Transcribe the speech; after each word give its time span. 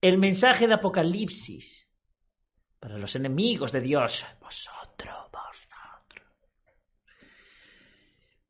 El 0.00 0.18
mensaje 0.18 0.68
de 0.68 0.74
Apocalipsis 0.74 1.88
para 2.78 2.98
los 2.98 3.16
enemigos 3.16 3.72
de 3.72 3.80
Dios. 3.80 4.24
Vosotros, 4.40 5.16
vosotros. 5.32 6.26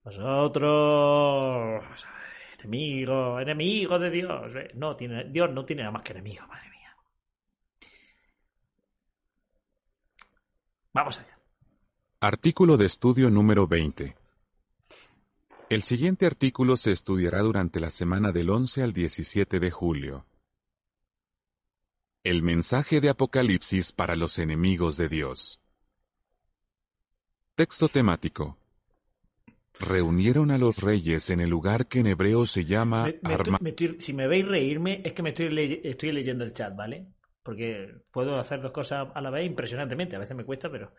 Vosotros. 0.05 1.84
Enemigo, 2.59 3.41
enemigo 3.41 3.98
de 3.98 4.11
Dios. 4.11 4.57
Eh, 4.57 4.71
No, 4.74 4.95
tiene, 4.97 5.24
Dios 5.30 5.51
no 5.51 5.65
tiene 5.65 5.83
nada 5.83 5.93
más 5.93 6.02
que 6.02 6.12
enemigo, 6.12 6.47
madre 6.47 6.69
mía. 6.71 6.97
Vamos 10.93 11.19
allá. 11.19 11.38
Artículo 12.21 12.77
de 12.77 12.87
estudio 12.87 13.30
número 13.30 13.66
20. 13.66 14.16
El 15.71 15.83
siguiente 15.83 16.27
artículo 16.27 16.77
se 16.77 16.93
estudiará 16.93 17.41
durante 17.41 17.79
la 17.79 17.91
semana 17.91 18.33
del 18.33 18.51
11 18.51 18.83
al 18.83 18.93
17 18.93 19.60
de 19.60 19.71
julio. 19.71 20.27
El 22.25 22.43
mensaje 22.43 23.01
de 23.01 23.09
Apocalipsis 23.11 23.93
para 23.93 24.17
los 24.17 24.39
enemigos 24.39 24.97
de 24.97 25.09
Dios. 25.09 25.61
Texto 27.55 27.88
temático. 27.88 28.59
Reunieron 29.80 30.51
a 30.51 30.59
los 30.59 30.83
reyes 30.83 31.30
en 31.30 31.41
el 31.41 31.51
lugar 31.51 31.87
que 31.87 32.01
en 32.01 32.09
hebreo 32.09 32.45
se 32.47 32.65
llama 32.65 33.05
Me- 33.07 33.21
me 33.23 33.35
estoy- 33.35 33.55
me 33.60 33.71
estoy- 33.71 34.01
si 34.01 34.13
me 34.13 34.27
veis 34.27 34.47
reírme, 34.47 35.01
es 35.05 35.13
que 35.13 35.23
me 35.23 35.30
estoy, 35.30 35.49
leye- 35.51 35.80
estoy 35.85 36.10
leyendo 36.13 36.45
el 36.45 36.52
chat, 36.52 36.75
¿vale? 36.75 37.07
Porque 37.43 37.95
puedo 38.10 38.38
hacer 38.38 38.60
dos 38.60 38.73
cosas 38.73 39.09
a 39.15 39.21
la 39.21 39.30
vez 39.30 39.47
impresionantemente. 39.47 40.16
A 40.16 40.19
veces 40.19 40.37
me 40.37 40.45
cuesta, 40.45 40.69
pero 40.71 40.93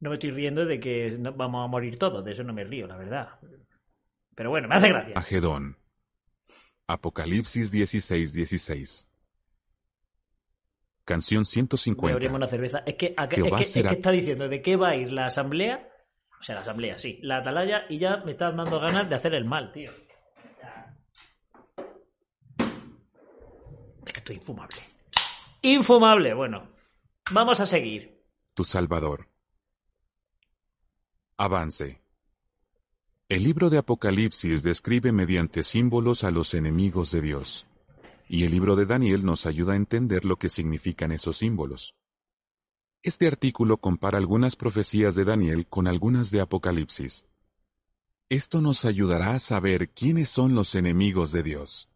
no 0.00 0.10
me 0.10 0.16
estoy 0.16 0.30
riendo 0.30 0.64
de 0.64 0.78
que 0.78 1.16
vamos 1.36 1.64
a 1.64 1.68
morir 1.68 1.98
todos. 1.98 2.24
De 2.24 2.32
eso 2.32 2.44
no 2.44 2.52
me 2.52 2.64
río, 2.64 2.86
la 2.86 2.96
verdad. 2.96 3.28
Pero 4.36 4.50
bueno, 4.50 4.68
me 4.68 4.76
hace 4.76 4.88
gracia. 4.88 5.18
Agedón. 5.18 5.76
Apocalipsis 6.86 7.70
16, 7.72 8.32
16. 8.32 9.08
Canción 11.04 11.40
Voy 11.40 11.48
a 11.48 11.52
150. 11.52 12.12
abrirme 12.14 12.36
una 12.36 12.46
cerveza. 12.46 12.82
Es 12.86 12.94
que, 12.94 13.14
es, 13.18 13.28
que, 13.28 13.40
es 13.62 13.72
será- 13.72 13.90
que 13.90 13.96
está 13.96 14.10
diciendo 14.10 14.48
de 14.48 14.62
qué 14.62 14.76
va 14.76 14.90
a 14.90 14.96
ir 14.96 15.12
la 15.12 15.26
asamblea. 15.26 15.88
O 16.38 16.42
sea, 16.42 16.54
la 16.56 16.60
asamblea, 16.62 16.98
sí. 16.98 17.18
La 17.22 17.38
atalaya 17.38 17.84
y 17.88 17.98
ya 17.98 18.18
me 18.18 18.32
está 18.32 18.50
dando 18.52 18.80
ganas 18.80 19.08
de 19.08 19.14
hacer 19.14 19.34
el 19.34 19.44
mal, 19.44 19.72
tío. 19.72 19.90
Es 24.06 24.12
que 24.12 24.18
estoy 24.18 24.36
infumable. 24.36 24.76
Infumable. 25.62 26.34
Bueno, 26.34 26.68
vamos 27.30 27.60
a 27.60 27.66
seguir. 27.66 28.20
tu 28.54 28.64
Salvador. 28.64 29.28
Avance. 31.36 32.00
El 33.28 33.44
libro 33.44 33.70
de 33.70 33.78
Apocalipsis 33.78 34.62
describe 34.62 35.10
mediante 35.12 35.62
símbolos 35.62 36.22
a 36.24 36.30
los 36.30 36.52
enemigos 36.54 37.10
de 37.12 37.20
Dios, 37.22 37.66
y 38.32 38.44
el 38.44 38.50
libro 38.50 38.76
de 38.76 38.86
Daniel 38.86 39.26
nos 39.26 39.44
ayuda 39.44 39.74
a 39.74 39.76
entender 39.76 40.24
lo 40.24 40.36
que 40.36 40.48
significan 40.48 41.12
esos 41.12 41.36
símbolos. 41.36 41.94
Este 43.02 43.26
artículo 43.26 43.76
compara 43.76 44.16
algunas 44.16 44.56
profecías 44.56 45.14
de 45.14 45.26
Daniel 45.26 45.66
con 45.66 45.86
algunas 45.86 46.30
de 46.30 46.40
Apocalipsis. 46.40 47.28
Esto 48.30 48.62
nos 48.62 48.86
ayudará 48.86 49.32
a 49.32 49.38
saber 49.38 49.90
quiénes 49.90 50.30
son 50.30 50.54
los 50.54 50.74
enemigos 50.74 51.30
de 51.32 51.42
Dios. 51.42 51.90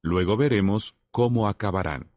Luego 0.00 0.38
veremos 0.38 0.96
cómo 1.10 1.46
acabarán. 1.46 2.10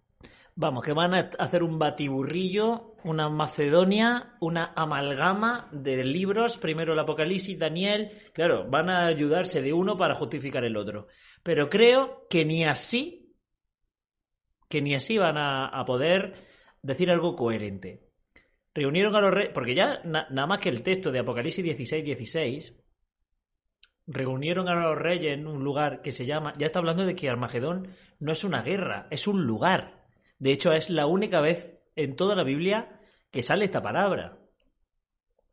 Vamos, 0.56 0.86
que 0.86 0.94
van 0.94 1.14
a 1.14 1.30
hacer 1.38 1.64
un 1.64 1.78
batiburrillo, 1.78 2.96
una 3.04 3.28
Macedonia, 3.28 4.38
una 4.40 4.72
amalgama 4.74 5.68
de 5.74 6.02
libros, 6.06 6.56
primero 6.56 6.94
el 6.94 7.00
Apocalipsis, 7.00 7.60
Daniel, 7.60 8.22
claro, 8.34 8.70
van 8.70 8.90
a 8.90 9.06
ayudarse 9.06 9.62
de 9.62 9.74
uno 9.74 9.98
para 9.98 10.16
justificar 10.16 10.64
el 10.64 10.78
otro. 10.78 11.08
Pero 11.44 11.70
creo 11.70 12.26
que 12.30 12.46
ni 12.46 12.64
así, 12.64 13.23
que 14.74 14.82
ni 14.82 14.96
así 14.96 15.20
van 15.20 15.38
a, 15.38 15.86
poder 15.86 16.34
decir 16.82 17.12
algo 17.12 17.36
coherente. 17.36 18.10
Reunieron 18.74 19.16
a 19.16 19.22
los 19.22 19.32
reyes, 19.32 19.52
porque 19.54 19.76
ya 19.76 20.02
na- 20.04 20.26
nada 20.32 20.48
más 20.48 20.58
que 20.62 20.70
el 20.70 20.82
texto 20.82 21.12
de 21.12 21.20
Apocalipsis 21.20 21.64
16, 21.64 22.04
16, 22.04 22.74
reunieron 24.08 24.68
a 24.68 24.74
los 24.74 24.98
reyes 24.98 25.34
en 25.38 25.46
un 25.46 25.64
lugar 25.64 26.02
que 26.02 26.12
se 26.12 26.26
llama, 26.26 26.54
ya 26.58 26.66
está 26.66 26.80
hablando 26.80 27.06
de 27.06 27.14
que 27.14 27.30
Armagedón 27.30 27.90
no 28.20 28.32
es 28.32 28.44
una 28.44 28.64
guerra, 28.64 29.06
es 29.12 29.28
un 29.28 29.46
lugar. 29.46 30.08
De 30.40 30.52
hecho, 30.52 30.74
es 30.74 30.90
la 30.90 31.06
única 31.06 31.40
vez 31.40 31.80
en 31.96 32.16
toda 32.16 32.36
la 32.36 32.44
Biblia 32.44 33.00
que 33.30 33.44
sale 33.44 33.66
esta 33.66 33.84
palabra. 33.84 34.40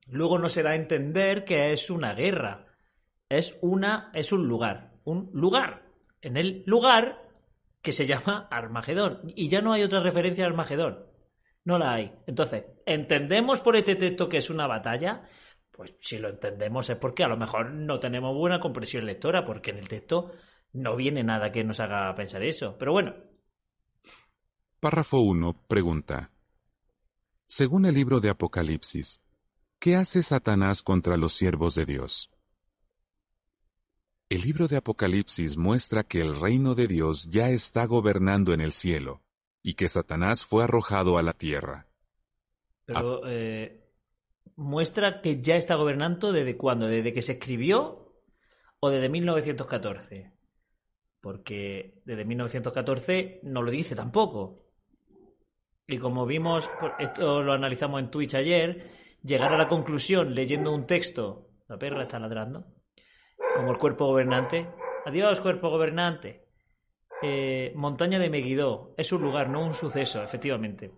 Luego 0.06 0.38
no 0.38 0.48
se 0.48 0.62
da 0.62 0.70
a 0.70 0.76
entender 0.76 1.44
que 1.44 1.72
es 1.72 1.91
una 1.91 2.14
guerra. 2.14 2.69
Es 3.28 3.59
una, 3.60 4.10
es 4.14 4.32
un 4.32 4.48
lugar. 4.48 4.94
Un 5.04 5.28
lugar. 5.34 5.82
En 6.22 6.38
el 6.38 6.62
lugar 6.64 7.29
que 7.82 7.92
se 7.92 8.06
llama 8.06 8.48
Armagedón. 8.50 9.20
Y 9.34 9.48
ya 9.48 9.60
no 9.60 9.72
hay 9.72 9.82
otra 9.82 10.00
referencia 10.00 10.44
a 10.44 10.48
Armagedón. 10.48 11.06
No 11.64 11.78
la 11.78 11.94
hay. 11.94 12.12
Entonces, 12.26 12.64
¿entendemos 12.86 13.60
por 13.60 13.76
este 13.76 13.96
texto 13.96 14.28
que 14.28 14.38
es 14.38 14.50
una 14.50 14.66
batalla? 14.66 15.28
Pues 15.70 15.94
si 16.00 16.18
lo 16.18 16.28
entendemos 16.28 16.88
es 16.91 16.96
porque 16.96 17.24
a 17.24 17.28
lo 17.28 17.36
mejor 17.36 17.72
no 17.72 17.98
tenemos 18.00 18.34
buena 18.36 18.60
comprensión 18.60 19.06
lectora, 19.06 19.44
porque 19.44 19.70
en 19.70 19.78
el 19.78 19.88
texto 19.88 20.32
no 20.72 20.96
viene 20.96 21.22
nada 21.22 21.50
que 21.50 21.64
nos 21.64 21.80
haga 21.80 22.14
pensar 22.14 22.42
eso. 22.42 22.76
Pero 22.78 22.92
bueno, 22.92 23.14
Párrafo 24.80 25.18
1 25.18 25.66
pregunta. 25.68 26.30
Según 27.47 27.84
el 27.84 27.94
libro 27.94 28.20
de 28.20 28.30
Apocalipsis, 28.30 29.22
¿qué 29.78 29.97
hace 29.97 30.22
Satanás 30.22 30.82
contra 30.82 31.18
los 31.18 31.34
siervos 31.34 31.74
de 31.74 31.84
Dios? 31.84 32.30
El 34.30 34.42
libro 34.42 34.68
de 34.68 34.76
Apocalipsis 34.76 35.56
muestra 35.56 36.04
que 36.04 36.20
el 36.20 36.38
reino 36.38 36.76
de 36.76 36.86
Dios 36.86 37.28
ya 37.30 37.48
está 37.48 37.84
gobernando 37.86 38.54
en 38.54 38.60
el 38.60 38.70
cielo 38.70 39.24
y 39.60 39.74
que 39.74 39.88
Satanás 39.88 40.44
fue 40.44 40.62
arrojado 40.62 41.18
a 41.18 41.24
la 41.24 41.32
tierra. 41.32 41.88
Pero 42.84 43.22
eh, 43.26 43.91
muestra 44.54 45.20
que 45.20 45.42
ya 45.42 45.56
está 45.56 45.74
gobernando 45.74 46.30
desde 46.30 46.56
cuándo, 46.56 46.86
desde 46.86 47.12
que 47.12 47.22
se 47.22 47.32
escribió 47.32 48.14
o 48.78 48.91
desde 48.91 49.08
1914. 49.08 50.32
Porque 51.20 52.00
desde 52.04 52.24
1914 52.24 53.41
no 53.42 53.62
lo 53.62 53.72
dice 53.72 53.97
tampoco. 53.97 54.70
Y 55.88 55.98
como 55.98 56.24
vimos, 56.24 56.70
esto 57.00 57.42
lo 57.42 57.52
analizamos 57.52 57.98
en 57.98 58.12
Twitch 58.12 58.36
ayer, 58.36 58.92
llegar 59.24 59.52
a 59.52 59.58
la 59.58 59.66
conclusión 59.66 60.36
leyendo 60.36 60.72
un 60.72 60.86
texto, 60.86 61.50
la 61.66 61.80
perra 61.80 62.04
está 62.04 62.20
ladrando, 62.20 62.79
como 63.56 63.71
el 63.72 63.78
cuerpo 63.78 64.06
gobernante. 64.06 64.66
Adiós, 65.06 65.41
cuerpo 65.41 65.71
gobernante. 65.71 66.44
Eh, 67.22 67.72
montaña 67.75 68.19
de 68.19 68.31
Megiddo 68.31 68.94
es 68.97 69.12
un 69.12 69.22
lugar, 69.22 69.49
no 69.50 69.65
un 69.65 69.75
suceso, 69.75 70.22
efectivamente 70.22 70.91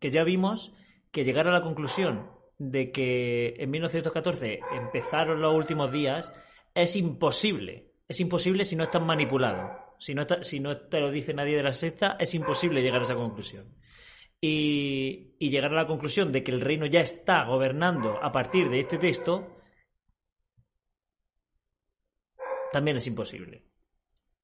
que 0.00 0.10
ya 0.10 0.24
vimos 0.24 0.72
que 1.12 1.24
llegar 1.24 1.46
a 1.46 1.52
la 1.52 1.62
conclusión 1.62 2.30
de 2.58 2.90
que 2.90 3.54
en 3.58 3.70
1914 3.70 4.60
empezaron 4.72 5.40
los 5.40 5.54
últimos 5.54 5.92
días 5.92 6.32
es 6.74 6.96
imposible. 6.96 7.92
Es 8.08 8.18
imposible 8.20 8.64
si 8.64 8.76
no 8.76 8.84
están 8.84 9.04
manipulados. 9.06 9.70
Si 9.98 10.14
no, 10.14 10.22
está- 10.22 10.42
si 10.42 10.58
no 10.58 10.76
te 10.78 11.00
lo 11.00 11.10
dice 11.10 11.34
nadie 11.34 11.56
de 11.56 11.62
la 11.62 11.72
secta, 11.72 12.16
es 12.18 12.34
imposible 12.34 12.80
llegar 12.82 13.00
a 13.00 13.04
esa 13.04 13.14
conclusión. 13.14 13.74
Y 14.40 15.36
llegar 15.38 15.72
a 15.72 15.76
la 15.82 15.86
conclusión 15.86 16.32
de 16.32 16.42
que 16.42 16.50
el 16.50 16.60
reino 16.62 16.86
ya 16.86 17.00
está 17.00 17.44
gobernando 17.44 18.18
a 18.22 18.32
partir 18.32 18.70
de 18.70 18.80
este 18.80 18.96
texto 18.96 19.59
también 22.72 22.96
es 22.96 23.06
imposible. 23.06 23.64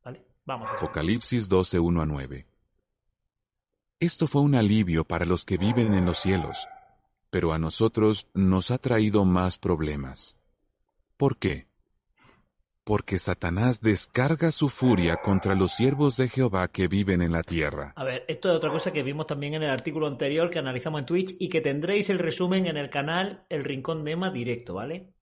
¿Vale? 0.04 0.24
Vamos. 0.44 0.68
Apocalipsis 0.70 1.48
12, 1.48 1.78
1 1.78 2.02
a 2.02 2.06
9. 2.06 2.46
Esto 3.98 4.26
fue 4.26 4.42
un 4.42 4.54
alivio 4.54 5.04
para 5.04 5.24
los 5.24 5.44
que 5.44 5.56
viven 5.56 5.94
en 5.94 6.04
los 6.04 6.18
cielos, 6.18 6.68
pero 7.30 7.54
a 7.54 7.58
nosotros 7.58 8.28
nos 8.34 8.70
ha 8.70 8.76
traído 8.76 9.24
más 9.24 9.56
problemas. 9.56 10.36
¿Por 11.16 11.38
qué? 11.38 11.66
Porque 12.84 13.18
Satanás 13.18 13.80
descarga 13.80 14.52
su 14.52 14.68
furia 14.68 15.16
contra 15.16 15.54
los 15.54 15.72
siervos 15.72 16.18
de 16.18 16.28
Jehová 16.28 16.68
que 16.68 16.88
viven 16.88 17.22
en 17.22 17.32
la 17.32 17.42
tierra. 17.42 17.94
A 17.96 18.04
ver, 18.04 18.24
esto 18.28 18.50
es 18.50 18.56
otra 18.56 18.70
cosa 18.70 18.92
que 18.92 19.02
vimos 19.02 19.26
también 19.26 19.54
en 19.54 19.62
el 19.62 19.70
artículo 19.70 20.06
anterior 20.06 20.50
que 20.50 20.58
analizamos 20.58 21.00
en 21.00 21.06
Twitch 21.06 21.36
y 21.38 21.48
que 21.48 21.62
tendréis 21.62 22.10
el 22.10 22.18
resumen 22.18 22.66
en 22.66 22.76
el 22.76 22.90
canal 22.90 23.46
El 23.48 23.64
Rincón 23.64 24.04
de 24.04 24.12
Emma 24.12 24.30
directo, 24.30 24.74
¿vale? 24.74 25.14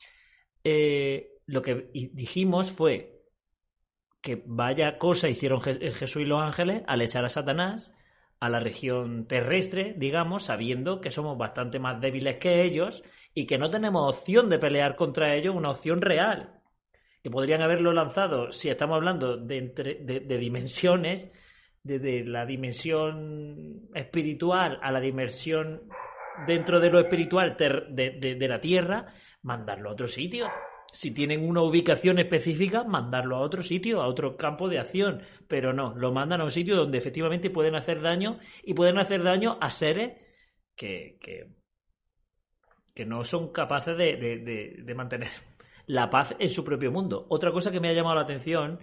Eh, 0.65 1.34
lo 1.47 1.63
que 1.63 1.91
dijimos 1.93 2.73
fue 2.73 3.23
que 4.21 4.43
vaya 4.47 4.97
cosa 4.99 5.29
hicieron 5.29 5.61
Je- 5.61 5.93
Jesús 5.93 6.23
y 6.23 6.25
los 6.25 6.41
ángeles 6.41 6.83
al 6.87 7.03
echar 7.03 7.25
a 7.25 7.29
Satanás 7.29 7.93
a 8.41 8.49
la 8.49 8.61
región 8.61 9.27
terrestre, 9.27 9.95
digamos, 9.97 10.45
sabiendo 10.45 11.01
que 11.01 11.11
somos 11.11 11.37
bastante 11.39 11.79
más 11.79 12.01
débiles 12.01 12.37
que 12.37 12.63
ellos 12.63 13.03
y 13.33 13.47
que 13.47 13.59
no 13.59 13.71
tenemos 13.71 14.17
opción 14.17 14.49
de 14.51 14.59
pelear 14.59 14.97
contra 14.97 15.35
ellos, 15.35 15.55
una 15.55 15.71
opción 15.71 16.01
real. 16.03 16.61
Que 17.23 17.31
podrían 17.31 17.63
haberlo 17.63 17.93
lanzado, 17.93 18.53
si 18.53 18.69
estamos 18.69 18.97
hablando 18.97 19.37
de, 19.39 19.57
entre- 19.59 19.95
de- 19.97 20.21
de 20.21 20.39
dimensiones, 20.39 21.31
desde 21.83 22.25
la 22.25 22.45
dimensión 22.45 23.89
espiritual 23.95 24.79
a 24.83 24.91
la 24.91 25.01
dimensión 25.01 25.83
dentro 26.47 26.81
de 26.81 26.91
lo 26.91 26.99
espiritual 27.01 27.57
de, 27.59 28.17
de- 28.21 28.35
de 28.35 28.49
la 28.49 28.61
Tierra, 28.61 29.07
mandarlo 29.43 29.91
a 29.91 29.93
otro 29.93 30.07
sitio. 30.09 30.49
Si 30.95 31.13
tienen 31.13 31.47
una 31.49 31.61
ubicación 31.61 32.21
específica, 32.21 32.85
mandarlo 32.85 33.35
a 33.37 33.41
otro 33.41 33.65
sitio, 33.65 34.01
a 34.01 34.07
otro 34.07 34.37
campo 34.37 34.69
de 34.69 34.79
acción. 34.79 35.23
Pero 35.49 35.73
no, 35.73 35.93
lo 35.97 36.13
mandan 36.13 36.41
a 36.41 36.45
un 36.45 36.53
sitio 36.53 36.77
donde 36.77 36.99
efectivamente 36.99 37.51
pueden 37.51 37.75
hacer 37.75 38.01
daño 38.01 38.39
y 38.63 38.75
pueden 38.75 38.99
hacer 38.99 39.25
daño 39.25 39.59
a 39.61 39.71
seres 39.73 40.13
que, 40.77 41.19
que, 41.21 41.49
que 42.95 43.05
no 43.05 43.25
son 43.25 43.53
capaces 43.53 43.97
de, 43.99 44.17
de- 44.17 44.83
de- 44.85 44.95
mantener 44.95 45.31
la 45.87 46.09
paz 46.09 46.35
en 46.39 46.49
su 46.49 46.65
propio 46.65 46.93
mundo. 46.93 47.27
Otra 47.29 47.51
cosa 47.51 47.73
que 47.73 47.81
me 47.81 47.89
ha 47.89 47.93
llamado 47.93 48.15
la 48.15 48.23
atención 48.23 48.79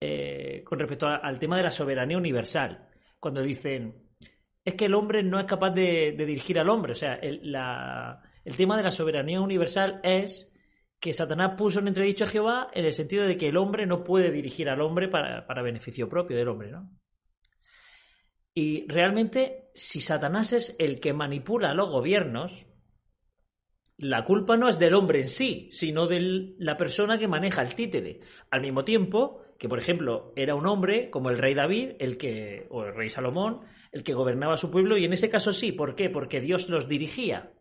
eh, 0.00 0.62
con 0.64 0.78
respecto 0.78 1.06
al 1.08 1.38
tema 1.38 1.56
de 1.56 1.64
la 1.64 1.70
soberanía 1.72 2.16
universal, 2.16 2.88
cuando 3.18 3.42
dicen 3.42 4.08
es 4.64 4.74
que 4.74 4.84
el 4.84 4.94
hombre 4.94 5.22
no 5.22 5.38
es 5.40 5.46
capaz 5.46 5.70
de, 5.70 6.12
de 6.16 6.26
dirigir 6.26 6.58
al 6.60 6.68
hombre. 6.70 6.92
O 6.92 6.94
sea, 6.94 7.14
el, 7.14 7.40
la- 7.50 8.22
el 8.44 8.56
tema 8.56 8.76
de 8.76 8.84
la 8.84 8.92
soberanía 8.92 9.40
universal 9.40 10.00
es 10.04 10.49
que 11.00 11.14
Satanás 11.14 11.54
puso 11.56 11.80
en 11.80 11.88
entredicho 11.88 12.24
a 12.24 12.28
Jehová 12.28 12.70
en 12.74 12.84
el 12.84 12.92
sentido 12.92 13.24
de 13.24 13.38
que 13.38 13.48
el 13.48 13.56
hombre 13.56 13.86
no 13.86 14.04
puede 14.04 14.30
dirigir 14.30 14.68
al 14.68 14.82
hombre 14.82 15.08
para, 15.08 15.46
para 15.46 15.62
beneficio 15.62 16.08
propio 16.08 16.36
del 16.36 16.48
hombre, 16.48 16.70
¿no? 16.70 16.90
Y 18.52 18.86
realmente, 18.88 19.70
si 19.74 20.00
Satanás 20.00 20.52
es 20.52 20.76
el 20.78 21.00
que 21.00 21.12
manipula 21.12 21.72
los 21.72 21.88
gobiernos, 21.88 22.66
la 23.96 24.24
culpa 24.24 24.56
no 24.56 24.68
es 24.68 24.78
del 24.78 24.94
hombre 24.94 25.20
en 25.20 25.28
sí, 25.28 25.68
sino 25.70 26.06
de 26.06 26.54
la 26.58 26.76
persona 26.76 27.18
que 27.18 27.28
maneja 27.28 27.62
el 27.62 27.74
títere. 27.74 28.20
Al 28.50 28.60
mismo 28.60 28.84
tiempo 28.84 29.42
que, 29.58 29.68
por 29.68 29.78
ejemplo, 29.78 30.32
era 30.36 30.54
un 30.54 30.66
hombre 30.66 31.10
como 31.10 31.30
el 31.30 31.38
rey 31.38 31.54
David, 31.54 31.92
el 31.98 32.16
que, 32.16 32.66
o 32.70 32.84
el 32.84 32.94
rey 32.94 33.08
Salomón, 33.08 33.60
el 33.92 34.02
que 34.02 34.14
gobernaba 34.14 34.56
su 34.56 34.70
pueblo, 34.70 34.96
y 34.96 35.04
en 35.04 35.12
ese 35.12 35.30
caso 35.30 35.52
sí, 35.52 35.72
¿por 35.72 35.94
qué? 35.94 36.10
Porque 36.10 36.40
Dios 36.40 36.68
los 36.68 36.88
dirigía. 36.88 37.52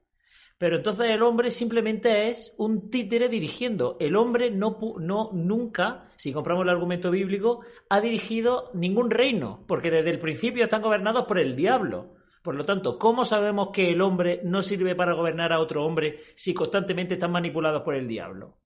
Pero 0.59 0.75
entonces 0.75 1.09
el 1.09 1.23
hombre 1.23 1.51
simplemente 1.51 2.29
es 2.29 2.53
un 2.57 2.89
títere 2.91 3.29
dirigiendo. 3.29 3.95
El 3.99 4.17
hombre 4.17 4.51
no, 4.51 4.77
no 4.99 5.31
nunca, 5.33 6.09
si 6.17 6.33
compramos 6.33 6.63
el 6.65 6.69
argumento 6.69 7.09
bíblico, 7.11 7.61
ha 7.89 8.01
dirigido 8.01 8.69
ningún 8.73 9.09
reino, 9.09 9.63
porque 9.67 9.89
desde 9.89 10.09
el 10.11 10.19
principio 10.19 10.65
están 10.65 10.81
gobernados 10.81 11.25
por 11.25 11.39
el 11.39 11.55
diablo. 11.55 12.13
Por 12.43 12.55
lo 12.55 12.65
tanto, 12.65 12.99
¿cómo 12.99 13.23
sabemos 13.23 13.69
que 13.71 13.89
el 13.91 14.01
hombre 14.01 14.41
no 14.43 14.61
sirve 14.61 14.95
para 14.95 15.13
gobernar 15.13 15.53
a 15.53 15.61
otro 15.61 15.85
hombre 15.85 16.19
si 16.35 16.53
constantemente 16.53 17.13
están 17.13 17.31
manipulados 17.31 17.81
por 17.83 17.95
el 17.95 18.07
diablo? 18.07 18.57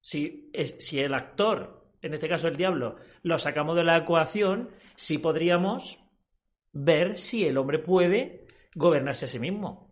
Si, 0.00 0.48
es- 0.54 0.76
si 0.80 0.98
el 0.98 1.12
actor, 1.12 1.90
en 2.00 2.14
este 2.14 2.28
caso 2.28 2.48
el 2.48 2.56
diablo, 2.56 2.96
lo 3.22 3.38
sacamos 3.38 3.76
de 3.76 3.84
la 3.84 3.98
ecuación, 3.98 4.70
sí 4.96 5.18
podríamos 5.18 5.98
ver 6.72 7.18
si 7.18 7.44
el 7.44 7.58
hombre 7.58 7.78
puede 7.80 8.46
gobernarse 8.74 9.26
a 9.26 9.28
sí 9.28 9.38
mismo. 9.38 9.91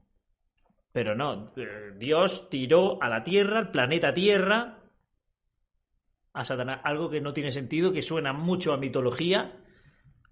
Pero 0.93 1.15
no, 1.15 1.53
eh, 1.57 1.93
Dios 1.97 2.49
tiró 2.51 3.03
a 3.03 3.09
la 3.09 3.23
Tierra, 3.23 3.59
al 3.59 3.71
planeta 3.71 4.13
Tierra, 4.13 4.81
a 6.33 6.45
Satanás, 6.45 6.81
algo 6.85 7.11
que 7.11 7.21
no 7.21 7.33
tiene 7.33 7.53
sentido, 7.53 7.93
que 7.93 8.03
suena 8.03 8.33
mucho 8.33 8.73
a 8.73 8.77
mitología. 8.77 9.65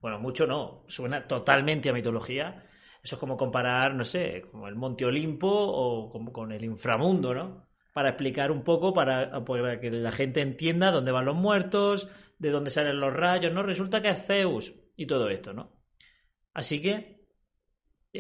Bueno, 0.01 0.19
mucho 0.19 0.47
no, 0.47 0.85
suena 0.89 1.27
totalmente 1.27 1.91
a 1.91 1.93
mitología. 1.93 2.65
Eso 3.03 3.17
es 3.17 3.21
como 3.21 3.37
comparar, 3.37 3.95
no 3.95 4.05
sé, 4.05 4.43
como 4.51 4.69
el 4.69 4.75
Monte 4.75 5.05
Olimpo 5.05 5.49
o 5.49 6.11
como 6.11 6.33
con 6.33 6.53
el 6.53 6.65
inframundo, 6.65 7.35
¿no? 7.35 7.69
Para 7.93 8.11
explicar 8.11 8.51
un 8.51 8.63
poco, 8.63 8.93
para, 8.93 9.45
para 9.45 9.81
que 9.81 9.91
la 9.91 10.13
gente 10.13 10.41
entienda 10.41 10.91
dónde 10.91 11.13
van 11.13 11.25
los 11.25 11.37
muertos, 11.37 12.09
de 12.39 12.51
dónde 12.51 12.71
salen 12.71 13.01
los 13.01 13.13
rayos, 13.13 13.53
¿no? 13.53 13.63
Resulta 13.63 14.03
que 14.03 14.11
es 14.11 14.27
Zeus 14.27 14.75
y 14.97 15.07
todo 15.07 15.29
esto, 15.29 15.53
¿no? 15.53 15.73
Así 16.55 16.81
que, 16.81 17.18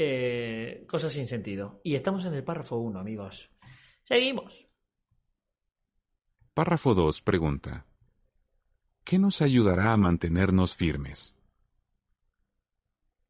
eh, 0.00 0.84
cosas 0.86 1.12
sin 1.12 1.26
sentido. 1.26 1.80
Y 1.82 1.96
estamos 1.96 2.24
en 2.24 2.32
el 2.32 2.44
párrafo 2.44 2.76
1, 2.76 3.00
amigos. 3.00 3.50
Seguimos. 4.04 4.64
Párrafo 6.54 6.94
2 6.94 7.20
pregunta. 7.22 7.84
¿Qué 9.02 9.18
nos 9.18 9.42
ayudará 9.42 9.92
a 9.92 9.96
mantenernos 9.96 10.76
firmes? 10.76 11.34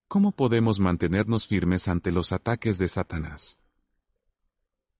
¿Cómo 0.08 0.32
podemos 0.32 0.78
mantenernos 0.78 1.46
firmes 1.46 1.88
ante 1.88 2.12
los 2.12 2.32
ataques 2.32 2.76
de 2.76 2.88
Satanás? 2.88 3.58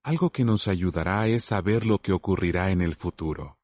Algo 0.01 0.31
que 0.31 0.45
nos 0.45 0.67
ayudará 0.67 1.27
es 1.27 1.43
saber 1.43 1.85
lo 1.85 1.99
que 1.99 2.13
ocurrirá 2.13 2.71
en 2.71 2.81
el 2.81 2.95
futuro. 2.95 3.59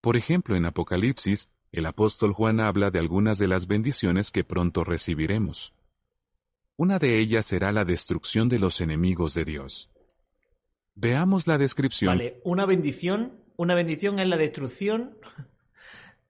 Por 0.00 0.16
ejemplo, 0.16 0.56
en 0.56 0.64
Apocalipsis, 0.64 1.50
el 1.72 1.84
apóstol 1.84 2.32
Juan 2.32 2.58
habla 2.60 2.90
de 2.90 3.00
algunas 3.00 3.36
de 3.36 3.48
las 3.48 3.66
bendiciones 3.66 4.30
que 4.30 4.44
pronto 4.44 4.82
recibiremos. 4.82 5.75
Una 6.78 6.98
de 6.98 7.18
ellas 7.18 7.46
será 7.46 7.72
la 7.72 7.86
destrucción 7.86 8.50
de 8.50 8.58
los 8.58 8.82
enemigos 8.82 9.32
de 9.32 9.46
Dios. 9.46 9.90
Veamos 10.94 11.46
la 11.46 11.56
descripción. 11.56 12.16
Vale, 12.16 12.40
una 12.44 12.66
bendición, 12.66 13.42
una 13.56 13.74
bendición 13.74 14.18
es 14.18 14.28
la 14.28 14.36
destrucción 14.36 15.18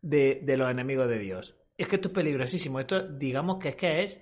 de, 0.03 0.43
los 0.57 0.71
enemigos 0.71 1.09
de 1.09 1.19
Dios. 1.19 1.57
Es 1.77 1.89
que 1.89 1.97
esto 1.97 2.09
es 2.09 2.15
peligrosísimo. 2.15 2.79
Esto, 2.79 3.09
digamos 3.09 3.59
que 3.59 3.71
es 3.71 3.77
que 3.77 4.03
es, 4.03 4.21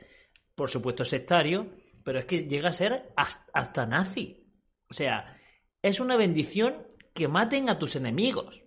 por 0.54 0.70
supuesto, 0.70 1.04
sectario, 1.04 1.68
pero 2.02 2.18
es 2.18 2.24
que 2.24 2.48
llega 2.48 2.70
a 2.70 2.74
ser 2.74 3.12
hasta, 3.16 3.84
nazi. 3.84 4.46
O 4.88 4.94
sea, 4.94 5.38
es 5.82 6.00
una 6.00 6.16
bendición 6.16 6.86
que 7.12 7.28
maten 7.28 7.68
a 7.68 7.78
tus 7.78 7.96
enemigos. 7.96 8.62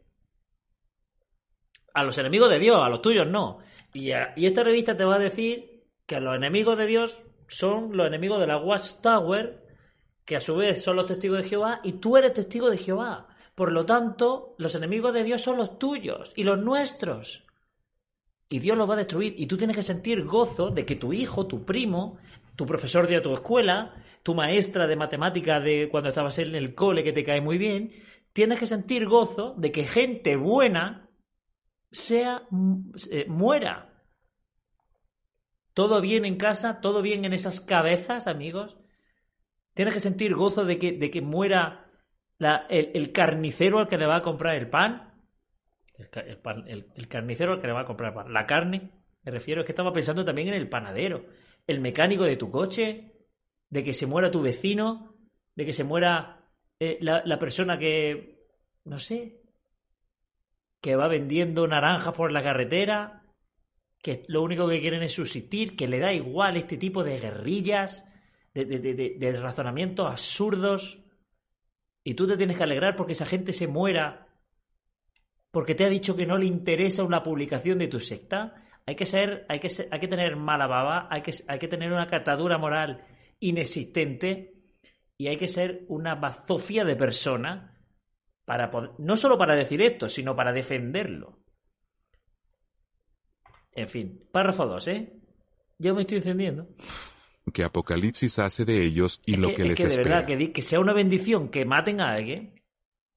A 1.95 2.03
los 2.03 2.19
enemigos 2.19 2.51
de 2.51 2.59
Dios, 2.59 2.79
a 2.79 2.89
los 2.89 3.01
tuyos 3.01 3.27
no. 3.27 3.59
Y, 3.93 4.09
y 4.11 4.45
esta 4.45 4.63
revista 4.63 4.95
te 4.95 5.05
va 5.05 5.15
a 5.15 5.19
decir 5.19 5.87
que 6.05 6.17
a 6.17 6.19
los 6.19 6.35
enemigos 6.35 6.77
de 6.77 6.85
Dios 6.85 7.23
son 7.47 7.95
los 7.95 8.07
enemigos 8.07 8.39
de 8.39 8.47
la 8.47 8.57
Watchtower, 8.57 9.65
que 10.25 10.35
a 10.35 10.39
su 10.39 10.55
vez 10.55 10.83
son 10.83 10.97
los 10.97 11.05
testigos 11.05 11.41
de 11.41 11.49
Jehová, 11.49 11.79
y 11.83 11.93
tú 11.93 12.17
eres 12.17 12.33
testigo 12.33 12.69
de 12.69 12.77
Jehová. 12.77 13.27
Por 13.55 13.71
lo 13.71 13.85
tanto, 13.85 14.55
los 14.57 14.75
enemigos 14.75 15.13
de 15.13 15.23
Dios 15.23 15.41
son 15.41 15.57
los 15.57 15.79
tuyos 15.79 16.31
y 16.35 16.43
los 16.43 16.59
nuestros. 16.59 17.43
Y 18.49 18.59
Dios 18.59 18.77
los 18.77 18.89
va 18.89 18.93
a 18.93 18.97
destruir. 18.97 19.33
Y 19.37 19.47
tú 19.47 19.57
tienes 19.57 19.75
que 19.75 19.83
sentir 19.83 20.23
gozo 20.25 20.69
de 20.69 20.85
que 20.85 20.95
tu 20.95 21.11
hijo, 21.11 21.47
tu 21.47 21.65
primo, 21.65 22.17
tu 22.55 22.65
profesor 22.65 23.07
de 23.07 23.19
tu 23.21 23.33
escuela, 23.33 23.95
tu 24.23 24.35
maestra 24.35 24.87
de 24.87 24.95
matemáticas 24.95 25.63
de 25.63 25.89
cuando 25.89 26.09
estabas 26.09 26.37
en 26.39 26.55
el 26.55 26.75
cole 26.75 27.03
que 27.03 27.13
te 27.13 27.23
cae 27.23 27.41
muy 27.41 27.57
bien, 27.57 27.93
tienes 28.33 28.59
que 28.59 28.67
sentir 28.67 29.07
gozo 29.07 29.55
de 29.57 29.71
que 29.71 29.85
gente 29.85 30.35
buena 30.35 31.09
sea 31.91 32.43
eh, 33.09 33.25
muera. 33.27 33.96
Todo 35.77 36.01
bien 36.01 36.25
en 36.25 36.37
casa, 36.37 36.81
todo 36.81 37.03
bien 37.03 37.23
en 37.23 37.33
esas 37.33 37.61
cabezas, 37.61 38.25
amigos. 38.25 38.79
Tienes 39.75 39.93
que 39.93 39.99
sentir 39.99 40.33
gozo 40.33 40.65
de 40.65 40.79
que, 40.79 40.93
de 40.93 41.11
que 41.11 41.21
muera 41.21 41.85
el, 42.39 42.89
el 42.95 43.11
carnicero 43.11 43.77
al 43.77 43.87
que 43.87 43.99
le 43.99 44.07
va 44.07 44.15
a 44.15 44.21
comprar 44.23 44.55
el 44.55 44.71
pan. 44.71 45.13
El, 45.99 46.37
pan- 46.39 46.65
el 46.67 47.07
carnicero 47.07 47.53
al 47.53 47.61
que 47.61 47.67
le 47.67 47.73
va 47.73 47.81
a 47.81 47.85
comprar 47.85 48.09
el 48.09 48.15
pan. 48.15 48.33
La 48.33 48.47
carne, 48.47 48.89
me 49.21 49.31
refiero, 49.31 49.61
es 49.61 49.67
que 49.67 49.73
estaba 49.73 49.93
pensando 49.93 50.25
también 50.25 50.47
en 50.47 50.55
el 50.55 50.67
panadero. 50.67 51.27
El 51.67 51.79
mecánico 51.79 52.23
de 52.23 52.37
tu 52.37 52.49
coche, 52.49 53.13
de 53.69 53.83
que 53.83 53.93
se 53.93 54.07
muera 54.07 54.31
tu 54.31 54.41
vecino, 54.41 55.13
de 55.53 55.63
que 55.63 55.73
se 55.73 55.83
muera 55.83 56.49
eh, 56.79 56.97
la, 57.01 57.21
la 57.23 57.37
persona 57.37 57.77
que, 57.77 58.47
no 58.85 58.97
sé, 58.97 59.43
que 60.81 60.95
va 60.95 61.07
vendiendo 61.07 61.67
naranjas 61.67 62.15
por 62.15 62.31
la 62.31 62.41
carretera, 62.41 63.26
que 64.01 64.23
lo 64.27 64.41
único 64.41 64.67
que 64.67 64.79
quieren 64.79 65.03
es 65.03 65.13
subsistir, 65.13 65.75
que 65.75 65.87
le 65.87 65.99
da 65.99 66.13
igual 66.13 66.57
este 66.57 66.77
tipo 66.77 67.03
de 67.03 67.19
guerrillas, 67.19 68.05
de, 68.53 68.65
de, 68.65 69.31
razonamientos 69.33 70.09
absurdos, 70.09 70.99
y 72.03 72.13
tú 72.13 72.27
te 72.27 72.37
tienes 72.37 72.57
que 72.57 72.63
alegrar 72.63 72.95
porque 72.95 73.13
esa 73.13 73.25
gente 73.25 73.53
se 73.53 73.67
muera, 73.67 74.27
porque 75.51 75.75
te 75.75 75.85
ha 75.85 75.89
dicho 75.89 76.15
que 76.15 76.25
no 76.25 76.37
le 76.37 76.45
interesa 76.45 77.03
una 77.03 77.23
publicación 77.23 77.77
de 77.77 77.87
tu 77.87 77.99
secta. 77.99 78.63
Hay 78.85 78.95
que 78.95 79.05
ser, 79.05 79.45
hay 79.49 79.59
que 79.59 79.69
ser- 79.69 79.87
hay 79.91 79.99
que 79.99 80.07
tener 80.07 80.35
mala 80.37 80.67
baba, 80.67 81.07
hay 81.11 81.21
que, 81.21 81.33
hay 81.47 81.59
que 81.59 81.67
tener 81.67 81.91
una 81.91 82.07
catadura 82.07 82.57
moral 82.57 83.05
inexistente 83.39 84.53
y 85.17 85.27
hay 85.27 85.37
que 85.37 85.47
ser 85.47 85.83
una 85.89 86.15
bazofia 86.15 86.85
de 86.85 86.95
persona 86.95 87.77
para 88.45 88.71
poder, 88.71 88.91
no 88.99 89.17
solo 89.17 89.37
para 89.37 89.55
decir 89.55 89.81
esto, 89.81 90.07
sino 90.07 90.35
para 90.35 90.53
defenderlo. 90.53 91.39
En 93.77 93.87
fin, 93.87 94.27
párrafo 94.31 94.65
2, 94.65 94.87
¿eh? 94.87 95.13
Yo 95.77 95.93
me 95.93 96.01
estoy 96.01 96.17
encendiendo. 96.17 96.67
que 97.53 97.63
Apocalipsis 97.63 98.39
hace 98.39 98.65
de 98.65 98.83
ellos 98.83 99.21
y 99.23 99.35
Es 99.35 99.39
lo 99.39 99.49
que, 99.49 99.53
que, 99.53 99.61
es 99.61 99.67
les 99.67 99.77
que 99.77 99.83
de 99.83 99.89
espera. 99.89 100.15
verdad, 100.17 100.25
que, 100.25 100.51
que 100.51 100.61
sea 100.63 100.79
una 100.79 100.93
bendición 100.93 101.49
que 101.49 101.63
maten 101.63 102.01
a 102.01 102.11
alguien, 102.13 102.59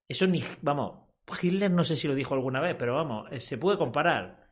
eso 0.06 0.26
ni, 0.26 0.44
vamos, 0.60 1.08
Hitler 1.40 1.70
no 1.70 1.82
sé 1.82 1.96
si 1.96 2.08
lo 2.08 2.14
dijo 2.14 2.34
alguna 2.34 2.60
vez, 2.60 2.76
pero 2.78 2.94
vamos, 2.94 3.26
eh, 3.32 3.40
se 3.40 3.56
puede 3.56 3.78
comparar. 3.78 4.50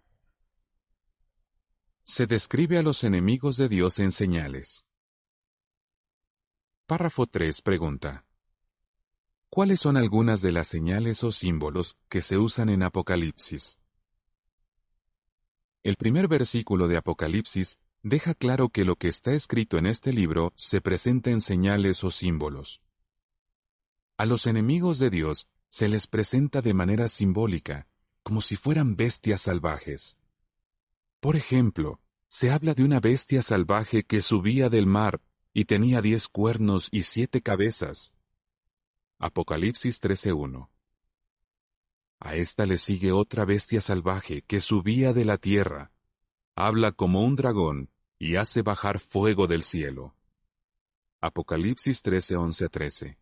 Se 2.03 2.27
describe 2.27 2.79
a 2.79 2.83
los 2.83 3.05
enemigos 3.05 3.59
de 3.59 3.69
Dios 3.69 3.99
en 3.99 4.11
señales. 4.11 4.87
Párrafo 6.87 7.27
3 7.27 7.61
pregunta. 7.61 8.25
¿Cuáles 9.51 9.81
son 9.81 9.99
algunas 9.99 10.41
de 10.41 10.53
las 10.53 10.69
señales 10.69 11.23
o 11.23 11.33
símbolos 11.33 11.99
que 12.09 12.23
se 12.23 12.39
usan 12.39 12.71
en 12.71 12.83
Apocalipsis? 12.83 13.79
El 15.89 15.97
primer 15.97 16.29
versículo 16.29 16.87
de 16.87 16.99
Apocalipsis 16.99 17.79
deja 18.03 18.35
claro 18.35 18.69
que 18.69 18.85
lo 18.85 18.97
que 18.97 19.09
está 19.09 19.33
escrito 19.33 19.79
en 19.79 19.87
este 19.87 20.13
libro 20.13 20.53
se 20.55 20.83
presenta 20.83 21.31
en 21.31 21.41
señales 21.41 22.05
o 22.05 22.11
símbolos. 22.11 22.83
A 24.19 24.27
los 24.27 24.47
enemigos 24.47 24.99
de 24.99 25.09
Dios 25.09 25.49
se 25.71 25.89
les 25.89 26.07
presenta 26.07 26.61
de 26.61 26.75
manera 26.75 27.09
simbólica, 27.09 27.89
como 28.23 28.43
si 28.43 28.55
fueran 28.55 28.97
bestias 28.97 29.41
salvajes. 29.41 30.19
Por 31.21 31.37
ejemplo, 31.37 32.03
se 32.29 32.51
habla 32.51 32.75
de 32.75 32.85
una 32.85 33.01
bestia 33.01 33.41
salvaje 33.41 34.03
que 34.03 34.21
subía 34.21 34.69
del 34.69 34.85
mar 34.85 35.23
y 35.55 35.65
tenía 35.65 36.03
diez 36.03 36.29
cuernos 36.29 36.89
y 36.93 37.05
siete 37.05 37.41
cabezas. 37.41 38.13
Apocalipsis 39.19 40.03
13.1 40.03 40.69
A 42.29 42.35
esta 42.35 42.67
le 42.67 42.77
sigue 42.77 43.11
otra 43.11 43.47
bestia 43.47 43.81
salvaje 43.81 44.43
que 44.43 44.61
subía 44.61 45.15
de 45.15 45.25
la 45.25 45.39
tierra, 45.39 45.93
habla 46.55 46.93
como 46.93 47.23
un 47.23 47.37
dragón 47.37 47.89
y 48.19 48.37
hace 48.37 48.61
bajar 48.61 49.01
fuego 49.01 49.47
del 49.47 49.63
cielo. 49.63 50.15
Apocalipsis 51.23 52.05
13.11.13 52.05 53.17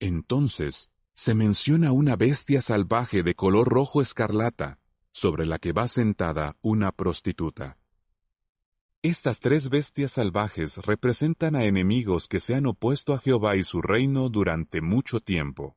Entonces 0.00 0.90
se 1.12 1.34
menciona 1.36 1.92
una 1.92 2.16
bestia 2.16 2.60
salvaje 2.60 3.22
de 3.22 3.36
color 3.36 3.68
rojo 3.68 4.02
escarlata, 4.02 4.80
sobre 5.12 5.46
la 5.46 5.60
que 5.60 5.70
va 5.70 5.86
sentada 5.86 6.56
una 6.60 6.90
prostituta. 6.90 7.78
Estas 9.00 9.38
tres 9.38 9.68
bestias 9.68 10.10
salvajes 10.10 10.78
representan 10.78 11.54
a 11.54 11.66
enemigos 11.66 12.26
que 12.26 12.40
se 12.40 12.56
han 12.56 12.66
opuesto 12.66 13.14
a 13.14 13.20
Jehová 13.20 13.54
y 13.54 13.62
su 13.62 13.80
reino 13.80 14.28
durante 14.28 14.80
mucho 14.80 15.20
tiempo. 15.20 15.76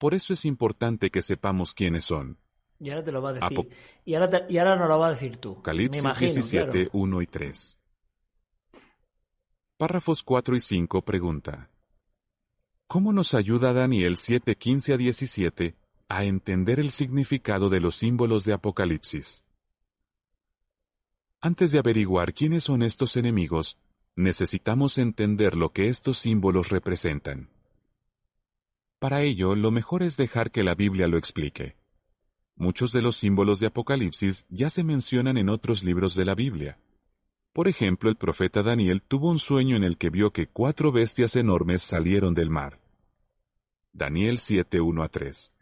Por 0.00 0.14
eso 0.14 0.32
es 0.32 0.46
importante 0.46 1.10
que 1.10 1.20
sepamos 1.20 1.74
quiénes 1.74 2.04
son. 2.04 2.38
Y 2.78 2.88
ahora 2.88 3.04
te 3.04 3.12
lo 3.12 3.20
va 3.20 3.30
a 3.30 3.32
decir. 3.34 3.68
y, 4.06 4.14
ahora 4.14 4.46
y 4.48 4.56
ahora 4.56 4.76
nos 4.76 4.88
lo 4.88 4.98
va 4.98 5.08
a 5.08 5.10
decir 5.10 5.36
tú. 5.36 5.52
Apocalipsis 5.52 6.18
17, 6.18 6.88
1 6.90 7.22
y 7.22 7.26
3. 7.26 7.78
Párrafos 9.76 10.22
4 10.22 10.56
y 10.56 10.60
5 10.60 11.02
pregunta. 11.02 11.68
¿Cómo 12.86 13.12
nos 13.12 13.34
ayuda 13.34 13.74
Daniel 13.74 14.16
7, 14.16 14.56
15 14.56 14.94
a 14.94 14.96
17 14.96 15.76
a 16.08 16.24
entender 16.24 16.80
el 16.80 16.92
significado 16.92 17.68
de 17.68 17.80
los 17.80 17.96
símbolos 17.96 18.46
de 18.46 18.54
Apocalipsis? 18.54 19.44
Antes 21.42 21.72
de 21.72 21.78
averiguar 21.78 22.32
quiénes 22.32 22.64
son 22.64 22.82
estos 22.82 23.18
enemigos, 23.18 23.76
necesitamos 24.16 24.96
entender 24.96 25.58
lo 25.58 25.74
que 25.74 25.88
estos 25.88 26.16
símbolos 26.16 26.70
representan. 26.70 27.50
Para 29.00 29.22
ello, 29.22 29.54
lo 29.54 29.70
mejor 29.70 30.02
es 30.02 30.18
dejar 30.18 30.50
que 30.50 30.62
la 30.62 30.74
Biblia 30.74 31.08
lo 31.08 31.16
explique. 31.16 31.74
Muchos 32.54 32.92
de 32.92 33.00
los 33.00 33.16
símbolos 33.16 33.58
de 33.58 33.68
Apocalipsis 33.68 34.44
ya 34.50 34.68
se 34.68 34.84
mencionan 34.84 35.38
en 35.38 35.48
otros 35.48 35.82
libros 35.82 36.14
de 36.14 36.26
la 36.26 36.34
Biblia. 36.34 36.78
Por 37.54 37.66
ejemplo, 37.66 38.10
el 38.10 38.16
profeta 38.16 38.62
Daniel 38.62 39.00
tuvo 39.00 39.30
un 39.30 39.38
sueño 39.38 39.74
en 39.74 39.84
el 39.84 39.96
que 39.96 40.10
vio 40.10 40.34
que 40.34 40.48
cuatro 40.48 40.92
bestias 40.92 41.34
enormes 41.36 41.82
salieron 41.82 42.34
del 42.34 42.50
mar. 42.50 42.78
Daniel 43.94 44.38
7, 44.38 44.82
1 44.82 45.02
a 45.02 45.08
3. 45.08 45.54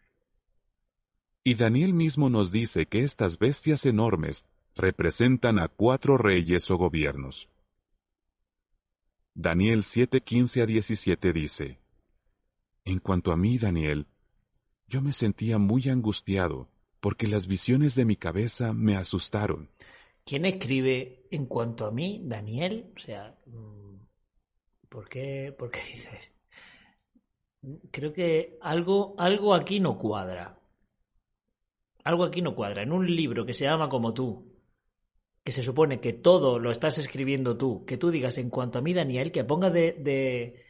Y 1.44 1.54
Daniel 1.54 1.94
mismo 1.94 2.28
nos 2.30 2.50
dice 2.50 2.86
que 2.86 3.04
estas 3.04 3.38
bestias 3.38 3.86
enormes 3.86 4.44
representan 4.74 5.60
a 5.60 5.68
cuatro 5.68 6.18
reyes 6.18 6.68
o 6.72 6.76
gobiernos. 6.76 7.48
Daniel 9.32 9.84
7, 9.84 10.22
15 10.22 10.62
a 10.62 10.66
17 10.66 11.32
dice, 11.32 11.78
En 12.88 13.00
cuanto 13.00 13.32
a 13.32 13.36
mí, 13.36 13.58
Daniel, 13.58 14.06
yo 14.86 15.02
me 15.02 15.12
sentía 15.12 15.58
muy 15.58 15.90
angustiado 15.90 16.70
porque 17.00 17.28
las 17.28 17.46
visiones 17.46 17.94
de 17.94 18.06
mi 18.06 18.16
cabeza 18.16 18.72
me 18.72 18.96
asustaron. 18.96 19.68
¿Quién 20.24 20.46
escribe 20.46 21.26
en 21.30 21.44
cuanto 21.44 21.84
a 21.84 21.90
mí, 21.90 22.22
Daniel? 22.24 22.90
O 22.96 22.98
sea, 22.98 23.38
mm, 23.44 23.96
¿por 24.88 25.06
qué, 25.06 25.54
por 25.58 25.70
qué 25.70 25.80
dices? 25.92 26.32
Creo 27.90 28.14
que 28.14 28.56
algo, 28.62 29.14
algo 29.18 29.52
aquí 29.52 29.80
no 29.80 29.98
cuadra. 29.98 30.58
Algo 32.04 32.24
aquí 32.24 32.40
no 32.40 32.54
cuadra. 32.54 32.84
En 32.84 32.92
un 32.92 33.14
libro 33.14 33.44
que 33.44 33.52
se 33.52 33.66
llama 33.66 33.90
como 33.90 34.14
tú, 34.14 34.50
que 35.44 35.52
se 35.52 35.62
supone 35.62 36.00
que 36.00 36.14
todo 36.14 36.58
lo 36.58 36.70
estás 36.70 36.96
escribiendo 36.96 37.58
tú, 37.58 37.84
que 37.84 37.98
tú 37.98 38.10
digas 38.10 38.38
en 38.38 38.48
cuanto 38.48 38.78
a 38.78 38.82
mí, 38.82 38.94
Daniel, 38.94 39.30
que 39.30 39.44
ponga 39.44 39.68
de, 39.68 39.92
de 39.92 40.67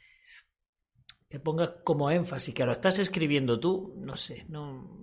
que 1.28 1.38
ponga 1.38 1.82
como 1.82 2.10
énfasis 2.10 2.54
que 2.54 2.64
lo 2.64 2.72
estás 2.72 2.98
escribiendo 2.98 3.60
tú, 3.60 3.94
no 3.98 4.16
sé, 4.16 4.46
no, 4.48 4.98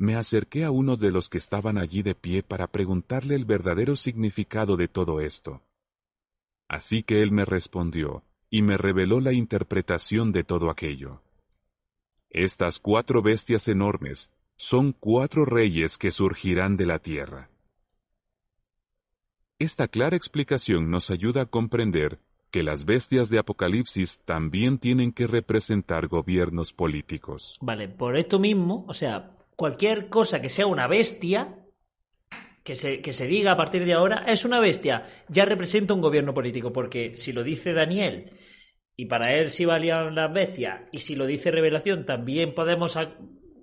me 0.00 0.16
acerqué 0.16 0.64
a 0.64 0.70
uno 0.70 0.96
de 0.96 1.10
los 1.12 1.28
que 1.28 1.36
estaban 1.36 1.76
allí 1.76 2.02
de 2.02 2.14
pie 2.14 2.42
para 2.42 2.68
preguntarle 2.68 3.34
el 3.34 3.44
verdadero 3.44 3.96
significado 3.96 4.78
de 4.78 4.88
todo 4.88 5.20
esto. 5.20 5.62
Así 6.68 7.02
que 7.02 7.20
él 7.20 7.32
me 7.32 7.44
respondió 7.44 8.24
y 8.48 8.62
me 8.62 8.78
reveló 8.78 9.20
la 9.20 9.34
interpretación 9.34 10.32
de 10.32 10.42
todo 10.42 10.70
aquello. 10.70 11.20
Estas 12.30 12.78
cuatro 12.78 13.20
bestias 13.20 13.68
enormes 13.68 14.30
son 14.56 14.92
cuatro 14.92 15.44
reyes 15.44 15.98
que 15.98 16.12
surgirán 16.12 16.78
de 16.78 16.86
la 16.86 16.98
tierra. 17.00 17.50
Esta 19.58 19.86
clara 19.86 20.16
explicación 20.16 20.90
nos 20.90 21.10
ayuda 21.10 21.42
a 21.42 21.46
comprender 21.46 22.20
que 22.50 22.62
las 22.62 22.84
bestias 22.84 23.30
de 23.30 23.38
Apocalipsis 23.38 24.20
también 24.24 24.78
tienen 24.78 25.12
que 25.12 25.26
representar 25.26 26.08
gobiernos 26.08 26.72
políticos. 26.72 27.58
Vale, 27.60 27.88
por 27.88 28.16
esto 28.16 28.38
mismo, 28.38 28.84
o 28.88 28.92
sea, 28.92 29.36
cualquier 29.56 30.08
cosa 30.08 30.40
que 30.40 30.48
sea 30.48 30.66
una 30.66 30.86
bestia, 30.86 31.56
que 32.62 32.74
se, 32.74 33.00
que 33.00 33.12
se 33.12 33.26
diga 33.26 33.52
a 33.52 33.56
partir 33.56 33.84
de 33.84 33.94
ahora, 33.94 34.24
es 34.26 34.44
una 34.44 34.60
bestia, 34.60 35.06
ya 35.28 35.44
representa 35.44 35.94
un 35.94 36.00
gobierno 36.00 36.34
político, 36.34 36.72
porque 36.72 37.16
si 37.16 37.32
lo 37.32 37.42
dice 37.42 37.72
Daniel, 37.72 38.32
y 38.96 39.06
para 39.06 39.34
él 39.34 39.48
sí 39.48 39.64
valían 39.64 40.14
las 40.14 40.32
bestias, 40.32 40.82
y 40.92 41.00
si 41.00 41.14
lo 41.14 41.26
dice 41.26 41.50
Revelación, 41.50 42.04
también 42.04 42.54
podemos 42.54 42.98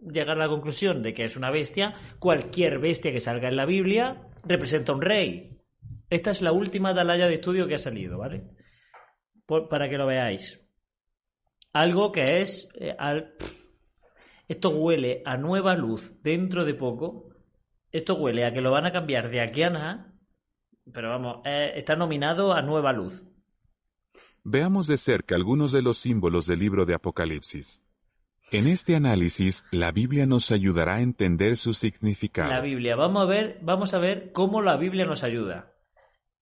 llegar 0.01 0.37
a 0.37 0.45
la 0.45 0.49
conclusión 0.49 1.03
de 1.03 1.13
que 1.13 1.25
es 1.25 1.37
una 1.37 1.51
bestia, 1.51 1.93
cualquier 2.19 2.79
bestia 2.79 3.11
que 3.11 3.19
salga 3.19 3.49
en 3.49 3.55
la 3.55 3.65
Biblia 3.65 4.21
representa 4.45 4.93
un 4.93 5.01
rey. 5.01 5.59
Esta 6.09 6.31
es 6.31 6.41
la 6.41 6.53
última 6.53 6.89
atalaya 6.89 7.27
de 7.27 7.35
estudio 7.35 7.67
que 7.67 7.75
ha 7.75 7.79
salido, 7.79 8.17
¿vale? 8.17 8.43
Para 9.47 9.89
que 9.89 9.97
lo 9.97 10.05
veáis. 10.05 10.61
Algo 11.73 12.11
que 12.11 12.41
es... 12.41 12.69
Eh, 12.75 12.95
al, 12.97 13.35
esto 14.47 14.69
huele 14.69 15.21
a 15.25 15.37
nueva 15.37 15.75
luz 15.75 16.21
dentro 16.21 16.63
de 16.63 16.73
poco. 16.73 17.29
Esto 17.91 18.15
huele 18.15 18.45
a 18.45 18.53
que 18.53 18.61
lo 18.61 18.71
van 18.71 18.85
a 18.85 18.91
cambiar 18.91 19.29
de 19.29 19.41
aquí 19.41 19.63
a 19.63 19.69
nada. 19.69 20.13
Pero 20.91 21.09
vamos, 21.09 21.41
eh, 21.45 21.73
está 21.75 21.95
nominado 21.95 22.53
a 22.53 22.61
nueva 22.61 22.93
luz. 22.93 23.23
Veamos 24.43 24.87
de 24.87 24.97
cerca 24.97 25.35
algunos 25.35 25.73
de 25.73 25.81
los 25.81 25.97
símbolos 25.97 26.47
del 26.47 26.59
libro 26.59 26.85
de 26.85 26.93
Apocalipsis. 26.93 27.83
En 28.49 28.67
este 28.67 28.95
análisis, 28.95 29.65
la 29.71 29.91
Biblia 29.91 30.25
nos 30.25 30.51
ayudará 30.51 30.95
a 30.95 31.01
entender 31.01 31.57
su 31.57 31.73
significado. 31.73 32.49
La 32.49 32.61
Biblia, 32.61 32.95
vamos 32.95 33.23
a 33.23 33.25
ver, 33.25 33.59
vamos 33.61 33.93
a 33.93 33.99
ver 33.99 34.31
cómo 34.31 34.61
la 34.61 34.77
Biblia 34.77 35.03
nos 35.03 35.25
ayuda. 35.25 35.73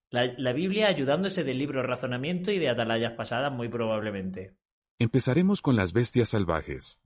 La, 0.09 0.53
Biblia 0.53 0.87
ayudándose 0.87 1.43
del 1.43 1.57
libro 1.57 1.83
Razonamiento 1.83 2.51
y 2.51 2.59
de 2.59 2.69
Atalayas 2.69 3.13
pasadas, 3.13 3.51
muy 3.51 3.69
probablemente. 3.69 4.55
Empezaremos 4.99 5.61
con 5.61 5.75
las 5.75 5.93
bestias 5.93 6.29
salvajes. 6.29 7.01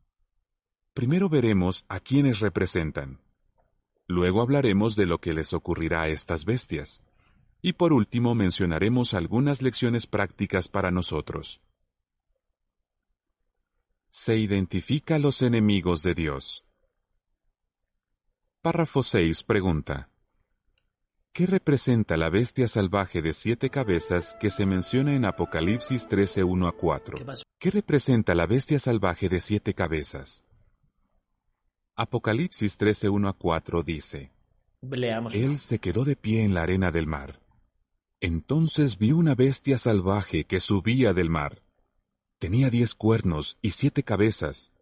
Primero 0.94 1.29
veremos 1.29 1.86
a 1.88 2.00
quienes 2.00 2.39
representan. 2.39 3.22
Luego 4.06 4.41
hablaremos 4.41 4.96
de 4.96 5.06
lo 5.06 5.20
que 5.20 5.34
les 5.34 5.53
ocurrirá 5.53 6.03
a 6.03 6.10
estas 6.10 6.46
bestias. 6.46 7.03
Y 7.62 7.74
por 7.74 7.94
último 7.94 8.36
mencionaremos 8.36 9.13
algunas 9.13 9.62
lecciones 9.62 10.08
prácticas 10.08 10.68
para 10.68 10.91
nosotros. 10.91 11.62
Se 14.10 14.38
identifica 14.38 15.20
los 15.20 15.41
enemigos 15.41 16.03
de 16.03 16.15
Dios. 16.15 16.65
Párrafo 18.62 19.03
6 19.03 19.44
pregunta. 19.44 20.09
¿Qué 21.34 21.46
representa 21.46 22.18
la 22.18 22.30
bestia 22.30 22.68
salvaje 22.68 23.22
de 23.22 23.34
siete 23.34 23.70
cabezas 23.70 24.36
que 24.40 24.50
se 24.50 24.66
menciona 24.66 25.16
en 25.16 25.26
Apocalipsis 25.26 26.08
13, 26.08 26.44
1 26.44 26.68
a 26.68 26.72
4? 26.72 27.18
¿Qué 27.60 27.72
representa 27.72 28.36
la 28.36 28.46
bestia 28.46 28.80
salvaje 28.80 29.30
de 29.30 29.40
siete 29.40 29.74
cabezas? 29.74 30.44
Apocalipsis 31.96 32.78
13, 32.78 33.10
1 33.10 33.30
a 33.30 33.34
4 33.34 33.84
dice, 33.84 34.32
Él 35.32 35.60
se 35.60 35.80
quedó 35.80 36.04
de 36.04 36.16
pie 36.16 36.44
en 36.44 36.54
la 36.54 36.64
arena 36.64 36.92
del 36.92 37.08
mar. 37.08 37.40
Entonces 38.22 38.98
vi 38.98 39.12
una 39.12 39.36
bestia 39.36 39.78
salvaje 39.78 40.46
que 40.46 40.60
subía 40.60 41.14
del 41.14 41.30
mar. 41.30 41.62
Tenía 42.40 42.70
diez 42.70 42.96
cuernos 42.96 43.58
y 43.62 43.72
siete 43.72 44.04
cabezas. 44.04 44.74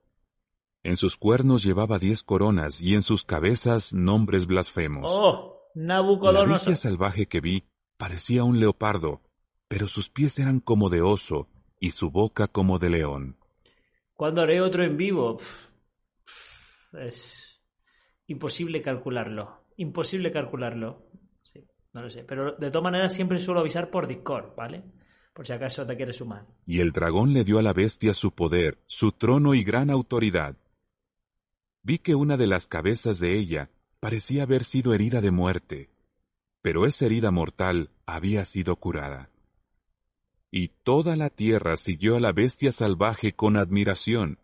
En 0.82 0.96
sus 0.96 1.18
cuernos 1.18 1.64
llevaba 1.64 2.00
diez 2.00 2.24
coronas 2.24 2.82
y 2.82 2.96
en 2.96 3.04
sus 3.04 3.24
cabezas 3.26 3.94
nombres 3.94 4.48
blasfemos. 4.48 5.12
¡Oh! 5.14 5.57
La 5.78 5.98
Nabucodonosor. 5.98 6.50
bestia 6.50 6.76
salvaje 6.76 7.28
que 7.28 7.40
vi 7.40 7.64
parecía 7.98 8.44
un 8.44 8.60
leopardo, 8.60 9.22
pero 9.68 9.88
sus 9.88 10.10
pies 10.10 10.40
eran 10.40 10.60
como 10.60 10.90
de 10.90 11.04
oso 11.04 11.50
y 11.80 11.92
su 11.92 12.10
boca 12.10 12.48
como 12.48 12.80
de 12.80 12.90
león. 12.90 13.38
¿Cuándo 14.16 14.42
haré 14.42 14.60
otro 14.60 14.84
en 14.84 14.98
vivo? 14.98 15.38
Es 16.94 17.62
imposible 18.26 18.82
calcularlo. 18.82 19.68
Imposible 19.76 20.32
calcularlo. 20.32 21.12
Sí, 21.44 21.64
no 21.94 22.02
lo 22.02 22.10
sé. 22.10 22.24
Pero 22.24 22.54
de 22.54 22.72
todas 22.72 22.84
maneras 22.84 23.14
siempre 23.14 23.38
suelo 23.38 23.60
avisar 23.60 23.92
por 23.92 24.08
Discord, 24.08 24.56
¿vale? 24.56 24.84
Por 25.32 25.46
si 25.46 25.54
acaso 25.54 25.86
te 25.86 25.96
quieres 25.96 26.16
sumar. 26.16 26.48
Y 26.66 26.80
el 26.80 26.92
dragón 26.92 27.34
le 27.34 27.44
dio 27.44 27.60
a 27.60 27.62
la 27.62 27.74
bestia 27.74 28.16
su 28.16 28.32
poder, 28.32 28.80
su 28.88 29.12
trono 29.12 29.54
y 29.54 29.64
gran 29.64 29.92
autoridad. 29.92 30.58
Vi 31.84 32.00
que 32.00 32.16
una 32.16 32.36
de 32.36 32.48
las 32.48 32.68
cabezas 32.68 33.20
de 33.20 33.38
ella 33.38 33.70
parecía 34.00 34.44
haber 34.44 34.64
sido 34.64 34.94
herida 34.94 35.22
de 35.22 35.32
muerte, 35.32 35.90
pero 36.62 36.86
esa 36.86 37.06
herida 37.06 37.32
mortal 37.32 37.92
había 38.06 38.46
sido 38.46 38.76
curada. 38.76 39.30
Y 40.52 40.70
toda 40.84 41.16
la 41.16 41.30
tierra 41.30 41.78
siguió 41.78 42.16
a 42.16 42.20
la 42.20 42.32
bestia 42.32 42.72
salvaje 42.72 43.34
con 43.34 43.58
admiración. 43.58 44.40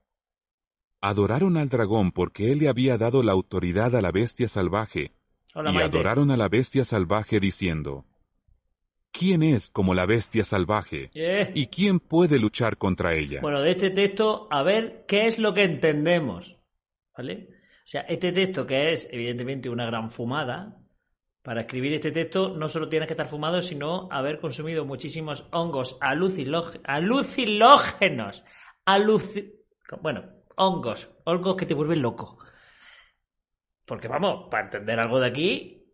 Adoraron 1.02 1.58
al 1.58 1.70
dragón 1.70 2.12
porque 2.12 2.52
él 2.52 2.60
le 2.60 2.70
había 2.70 2.98
dado 2.98 3.24
la 3.24 3.32
autoridad 3.32 3.96
a 3.96 4.02
la 4.02 4.12
bestia 4.12 4.48
salvaje, 4.48 5.12
Hola, 5.54 5.72
y 5.72 5.76
Maite. 5.76 5.98
adoraron 5.98 6.32
a 6.32 6.38
la 6.38 6.50
bestia 6.50 6.86
salvaje 6.86 7.40
diciendo, 7.40 8.06
¿Quién 9.12 9.44
es 9.44 9.70
como 9.70 9.94
la 9.94 10.08
bestia 10.08 10.44
salvaje? 10.44 11.12
Eh. 11.14 11.52
¿Y 11.54 11.68
quién 11.68 12.00
puede 12.00 12.40
luchar 12.40 12.78
contra 12.78 13.14
ella? 13.14 13.42
Bueno, 13.42 13.62
de 13.62 13.70
este 13.70 13.92
texto, 13.92 14.48
a 14.50 14.64
ver 14.64 15.06
qué 15.08 15.28
es 15.28 15.38
lo 15.38 15.54
que 15.54 15.64
entendemos. 15.64 16.58
¿Vale? 17.16 17.48
O 17.84 17.88
sea, 17.88 18.02
este 18.02 18.32
texto 18.32 18.66
que 18.66 18.94
es 18.94 19.08
evidentemente 19.12 19.70
una 19.70 19.86
gran 19.86 20.10
fumada, 20.10 20.80
para 21.42 21.62
escribir 21.62 21.94
este 21.94 22.12
texto 22.12 22.56
no 22.56 22.70
solo 22.70 22.88
tienes 22.88 23.08
que 23.08 23.14
estar 23.14 23.28
fumado, 23.28 23.62
sino 23.62 24.08
haber 24.10 24.40
consumido 24.40 24.86
muchísimos 24.86 25.48
hongos 25.52 25.98
alucilógenos, 26.00 26.82
alucinógenos, 26.86 28.44
aluci- 28.86 29.54
bueno, 30.02 30.24
hongos, 30.56 31.10
hongos 31.26 31.58
que 31.58 31.66
te 31.66 31.74
vuelven 31.74 32.02
loco. 32.02 32.38
Porque 33.86 34.08
vamos, 34.08 34.48
para 34.50 34.64
entender 34.64 34.98
algo 34.98 35.20
de 35.20 35.28
aquí, 35.28 35.86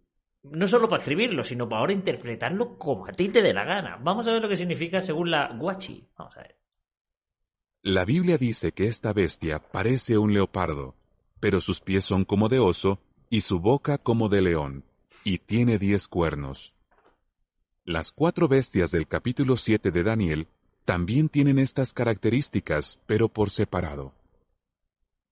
no 0.43 0.67
solo 0.67 0.88
para 0.88 1.01
escribirlo, 1.01 1.43
sino 1.43 1.67
para 1.67 1.79
ahora 1.79 1.93
interpretarlo 1.93 2.77
como 2.77 3.08
a 3.08 3.12
ti 3.12 3.29
te 3.29 3.41
dé 3.41 3.51
la 3.51 3.65
gana. 3.65 3.98
Vamos 4.00 4.27
a 4.27 4.31
ver 4.31 4.41
lo 4.43 4.48
que 4.48 4.55
significa 4.55 5.01
según 5.01 5.31
la 5.31 5.50
Guachi. 5.58 6.08
Vamos 6.15 6.38
a 6.38 6.41
ver. 6.41 6.55
La 7.81 8.05
Biblia 8.05 8.38
dice 8.38 8.74
que 8.74 8.88
esta 8.88 9.13
bestia 9.13 9.60
parece 9.60 10.17
un 10.17 10.34
leopardo, 10.34 10.96
pero 11.39 11.62
sus 11.62 11.81
pies 11.81 12.03
son 12.03 12.25
como 12.25 12.50
de 12.50 12.60
oso 12.60 13.00
y 13.29 13.41
su 13.41 13.60
boca 13.60 13.98
como 13.98 14.29
de 14.29 14.41
león, 14.41 14.84
y 15.24 15.39
tiene 15.39 15.77
diez 15.77 16.08
cuernos. 16.08 16.74
Las 17.86 18.12
cuatro 18.12 18.48
bestias 18.48 18.91
del 18.91 19.08
capítulo 19.08 19.58
7 19.58 19.91
de 19.91 20.03
Daniel 20.03 20.48
también 20.86 21.29
tienen 21.29 21.60
estas 21.60 21.93
características, 21.93 23.00
pero 23.05 23.29
por 23.29 23.50
separado. 23.50 24.13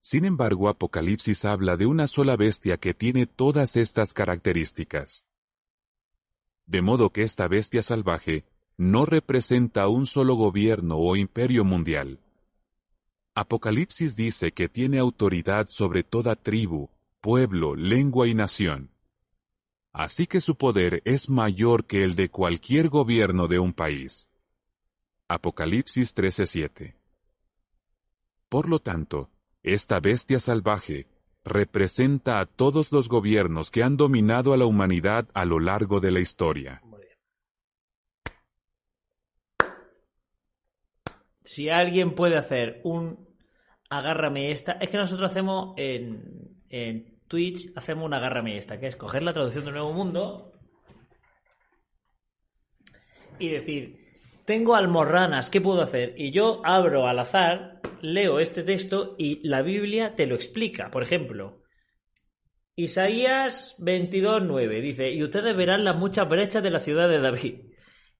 Sin 0.01 0.23
embargo, 0.23 0.69
Apocalipsis 0.69 1.45
habla 1.45 1.77
de 1.77 1.85
una 1.85 2.07
sola 2.07 2.35
bestia 2.35 2.77
que 2.77 2.93
tiene 2.93 3.25
todas 3.25 3.75
estas 3.75 4.13
características. 4.13 5.25
De 6.65 6.81
modo 6.81 7.11
que 7.11 7.23
esta 7.23 7.47
bestia 7.47 7.81
salvaje 7.81 8.45
no 8.77 9.05
representa 9.05 9.87
un 9.87 10.05
solo 10.05 10.35
gobierno 10.35 10.97
o 10.97 11.15
imperio 11.15 11.65
mundial. 11.65 12.19
Apocalipsis 13.39 14.15
dice 14.15 14.51
que 14.51 14.67
tiene 14.67 14.97
autoridad 14.97 15.69
sobre 15.69 16.01
toda 16.01 16.35
tribu, 16.35 16.89
pueblo, 17.21 17.75
lengua 17.75 18.27
y 18.27 18.33
nación. 18.33 18.89
Así 19.93 20.25
que 20.25 20.41
su 20.41 20.55
poder 20.55 21.03
es 21.05 21.29
mayor 21.29 21.85
que 21.85 22.03
el 22.03 22.15
de 22.15 22.29
cualquier 22.29 22.89
gobierno 22.89 23.47
de 23.47 23.59
un 23.59 23.73
país. 23.73 24.31
Apocalipsis 25.27 26.15
13:7. 26.15 26.95
Por 28.49 28.67
lo 28.67 28.79
tanto, 28.79 29.29
esta 29.61 29.99
bestia 29.99 30.39
salvaje 30.39 31.05
representa 31.45 32.39
a 32.39 32.47
todos 32.47 32.91
los 32.91 33.07
gobiernos 33.07 33.69
que 33.69 33.83
han 33.83 33.97
dominado 33.97 34.51
a 34.51 34.57
la 34.57 34.65
humanidad 34.65 35.29
a 35.35 35.45
lo 35.45 35.59
largo 35.59 35.99
de 35.99 36.09
la 36.09 36.21
historia. 36.21 36.81
Si 41.43 41.69
alguien 41.69 42.15
puede 42.15 42.35
hacer 42.35 42.81
un 42.83 43.26
agárrame 43.89 44.51
esta, 44.51 44.73
es 44.73 44.89
que 44.89 44.97
nosotros 44.97 45.29
hacemos 45.31 45.73
en, 45.77 47.17
Twitch, 47.27 47.71
hacemos 47.75 48.05
un 48.05 48.13
agárrame 48.13 48.57
esta, 48.57 48.79
que 48.79 48.87
es 48.87 48.95
coger 48.95 49.23
la 49.23 49.33
traducción 49.33 49.65
de 49.65 49.71
Nuevo 49.71 49.91
Mundo 49.91 50.53
y 53.37 53.49
decir, 53.49 54.07
tengo 54.45 54.75
almorranas, 54.75 55.49
¿qué 55.49 55.59
puedo 55.59 55.81
hacer? 55.81 56.13
Y 56.17 56.31
yo 56.31 56.61
abro 56.63 57.05
al 57.05 57.19
azar, 57.19 57.81
leo 58.01 58.39
este 58.39 58.63
texto 58.63 59.15
y 59.17 59.45
la 59.47 59.61
Biblia 59.61 60.15
te 60.15 60.25
lo 60.25 60.35
explica. 60.35 60.89
Por 60.89 61.03
ejemplo, 61.03 61.63
Isaías 62.75 63.75
22.9 63.79 64.81
dice, 64.81 65.09
y 65.09 65.23
ustedes 65.23 65.55
verán 65.57 65.83
las 65.83 65.97
muchas 65.97 66.29
brechas 66.29 66.63
de 66.63 66.71
la 66.71 66.79
ciudad 66.79 67.09
de 67.09 67.19
David 67.19 67.55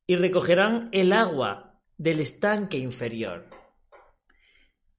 y 0.05 0.15
recogerán 0.15 0.89
el 0.91 1.13
agua 1.13 1.79
del 1.97 2.19
estanque 2.19 2.77
inferior. 2.77 3.47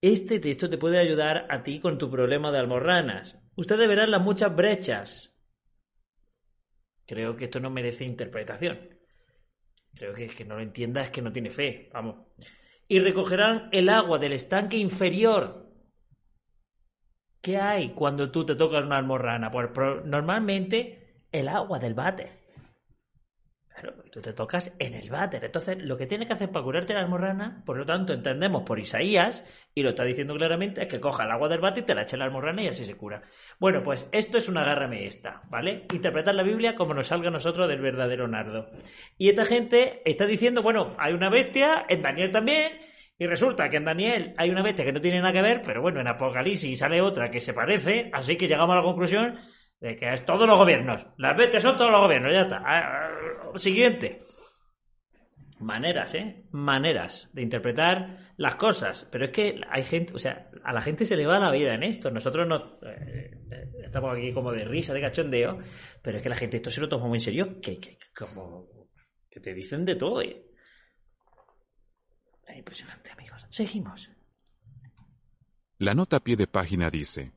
Este 0.00 0.38
texto 0.38 0.70
te 0.70 0.78
puede 0.78 0.98
ayudar 0.98 1.46
a 1.50 1.62
ti 1.62 1.80
con 1.80 1.98
tu 1.98 2.08
problema 2.08 2.52
de 2.52 2.58
almorranas. 2.58 3.36
Ustedes 3.56 3.88
verán 3.88 4.12
las 4.12 4.22
muchas 4.22 4.54
brechas. 4.54 5.34
Creo 7.04 7.36
que 7.36 7.46
esto 7.46 7.58
no 7.58 7.70
merece 7.70 8.04
interpretación. 8.04 8.78
Creo 9.94 10.14
que 10.14 10.26
es 10.26 10.34
que 10.36 10.44
no 10.44 10.54
lo 10.54 10.62
entienda, 10.62 11.00
es 11.00 11.10
que 11.10 11.22
no 11.22 11.32
tiene 11.32 11.50
fe. 11.50 11.90
Vamos. 11.92 12.26
Y 12.86 13.00
recogerán 13.00 13.68
el 13.72 13.88
agua 13.88 14.18
del 14.18 14.34
estanque 14.34 14.76
inferior. 14.76 15.66
¿Qué 17.40 17.56
hay 17.56 17.90
cuando 17.94 18.30
tú 18.30 18.44
te 18.44 18.54
tocas 18.54 18.84
una 18.84 18.98
almorrana? 18.98 19.50
Pues 19.50 19.70
normalmente 20.04 21.26
el 21.32 21.48
agua 21.48 21.80
del 21.80 21.94
váter. 21.94 22.38
Claro, 23.78 24.02
tú 24.10 24.20
te 24.20 24.32
tocas 24.32 24.74
en 24.80 24.94
el 24.94 25.08
váter. 25.08 25.44
Entonces, 25.44 25.78
lo 25.78 25.96
que 25.96 26.06
tienes 26.06 26.26
que 26.26 26.34
hacer 26.34 26.50
para 26.50 26.64
curarte 26.64 26.94
la 26.94 27.00
almorrana, 27.00 27.62
por 27.64 27.76
lo 27.78 27.86
tanto, 27.86 28.12
entendemos 28.12 28.64
por 28.64 28.80
Isaías, 28.80 29.44
y 29.72 29.82
lo 29.82 29.90
está 29.90 30.02
diciendo 30.02 30.34
claramente, 30.34 30.82
es 30.82 30.88
que 30.88 30.98
coja 30.98 31.24
el 31.24 31.30
agua 31.30 31.48
del 31.48 31.60
váter 31.60 31.84
y 31.84 31.86
te 31.86 31.94
la 31.94 32.02
eche 32.02 32.16
la 32.16 32.24
almorrana 32.24 32.62
y 32.62 32.66
así 32.66 32.84
se 32.84 32.96
cura. 32.96 33.22
Bueno, 33.60 33.80
pues 33.84 34.08
esto 34.10 34.36
es 34.38 34.48
una 34.48 34.62
agárrame 34.62 35.06
esta, 35.06 35.42
¿vale? 35.48 35.86
Interpretar 35.94 36.34
la 36.34 36.42
Biblia 36.42 36.74
como 36.74 36.92
nos 36.92 37.06
salga 37.06 37.28
a 37.28 37.30
nosotros 37.30 37.68
del 37.68 37.80
verdadero 37.80 38.26
nardo. 38.26 38.66
Y 39.16 39.28
esta 39.28 39.44
gente 39.44 40.02
está 40.04 40.26
diciendo, 40.26 40.60
bueno, 40.60 40.96
hay 40.98 41.12
una 41.12 41.30
bestia, 41.30 41.86
en 41.88 42.02
Daniel 42.02 42.32
también, 42.32 42.72
y 43.16 43.26
resulta 43.26 43.68
que 43.68 43.76
en 43.76 43.84
Daniel 43.84 44.32
hay 44.38 44.50
una 44.50 44.62
bestia 44.62 44.84
que 44.84 44.92
no 44.92 45.00
tiene 45.00 45.20
nada 45.20 45.32
que 45.32 45.42
ver, 45.42 45.62
pero 45.64 45.82
bueno, 45.82 46.00
en 46.00 46.08
Apocalipsis 46.08 46.80
sale 46.80 47.00
otra 47.00 47.30
que 47.30 47.38
se 47.38 47.54
parece, 47.54 48.10
así 48.12 48.36
que 48.36 48.48
llegamos 48.48 48.72
a 48.72 48.78
la 48.78 48.84
conclusión 48.84 49.38
de 49.80 49.96
que 49.96 50.12
es 50.12 50.24
todos 50.24 50.46
los 50.48 50.58
gobiernos. 50.58 51.06
Las 51.16 51.36
bestias 51.36 51.62
son 51.62 51.76
todos 51.76 51.90
los 51.90 52.00
gobiernos, 52.00 52.32
ya 52.32 52.42
está. 52.42 52.62
Ah, 52.64 53.08
ah, 53.54 53.58
Siguiente. 53.58 54.24
Maneras, 55.60 56.14
¿eh? 56.14 56.44
Maneras 56.52 57.28
de 57.32 57.42
interpretar 57.42 58.32
las 58.36 58.54
cosas. 58.54 59.08
Pero 59.10 59.24
es 59.26 59.30
que 59.30 59.60
hay 59.68 59.82
gente, 59.82 60.14
o 60.14 60.18
sea, 60.18 60.50
a 60.62 60.72
la 60.72 60.82
gente 60.82 61.04
se 61.04 61.16
le 61.16 61.26
va 61.26 61.38
la 61.38 61.50
vida 61.50 61.74
en 61.74 61.82
esto. 61.82 62.10
Nosotros 62.10 62.46
no. 62.46 62.78
eh, 62.82 63.30
eh, 63.50 63.70
estamos 63.84 64.16
aquí 64.16 64.32
como 64.32 64.52
de 64.52 64.64
risa, 64.64 64.94
de 64.94 65.00
cachondeo, 65.00 65.58
pero 66.02 66.18
es 66.18 66.22
que 66.22 66.28
la 66.28 66.36
gente 66.36 66.58
esto 66.58 66.70
se 66.70 66.80
lo 66.80 66.88
toma 66.88 67.06
muy 67.08 67.16
en 67.16 67.22
serio. 67.22 67.60
Que, 67.60 67.78
que, 67.78 67.98
que 67.98 68.06
como. 68.16 68.68
que 69.28 69.40
te 69.40 69.52
dicen 69.52 69.84
de 69.84 69.96
todo. 69.96 70.22
¿eh? 70.22 70.44
Es 72.46 72.56
impresionante, 72.56 73.10
amigos. 73.10 73.44
Seguimos. 73.50 74.08
La 75.78 75.94
nota 75.94 76.16
a 76.16 76.20
pie 76.20 76.36
de 76.36 76.46
página 76.46 76.90
dice, 76.90 77.32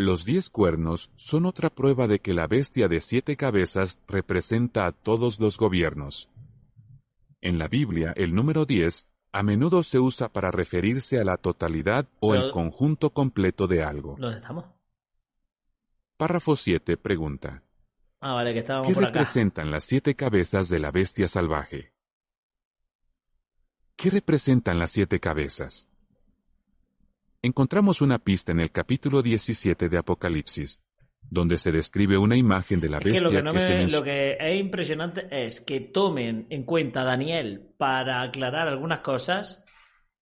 Los 0.00 0.24
diez 0.24 0.48
cuernos 0.48 1.10
son 1.16 1.44
otra 1.44 1.70
prueba 1.70 2.06
de 2.06 2.20
que 2.20 2.32
la 2.32 2.46
bestia 2.46 2.86
de 2.86 3.00
siete 3.00 3.36
cabezas 3.36 3.98
representa 4.06 4.86
a 4.86 4.92
todos 4.92 5.40
los 5.40 5.58
gobiernos. 5.58 6.30
En 7.40 7.58
la 7.58 7.66
Biblia, 7.66 8.12
el 8.16 8.32
número 8.32 8.64
diez 8.64 9.08
a 9.32 9.42
menudo 9.42 9.82
se 9.82 9.98
usa 9.98 10.28
para 10.32 10.52
referirse 10.52 11.18
a 11.18 11.24
la 11.24 11.36
totalidad 11.36 12.06
o 12.20 12.36
el 12.36 12.52
conjunto 12.52 13.10
completo 13.10 13.66
de 13.66 13.82
algo. 13.82 14.14
¿Dónde 14.20 14.38
estamos? 14.38 14.66
Párrafo 16.16 16.54
7 16.54 16.96
pregunta, 16.96 17.64
Ah, 18.20 18.34
vale, 18.34 18.52
que 18.52 18.60
estábamos 18.60 18.86
¿qué 18.86 18.94
por 18.94 19.02
acá. 19.02 19.12
representan 19.18 19.72
las 19.72 19.82
siete 19.82 20.14
cabezas 20.14 20.68
de 20.68 20.78
la 20.78 20.92
bestia 20.92 21.26
salvaje? 21.26 21.92
¿Qué 23.96 24.10
representan 24.10 24.78
las 24.78 24.92
siete 24.92 25.18
cabezas? 25.18 25.88
Encontramos 27.42 28.00
una 28.00 28.18
pista 28.18 28.52
en 28.52 28.60
el 28.60 28.72
capítulo 28.72 29.22
17 29.22 29.88
de 29.88 29.98
Apocalipsis, 29.98 30.82
donde 31.22 31.56
se 31.56 31.70
describe 31.70 32.18
una 32.18 32.36
imagen 32.36 32.80
de 32.80 32.88
la 32.88 32.98
Es 32.98 33.04
que 33.04 33.10
bestia 33.10 33.22
lo 33.28 33.30
que, 33.30 33.42
no 33.42 33.52
que 33.52 33.60
se 33.60 33.74
me- 33.74 33.84
menc- 33.86 33.92
lo 33.92 34.02
que 34.02 34.36
es 34.40 34.60
impresionante 34.60 35.28
es 35.30 35.60
que 35.60 35.80
tomen 35.80 36.46
en 36.50 36.64
cuenta 36.64 37.02
a 37.02 37.04
Daniel 37.04 37.74
para 37.76 38.22
aclarar 38.22 38.66
algunas 38.68 39.00
cosas 39.00 39.64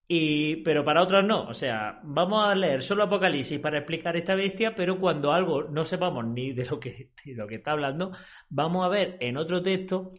Y, 0.09 0.57
pero 0.63 0.85
para 0.85 1.03
otras 1.03 1.25
no. 1.25 1.49
O 1.49 1.55
sea, 1.55 1.99
vamos 2.05 2.45
a 2.45 2.55
leer 2.55 2.81
solo 2.83 3.03
Apocalipsis 3.05 3.59
para 3.59 3.79
explicar 3.79 4.17
esta 4.17 4.37
bestia, 4.37 4.73
pero 4.73 5.01
cuando 5.01 5.33
algo 5.33 5.65
no 5.65 5.85
sepamos 5.85 6.25
ni 6.27 6.53
de 6.53 6.65
lo 6.67 6.79
que, 6.79 7.11
de 7.25 7.35
lo 7.35 7.49
que 7.49 7.57
está 7.57 7.73
hablando, 7.73 8.13
vamos 8.49 8.85
a 8.87 8.89
ver 8.89 9.17
en 9.21 9.37
otro 9.37 9.63
texto 9.63 10.13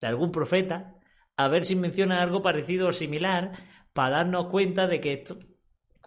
de 0.00 0.06
algún 0.06 0.32
profeta, 0.32 0.94
a 1.36 1.48
ver 1.48 1.66
si 1.66 1.76
menciona 1.76 2.22
algo 2.22 2.40
parecido 2.42 2.88
o 2.88 2.92
similar, 2.92 3.52
para 3.92 4.16
darnos 4.18 4.46
cuenta 4.46 4.86
de 4.86 4.98
que 5.00 5.12
esto, 5.12 5.38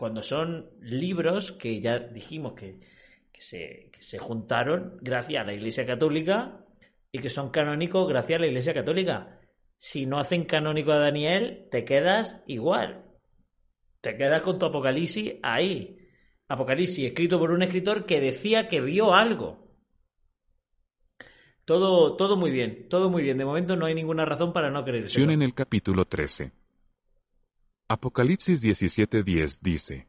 cuando 0.01 0.23
son 0.23 0.71
libros 0.81 1.51
que 1.51 1.79
ya 1.79 1.99
dijimos 1.99 2.53
que, 2.53 2.79
que 3.31 3.41
se, 3.43 3.91
que 3.93 4.01
se 4.01 4.17
juntaron 4.17 4.97
gracias 4.99 5.43
a 5.43 5.45
la 5.45 5.53
Iglesia 5.53 5.85
Católica 5.85 6.65
y 7.11 7.19
que 7.19 7.29
son 7.29 7.51
canónicos 7.51 8.09
gracias 8.09 8.37
a 8.37 8.41
la 8.41 8.47
Iglesia 8.47 8.73
Católica. 8.73 9.39
Si 9.77 10.07
no 10.07 10.17
hacen 10.17 10.45
canónico 10.45 10.91
a 10.91 10.97
Daniel, 10.97 11.67
te 11.69 11.85
quedas 11.85 12.41
igual. 12.47 13.05
Te 14.01 14.17
quedas 14.17 14.41
con 14.41 14.57
tu 14.57 14.65
Apocalipsis 14.65 15.35
ahí. 15.43 15.99
Apocalipsis 16.47 17.05
escrito 17.05 17.37
por 17.37 17.51
un 17.51 17.61
escritor 17.61 18.07
que 18.07 18.19
decía 18.19 18.69
que 18.69 18.81
vio 18.81 19.13
algo. 19.13 19.67
Todo, 21.63 22.15
todo 22.15 22.37
muy 22.37 22.49
bien, 22.49 22.89
todo 22.89 23.11
muy 23.11 23.21
bien. 23.21 23.37
De 23.37 23.45
momento 23.45 23.75
no 23.75 23.85
hay 23.85 23.93
ninguna 23.93 24.25
razón 24.25 24.51
para 24.51 24.71
no 24.71 24.83
creer. 24.83 25.05
En 25.15 25.43
el 25.43 25.53
capítulo 25.53 26.05
13. 26.05 26.60
Apocalipsis 27.93 28.63
17:10 28.63 29.59
dice, 29.61 30.07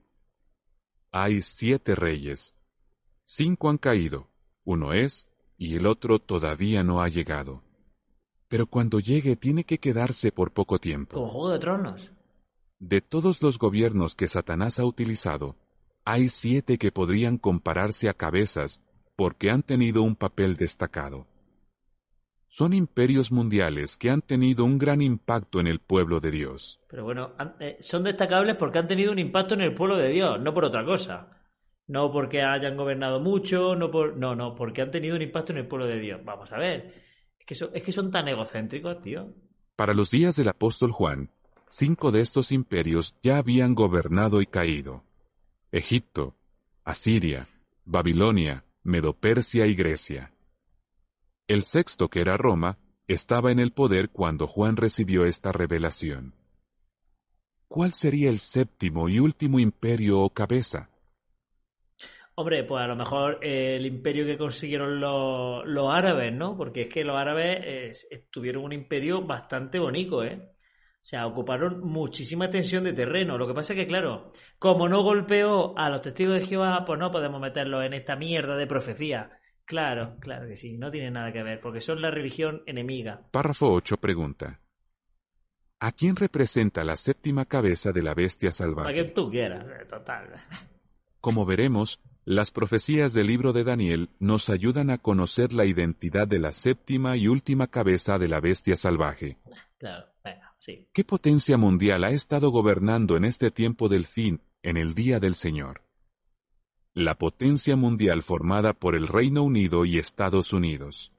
Hay 1.11 1.43
siete 1.43 1.97
reyes. 1.97 2.55
Cinco 3.25 3.71
han 3.71 3.77
caído, 3.77 4.31
uno 4.63 4.93
es, 4.93 5.29
y 5.59 5.75
el 5.75 5.87
otro 5.87 6.21
todavía 6.21 6.85
no 6.85 7.03
ha 7.03 7.09
llegado. 7.09 7.65
Pero 8.47 8.69
cuando 8.69 9.01
llegue 9.01 9.35
tiene 9.35 9.65
que 9.65 9.79
quedarse 9.79 10.31
por 10.31 10.53
poco 10.53 10.79
tiempo. 10.79 11.29
Juego 11.29 11.49
de 11.49 11.59
Tronos. 11.59 12.13
De 12.79 13.01
todos 13.01 13.43
los 13.43 13.59
gobiernos 13.59 14.15
que 14.15 14.29
Satanás 14.29 14.79
ha 14.79 14.85
utilizado, 14.85 15.57
hay 16.05 16.29
siete 16.29 16.79
que 16.79 16.93
podrían 16.93 17.37
compararse 17.37 18.09
a 18.09 18.15
cabezas 18.15 18.81
porque 19.17 19.51
han 19.51 19.65
tenido 19.65 20.05
un 20.05 20.15
papel 20.15 20.57
destacado. 20.57 21.27
Son 22.55 22.75
imperios 22.75 23.33
mundiales 23.33 23.97
que 23.97 24.11
han 24.11 24.21
tenido 24.21 24.67
un 24.67 24.77
gran 24.77 25.01
impacto 25.01 25.59
en 25.59 25.67
el 25.67 25.79
pueblo 25.79 26.21
de 26.21 26.31
Dios. 26.31 26.83
Pero 26.87 27.03
bueno, 27.03 27.33
eh, 27.59 27.79
son 27.81 28.05
destacables 28.05 28.57
porque 28.57 28.79
han 28.79 28.87
tenido 28.87 29.11
un 29.11 29.19
impacto 29.19 29.55
en 29.55 29.63
el 29.63 29.73
pueblo 29.73 29.97
de 29.97 30.11
Dios, 30.11 30.39
no 30.39 30.53
por 30.53 30.67
otra 30.67 30.85
cosa. 30.85 31.31
No 31.87 32.13
porque 32.13 32.43
hayan 32.43 32.77
gobernado 32.77 33.21
mucho, 33.21 33.75
no 33.75 33.91
por. 33.91 34.19
No, 34.19 34.35
no, 34.35 34.55
porque 34.55 34.83
han 34.83 34.91
tenido 34.91 35.17
un 35.17 35.23
impacto 35.23 35.53
en 35.53 35.61
el 35.61 35.67
pueblo 35.67 35.87
de 35.87 35.99
Dios. 35.99 36.21
Vamos 36.27 36.53
a 36.53 36.59
ver. 36.59 36.93
Es 37.39 37.47
que, 37.47 37.71
es 37.73 37.83
que 37.83 37.91
son 37.91 38.11
tan 38.11 38.29
egocéntricos, 38.29 39.01
tío. 39.01 39.33
Para 39.75 39.95
los 39.95 40.11
días 40.11 40.37
del 40.37 40.49
apóstol 40.49 40.93
Juan, 40.93 41.31
cinco 41.71 42.13
de 42.13 42.21
estos 42.21 42.53
imperios 42.53 43.17
ya 43.23 43.39
habían 43.39 43.75
gobernado 43.75 44.43
y 44.43 44.47
caído. 44.47 45.05
Egipto, 45.71 46.37
Asiria, 46.85 47.47
Babilonia, 47.87 48.67
Medopersia 48.83 49.67
y 49.67 49.75
Grecia. 49.75 50.33
El 51.53 51.65
sexto, 51.65 52.09
que 52.09 52.23
era 52.23 52.39
Roma, 52.39 52.79
estaba 53.07 53.53
en 53.53 53.59
el 53.59 53.73
poder 53.73 54.09
cuando 54.09 54.47
Juan 54.47 54.79
recibió 54.79 55.27
esta 55.27 55.53
revelación. 55.53 56.33
¿Cuál 57.69 57.93
sería 57.93 58.31
el 58.31 58.39
séptimo 58.39 59.11
y 59.11 59.19
último 59.19 59.61
imperio 59.61 60.21
o 60.21 60.31
cabeza? 60.31 60.89
Hombre, 62.37 62.65
pues 62.65 62.83
a 62.83 62.87
lo 62.87 62.97
mejor 62.97 63.39
el 63.43 63.85
imperio 63.85 64.25
que 64.25 64.39
consiguieron 64.39 64.99
los, 64.99 65.95
árabes, 65.95 66.33
¿no? 66.33 66.57
Porque 66.57 66.85
es 66.85 66.89
que 66.89 67.05
los 67.05 67.19
árabes 67.19 68.09
tuvieron 68.31 68.65
un 68.65 68.73
imperio 68.73 69.21
bastante 69.21 69.79
bonito, 69.79 70.25
¿eh? 70.25 70.41
O 70.43 71.05
sea, 71.05 71.27
ocuparon 71.27 71.83
muchísima 71.83 72.47
extensión 72.47 72.85
de 72.85 72.95
terreno. 72.95 73.37
Lo 73.37 73.47
que 73.47 73.53
pasa 73.53 73.75
es 73.75 73.79
que, 73.79 73.87
claro, 73.87 74.33
como 74.59 74.89
no 74.89 75.03
golpeó 75.03 75.77
a 75.77 75.91
los 75.91 76.01
testigos 76.01 76.41
de 76.41 76.47
Jehová, 76.47 76.87
pues 76.87 76.99
no 76.99 77.13
podemos 77.13 77.43
meterlos 77.43 77.85
en 77.85 77.93
esta 77.93 78.17
mierda 78.17 78.57
de 78.57 78.67
profecía. 78.67 79.39
Claro, 79.65 80.17
claro 80.21 80.49
que 80.49 80.57
sí, 80.57 80.77
no 80.77 80.91
tiene 80.91 81.11
nada 81.11 81.33
que 81.33 81.43
ver, 81.43 81.61
porque 81.61 81.81
son 81.81 82.03
la 82.03 82.11
religión 82.11 82.63
enemiga. 82.67 83.23
Párrafo 83.31 83.73
8 83.73 83.97
pregunta. 83.99 84.61
¿A 85.81 85.93
quién 85.93 86.17
representa 86.17 86.85
la 86.85 86.97
séptima 86.97 87.45
cabeza 87.45 87.93
de 87.93 88.03
la 88.03 88.15
bestia 88.15 88.53
salvaje? 88.53 88.91
A 88.91 88.95
que 88.95 89.11
tú 89.11 89.31
quieras, 89.31 89.67
total. 89.89 90.45
Como 91.21 91.45
veremos, 91.45 92.01
las 92.25 92.51
profecías 92.51 93.15
del 93.15 93.27
libro 93.27 93.53
de 93.53 93.65
Daniel 93.65 94.11
nos 94.21 94.49
ayudan 94.49 94.91
a 94.91 94.99
conocer 94.99 95.53
la 95.53 95.65
identidad 95.65 96.29
de 96.29 96.39
la 96.39 96.53
séptima 96.53 97.17
y 97.17 97.27
última 97.27 97.67
cabeza 97.67 98.19
de 98.19 98.29
la 98.29 98.41
bestia 98.41 98.77
salvaje. 98.77 99.39
Claro. 99.79 100.13
¿Qué 100.93 101.05
potencia 101.05 101.57
mundial 101.57 102.05
ha 102.05 102.11
estado 102.11 102.51
gobernando 102.51 103.17
en 103.17 103.25
este 103.25 103.51
tiempo 103.51 103.89
del 103.89 104.07
fin, 104.07 104.41
en 104.63 104.77
el 104.77 104.95
día 104.95 105.19
del 105.19 105.35
Señor? 105.35 105.82
La 106.95 107.17
potencia 107.17 107.75
mundial 107.75 108.23
formada 108.23 108.75
por 108.75 108.95
el 108.95 109.09
Reino 109.09 109.43
Unido 109.43 109.87
y 109.87 109.99
Estados 109.99 110.53
Unidos. 110.53 111.11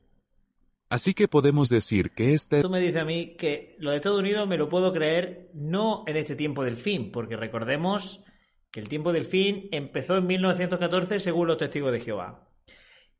Así 0.87 1.15
que 1.15 1.27
podemos 1.27 1.67
decir 1.69 2.11
que 2.11 2.35
este... 2.35 2.61
Tú 2.61 2.69
me 2.69 2.79
dices 2.79 3.01
a 3.01 3.05
mí 3.05 3.35
que 3.35 3.75
lo 3.79 3.89
de 3.89 3.97
Estados 3.97 4.19
Unidos 4.19 4.47
me 4.47 4.59
lo 4.59 4.69
puedo 4.69 4.93
creer 4.93 5.49
no 5.55 6.03
en 6.05 6.17
este 6.17 6.35
tiempo 6.35 6.63
del 6.63 6.77
fin, 6.77 7.11
porque 7.11 7.35
recordemos 7.35 8.21
que 8.69 8.79
el 8.79 8.87
tiempo 8.87 9.11
del 9.11 9.25
fin 9.25 9.69
empezó 9.71 10.17
en 10.17 10.27
1914 10.27 11.19
según 11.19 11.47
los 11.47 11.57
testigos 11.57 11.91
de 11.91 12.01
Jehová. 12.01 12.47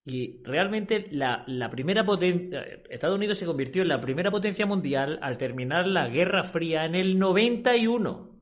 Y 0.05 0.43
realmente 0.43 1.07
la, 1.11 1.45
primera 1.71 2.05
potencia, 2.05 2.61
Estados 2.89 3.15
Unidos 3.15 3.39
se 3.39 3.47
convirtió 3.47 3.81
en 3.81 3.87
la 3.87 4.01
primera 4.01 4.29
potencia 4.29 4.67
mundial 4.67 5.17
al 5.23 5.37
terminar 5.37 5.87
la 5.87 6.07
Guerra 6.09 6.43
Fría 6.43 6.85
en 6.85 6.93
el 6.93 7.17
91, 7.17 8.39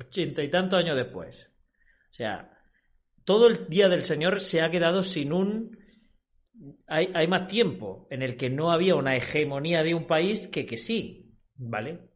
ochenta 0.00 0.42
y 0.42 0.50
tantos 0.50 0.80
años 0.80 0.96
después. 0.96 1.52
O 2.10 2.12
sea, 2.12 2.53
todo 3.24 3.48
el 3.48 3.68
Día 3.68 3.88
del 3.88 4.02
Señor 4.02 4.40
se 4.40 4.62
ha 4.62 4.70
quedado 4.70 5.02
sin 5.02 5.32
un... 5.32 5.78
Hay, 6.86 7.10
hay 7.14 7.26
más 7.26 7.46
tiempo 7.46 8.06
en 8.10 8.22
el 8.22 8.36
que 8.36 8.50
no 8.50 8.70
había 8.70 8.94
una 8.94 9.16
hegemonía 9.16 9.82
de 9.82 9.94
un 9.94 10.06
país 10.06 10.48
que 10.48 10.66
que 10.66 10.76
sí, 10.76 11.34
¿vale? 11.56 12.10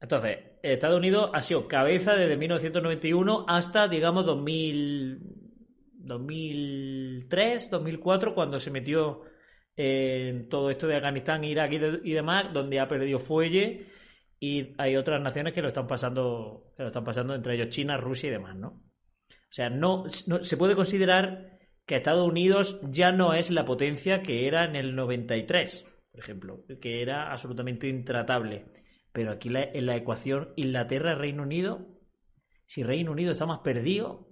Entonces, 0.00 0.38
Estados 0.62 0.98
Unidos 0.98 1.30
ha 1.32 1.40
sido 1.40 1.68
cabeza 1.68 2.14
desde 2.14 2.36
1991 2.36 3.46
hasta, 3.48 3.88
digamos, 3.88 4.26
2000 4.26 5.46
2003, 6.06 7.70
2004, 7.70 8.34
cuando 8.34 8.58
se 8.58 8.70
metió 8.70 9.22
en 9.76 10.48
todo 10.48 10.70
esto 10.70 10.86
de 10.86 10.96
Afganistán, 10.96 11.44
Irak 11.44 11.72
y, 11.72 12.12
demás, 12.12 12.52
donde 12.52 12.80
ha 12.80 12.88
perdido 12.88 13.18
fuelle 13.18 13.86
y 14.40 14.74
hay 14.78 14.96
otras 14.96 15.20
naciones 15.20 15.52
que 15.52 15.62
lo 15.62 15.68
están 15.68 15.86
pasando, 15.86 16.72
que 16.76 16.82
lo 16.82 16.88
están 16.88 17.04
pasando 17.04 17.34
entre 17.34 17.54
ellos 17.54 17.68
China, 17.68 17.96
Rusia 17.96 18.28
y 18.28 18.32
demás, 18.32 18.56
¿no? 18.56 18.82
O 19.50 19.52
sea, 19.56 19.70
no, 19.70 20.08
se 20.10 20.56
puede 20.56 20.74
considerar 20.74 21.58
que 21.86 21.96
Estados 21.96 22.28
Unidos 22.28 22.80
ya 22.82 23.12
no 23.12 23.34
es 23.34 23.50
la 23.50 23.64
potencia 23.64 24.22
que 24.22 24.46
era 24.46 24.64
en 24.64 24.76
el 24.76 24.94
93, 24.96 25.84
por 26.10 26.20
ejemplo, 26.20 26.64
que 26.80 27.00
era 27.00 27.30
absolutamente 27.30 27.88
intratable. 27.88 28.66
Pero 29.12 29.30
aquí 29.30 29.48
en 29.54 29.86
la 29.86 29.96
ecuación 29.96 30.52
Inglaterra-Reino 30.56 31.44
Unido, 31.44 31.86
si 32.66 32.82
Reino 32.82 33.12
Unido 33.12 33.32
está 33.32 33.46
más 33.46 33.60
perdido, 33.60 34.28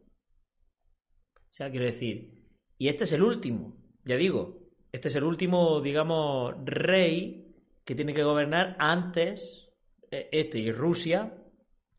o 1.37 1.57
sea, 1.57 1.71
quiero 1.71 1.87
decir, 1.87 2.35
y 2.77 2.89
este 2.89 3.05
es 3.05 3.13
el 3.13 3.23
último, 3.23 3.77
ya 4.05 4.17
digo, 4.17 4.65
este 4.93 5.09
es 5.09 5.15
el 5.15 5.25
último, 5.25 5.81
digamos, 5.81 6.55
rey 6.65 7.55
que 7.85 7.95
tiene 7.95 8.15
que 8.15 8.25
gobernar 8.25 8.77
antes, 8.79 9.69
eh, 10.11 10.29
este 10.33 10.59
y 10.59 10.73
Rusia, 10.73 11.37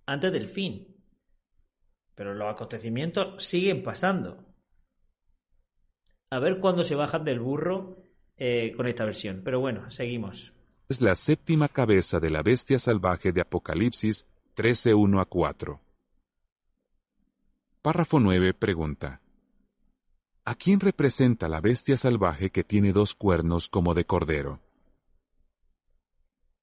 antes 0.05 0.31
del 0.31 0.47
fin. 0.47 0.94
Pero 2.15 2.33
los 2.33 2.51
acontecimientos 2.51 3.43
siguen 3.43 3.83
pasando. 3.83 4.45
A 6.31 6.39
ver 6.39 6.59
cuándo 6.59 6.83
se 6.83 6.95
bajan 6.95 7.23
del 7.23 7.39
burro 7.39 7.97
eh, 8.37 8.73
con 8.75 8.87
esta 8.87 9.05
versión. 9.05 9.41
Pero 9.43 9.59
bueno, 9.59 9.91
seguimos. 9.91 10.53
Es 10.89 11.01
la 11.01 11.15
séptima 11.15 11.67
cabeza 11.67 12.19
de 12.19 12.29
la 12.29 12.41
bestia 12.41 12.79
salvaje 12.79 13.31
de 13.31 13.41
Apocalipsis 13.41 14.25
13.1 14.55 15.21
a 15.21 15.25
4. 15.25 15.81
Párrafo 17.81 18.19
9 18.19 18.53
pregunta. 18.53 19.21
¿A 20.45 20.55
quién 20.55 20.79
representa 20.79 21.49
la 21.49 21.59
bestia 21.59 21.97
salvaje 21.97 22.51
que 22.51 22.63
tiene 22.63 22.91
dos 22.91 23.15
cuernos 23.15 23.67
como 23.67 23.93
de 23.93 24.05
cordero? 24.05 24.64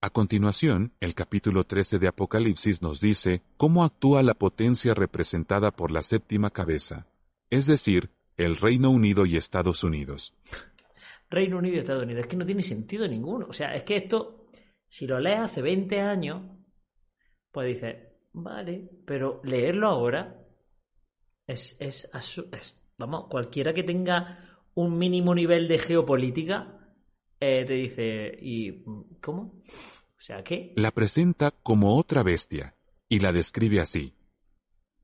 A 0.04 0.10
continuación, 0.10 0.90
el 0.98 1.14
capítulo 1.14 1.62
13 1.62 2.00
de 2.00 2.08
Apocalipsis 2.08 2.82
nos 2.82 3.00
dice 3.00 3.40
cómo 3.56 3.84
actúa 3.84 4.24
la 4.24 4.34
potencia 4.34 4.94
representada 4.94 5.70
por 5.70 5.92
la 5.92 6.02
séptima 6.02 6.50
cabeza, 6.50 7.06
es 7.50 7.68
decir, 7.68 8.10
el 8.36 8.56
Reino 8.56 8.90
Unido 8.90 9.26
y 9.26 9.36
Estados 9.36 9.84
Unidos. 9.84 10.34
Reino 11.30 11.58
Unido 11.58 11.76
y 11.76 11.78
Estados 11.78 12.02
Unidos, 12.02 12.24
es 12.24 12.28
que 12.28 12.36
no 12.36 12.44
tiene 12.44 12.64
sentido 12.64 13.06
ninguno. 13.06 13.46
O 13.48 13.52
sea, 13.52 13.76
es 13.76 13.84
que 13.84 13.94
esto, 13.94 14.48
si 14.88 15.06
lo 15.06 15.20
lees 15.20 15.38
hace 15.38 15.62
20 15.62 16.00
años, 16.00 16.50
pues 17.52 17.68
dices, 17.68 17.94
vale, 18.32 18.90
pero 19.06 19.40
leerlo 19.44 19.86
ahora 19.86 20.44
es, 21.46 21.76
es, 21.78 22.10
es 22.12 22.76
vamos, 22.98 23.28
cualquiera 23.30 23.72
que 23.72 23.84
tenga 23.84 24.66
un 24.74 24.98
mínimo 24.98 25.32
nivel 25.32 25.68
de 25.68 25.78
geopolítica 25.78 26.81
eh, 27.44 27.64
te 27.64 27.74
dice, 27.74 28.38
¿y 28.40 28.84
cómo? 29.20 29.54
O 30.16 30.20
sea 30.20 30.44
que... 30.44 30.72
La 30.76 30.92
presenta 30.92 31.50
como 31.50 31.96
otra 31.96 32.22
bestia 32.22 32.76
y 33.08 33.18
la 33.18 33.32
describe 33.32 33.80
así. 33.80 34.14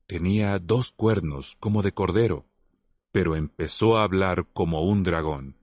Tenía 0.07 0.57
dos 0.57 0.93
cuernos 0.93 1.57
como 1.59 1.81
de 1.81 1.91
cordero, 1.91 2.45
pero 3.11 3.35
empezó 3.35 3.97
a 3.97 4.03
hablar 4.03 4.47
como 4.53 4.83
un 4.83 5.03
dragón. 5.03 5.57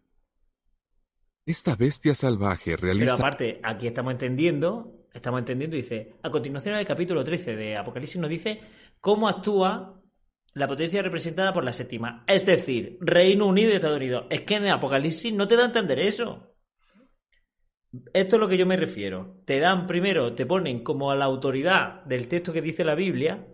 Esta 1.47 1.77
bestia 1.77 2.15
salvaje 2.15 2.77
realiza... 2.77 3.17
Pero 3.17 3.27
aparte, 3.27 3.61
aquí 3.63 3.87
estamos 3.87 4.13
entendiendo, 4.13 5.07
estamos 5.15 5.39
entendiendo, 5.39 5.77
dice, 5.77 6.17
a 6.23 6.31
continuación 6.31 6.75
en 6.75 6.81
el 6.81 6.87
capítulo 6.87 7.25
13 7.25 7.57
de 7.57 7.77
Apocalipsis 7.79 8.21
nos 8.21 8.29
dice 8.29 8.61
cómo 9.01 9.29
actúa 9.29 10.03
la 10.53 10.69
potencia 10.69 11.01
representada 11.01 11.55
por 11.55 11.65
la 11.65 11.73
séptima, 11.73 12.23
es 12.27 12.45
decir, 12.45 12.99
Reino 13.01 13.47
Unido 13.47 13.73
y 13.73 13.77
Estados 13.77 13.97
Unidos. 13.97 14.27
Es 14.29 14.43
que 14.43 14.57
en 14.57 14.65
el 14.65 14.73
Apocalipsis 14.73 15.33
no 15.33 15.49
te 15.49 15.57
da 15.57 15.63
a 15.63 15.67
entender 15.67 16.01
eso. 16.01 16.56
Esto 18.13 18.37
es 18.37 18.41
lo 18.41 18.49
que 18.49 18.59
yo 18.59 18.67
me 18.67 18.77
refiero. 18.77 19.41
Te 19.45 19.59
dan 19.59 19.87
primero, 19.87 20.35
te 20.35 20.47
ponen 20.47 20.83
como 20.83 21.11
a 21.11 21.17
la 21.17 21.25
autoridad 21.25 22.05
del 22.05 22.29
texto 22.29 22.53
que 22.53 22.63
dice 22.63 22.85
la 22.85 22.95
Biblia. 22.95 23.47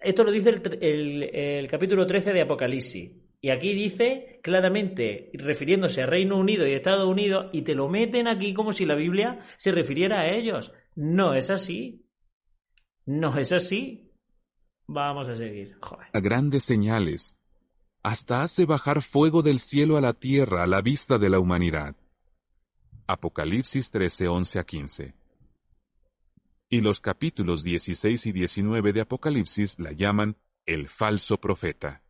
Esto 0.00 0.24
lo 0.24 0.30
dice 0.30 0.50
el, 0.80 1.68
capítulo 1.68 2.06
13 2.06 2.32
de 2.32 2.42
Apocalipsis. 2.42 3.10
Y 3.40 3.50
aquí 3.50 3.72
dice 3.72 4.40
claramente, 4.42 5.30
refiriéndose 5.34 6.02
a 6.02 6.06
Reino 6.06 6.36
Unido 6.36 6.66
y 6.66 6.72
Estados 6.72 7.06
Unidos, 7.06 7.46
y 7.52 7.62
te 7.62 7.74
lo 7.74 7.88
meten 7.88 8.26
aquí 8.26 8.52
como 8.52 8.72
si 8.72 8.84
la 8.84 8.96
Biblia 8.96 9.38
se 9.56 9.70
refiriera 9.70 10.20
a 10.20 10.28
ellos. 10.28 10.72
No 10.96 11.34
es 11.34 11.50
así. 11.50 12.04
No 13.06 13.36
es 13.38 13.52
así. 13.52 14.12
Vamos 14.86 15.28
a 15.28 15.36
seguir. 15.36 15.76
A 16.12 16.20
grandes 16.20 16.64
señales. 16.64 17.36
Hasta 18.02 18.42
hace 18.42 18.64
bajar 18.64 19.02
fuego 19.02 19.42
del 19.42 19.60
cielo 19.60 19.96
a 19.96 20.00
la 20.00 20.14
tierra 20.14 20.62
a 20.62 20.66
la 20.66 20.80
vista 20.80 21.18
de 21.18 21.28
la 21.28 21.38
humanidad. 21.38 21.94
Apocalipsis 23.08 23.90
13, 23.90 24.28
11 24.28 24.58
a 24.58 24.64
15. 24.64 25.14
Y 26.68 26.82
los 26.82 27.00
capítulos 27.00 27.64
16 27.64 28.26
y 28.26 28.32
19 28.32 28.92
de 28.92 29.00
Apocalipsis 29.00 29.78
la 29.78 29.92
llaman 29.92 30.36
el 30.66 30.88
falso 30.88 31.40
profeta. 31.40 32.02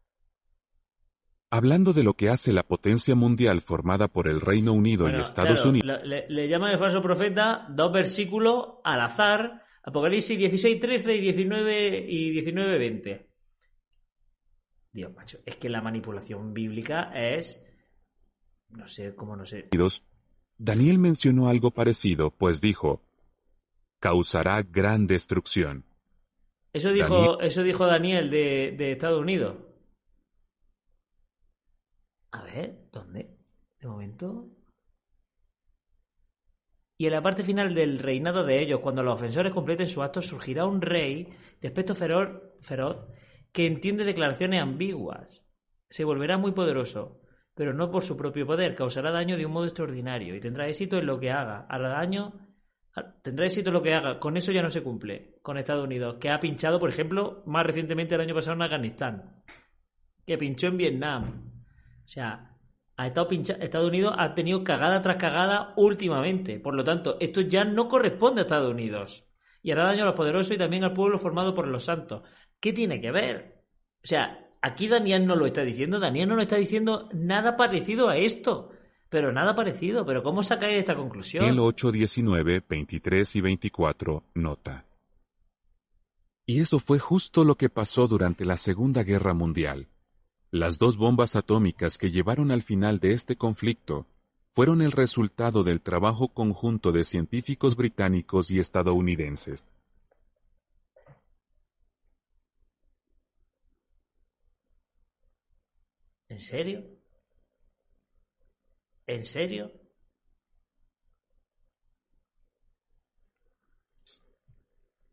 Hablando 1.50 1.92
de 1.92 2.02
lo 2.02 2.14
que 2.14 2.28
hace 2.28 2.52
la 2.52 2.64
potencia 2.64 3.14
mundial 3.14 3.60
formada 3.60 4.08
por 4.08 4.26
el 4.26 4.40
Reino 4.40 4.72
Unido 4.72 5.08
y 5.08 5.14
Estados 5.14 5.64
Unidos. 5.64 6.00
Le, 6.04 6.48
llaman 6.48 6.72
el 6.72 6.78
falso 6.78 7.00
profeta 7.00 7.68
dos 7.70 7.92
versículos 7.92 8.78
al 8.82 9.00
azar, 9.00 9.62
Apocalipsis 9.84 10.36
16, 10.36 10.80
13 10.80 11.14
y 11.14 11.20
19 11.20 12.06
y 12.08 12.30
19, 12.30 12.78
20. 12.78 13.30
Dios, 14.92 15.14
macho, 15.14 15.38
es 15.46 15.54
que 15.54 15.68
la 15.68 15.80
manipulación 15.80 16.52
bíblica 16.52 17.12
es... 17.14 17.64
No 18.70 18.88
sé 18.88 19.14
cómo 19.14 19.36
no 19.36 19.46
sé. 19.46 19.64
Daniel 20.58 20.98
mencionó 20.98 21.48
algo 21.48 21.70
parecido, 21.70 22.30
pues 22.32 22.60
dijo, 22.60 23.00
causará 24.00 24.62
gran 24.62 25.06
destrucción. 25.06 25.84
Eso 26.72 26.90
dijo 26.90 27.14
Daniel, 27.14 27.36
eso 27.42 27.62
dijo 27.62 27.86
Daniel 27.86 28.30
de, 28.30 28.74
de 28.76 28.92
Estados 28.92 29.20
Unidos. 29.20 29.56
A 32.32 32.42
ver, 32.42 32.88
¿dónde? 32.92 33.38
De 33.80 33.88
momento. 33.88 34.50
Y 36.98 37.06
en 37.06 37.12
la 37.12 37.22
parte 37.22 37.44
final 37.44 37.74
del 37.74 38.00
reinado 38.00 38.44
de 38.44 38.60
ellos, 38.60 38.80
cuando 38.80 39.04
los 39.04 39.14
ofensores 39.14 39.52
completen 39.52 39.88
su 39.88 40.02
acto, 40.02 40.20
surgirá 40.20 40.66
un 40.66 40.82
rey 40.82 41.28
de 41.60 41.68
aspecto 41.68 41.94
feroz, 41.94 42.42
feroz 42.60 43.06
que 43.52 43.66
entiende 43.66 44.04
declaraciones 44.04 44.60
ambiguas. 44.60 45.44
Se 45.88 46.04
volverá 46.04 46.36
muy 46.36 46.50
poderoso 46.50 47.20
pero 47.58 47.74
no 47.74 47.90
por 47.90 48.04
su 48.04 48.16
propio 48.16 48.46
poder, 48.46 48.76
causará 48.76 49.10
daño 49.10 49.36
de 49.36 49.44
un 49.44 49.50
modo 49.50 49.64
extraordinario 49.64 50.36
y 50.36 50.38
tendrá 50.38 50.68
éxito 50.68 50.96
en 50.96 51.06
lo 51.06 51.18
que 51.18 51.32
haga. 51.32 51.66
Hará 51.68 51.88
daño, 51.88 52.32
tendrá 53.20 53.46
éxito 53.46 53.70
en 53.70 53.74
lo 53.74 53.82
que 53.82 53.94
haga. 53.94 54.20
Con 54.20 54.36
eso 54.36 54.52
ya 54.52 54.62
no 54.62 54.70
se 54.70 54.80
cumple 54.80 55.40
con 55.42 55.58
Estados 55.58 55.84
Unidos, 55.84 56.18
que 56.20 56.30
ha 56.30 56.38
pinchado, 56.38 56.78
por 56.78 56.88
ejemplo, 56.88 57.42
más 57.46 57.66
recientemente 57.66 58.14
el 58.14 58.20
año 58.20 58.34
pasado 58.36 58.54
en 58.54 58.62
Afganistán, 58.62 59.42
que 60.24 60.38
pinchó 60.38 60.68
en 60.68 60.76
Vietnam. 60.76 61.50
O 62.04 62.06
sea, 62.06 62.56
ha 62.96 63.06
estado 63.08 63.28
Estados 63.32 63.88
Unidos 63.88 64.14
ha 64.16 64.34
tenido 64.34 64.62
cagada 64.62 65.02
tras 65.02 65.16
cagada 65.16 65.74
últimamente. 65.76 66.60
Por 66.60 66.76
lo 66.76 66.84
tanto, 66.84 67.16
esto 67.18 67.40
ya 67.40 67.64
no 67.64 67.88
corresponde 67.88 68.42
a 68.42 68.44
Estados 68.44 68.70
Unidos. 68.70 69.26
Y 69.64 69.72
hará 69.72 69.82
daño 69.82 70.04
a 70.04 70.06
los 70.06 70.14
poderosos 70.14 70.54
y 70.54 70.58
también 70.58 70.84
al 70.84 70.92
pueblo 70.92 71.18
formado 71.18 71.56
por 71.56 71.66
los 71.66 71.82
santos. 71.84 72.22
¿Qué 72.60 72.72
tiene 72.72 73.00
que 73.00 73.10
ver? 73.10 73.64
O 74.04 74.06
sea, 74.06 74.47
aquí 74.62 74.88
Daniel 74.88 75.26
no 75.26 75.36
lo 75.36 75.46
está 75.46 75.62
diciendo, 75.62 76.00
Daniel 76.00 76.28
no 76.28 76.36
lo 76.36 76.42
está 76.42 76.56
diciendo 76.56 77.08
nada 77.12 77.56
parecido 77.56 78.08
a 78.08 78.16
esto. 78.16 78.72
Pero 79.08 79.32
nada 79.32 79.54
parecido, 79.54 80.04
pero 80.04 80.22
¿cómo 80.22 80.42
saca 80.42 80.68
esta 80.68 80.94
conclusión? 80.94 81.44
El 81.44 81.58
8, 81.58 81.92
19, 81.92 82.62
23 82.68 83.36
y 83.36 83.40
24 83.40 84.22
nota. 84.34 84.84
Y 86.46 86.60
eso 86.60 86.78
fue 86.78 86.98
justo 86.98 87.44
lo 87.44 87.54
que 87.54 87.70
pasó 87.70 88.06
durante 88.06 88.44
la 88.44 88.56
Segunda 88.56 89.02
Guerra 89.02 89.32
Mundial. 89.32 89.88
Las 90.50 90.78
dos 90.78 90.96
bombas 90.96 91.36
atómicas 91.36 91.98
que 91.98 92.10
llevaron 92.10 92.50
al 92.50 92.62
final 92.62 93.00
de 93.00 93.12
este 93.12 93.36
conflicto 93.36 94.06
fueron 94.54 94.82
el 94.82 94.92
resultado 94.92 95.62
del 95.62 95.80
trabajo 95.80 96.28
conjunto 96.28 96.90
de 96.90 97.04
científicos 97.04 97.76
británicos 97.76 98.50
y 98.50 98.58
estadounidenses. 98.58 99.64
¿En 106.38 106.44
serio? 106.44 106.84
¿En 109.08 109.26
serio? 109.26 109.72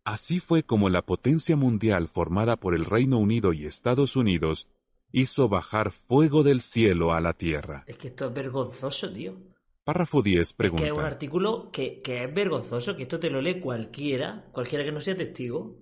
Así 0.03 0.39
fue 0.39 0.61
como 0.61 0.88
la 0.88 1.01
potencia 1.01 1.55
mundial 1.55 2.09
formada 2.09 2.57
por 2.57 2.75
el 2.75 2.85
Reino 2.85 3.17
Unido 3.17 3.53
y 3.53 3.65
Estados 3.65 4.15
Unidos 4.15 4.67
hizo 5.11 5.49
bajar 5.49 5.89
fuego 5.89 6.43
del 6.43 6.61
cielo 6.61 7.11
a 7.11 7.21
la 7.21 7.33
tierra. 7.33 7.85
Es 7.88 7.97
que 7.97 8.09
esto 8.09 8.27
es 8.27 8.33
vergonzoso, 8.35 9.11
tío. 9.11 9.35
Párrafo 9.83 10.21
10 10.21 10.53
pregunta. 10.53 10.83
Es 10.83 10.91
que 10.91 10.93
es 10.93 10.99
un 10.99 11.05
artículo 11.05 11.71
que, 11.71 12.03
es 12.05 12.33
vergonzoso, 12.35 12.95
que 12.95 13.01
esto 13.01 13.19
te 13.19 13.31
lo 13.31 13.41
lee 13.41 13.59
cualquiera, 13.59 14.47
cualquiera 14.51 14.85
que 14.85 14.91
no 14.91 15.01
sea 15.01 15.17
testigo, 15.17 15.79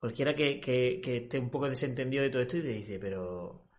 cualquiera 0.00 0.34
que, 0.34 0.58
que 0.58 1.16
esté 1.18 1.38
un 1.38 1.50
poco 1.50 1.68
desentendido 1.68 2.24
de 2.24 2.30
todo 2.30 2.42
esto 2.42 2.56
y 2.56 2.62
te 2.62 2.72
dice, 2.72 2.98
pero 2.98 3.69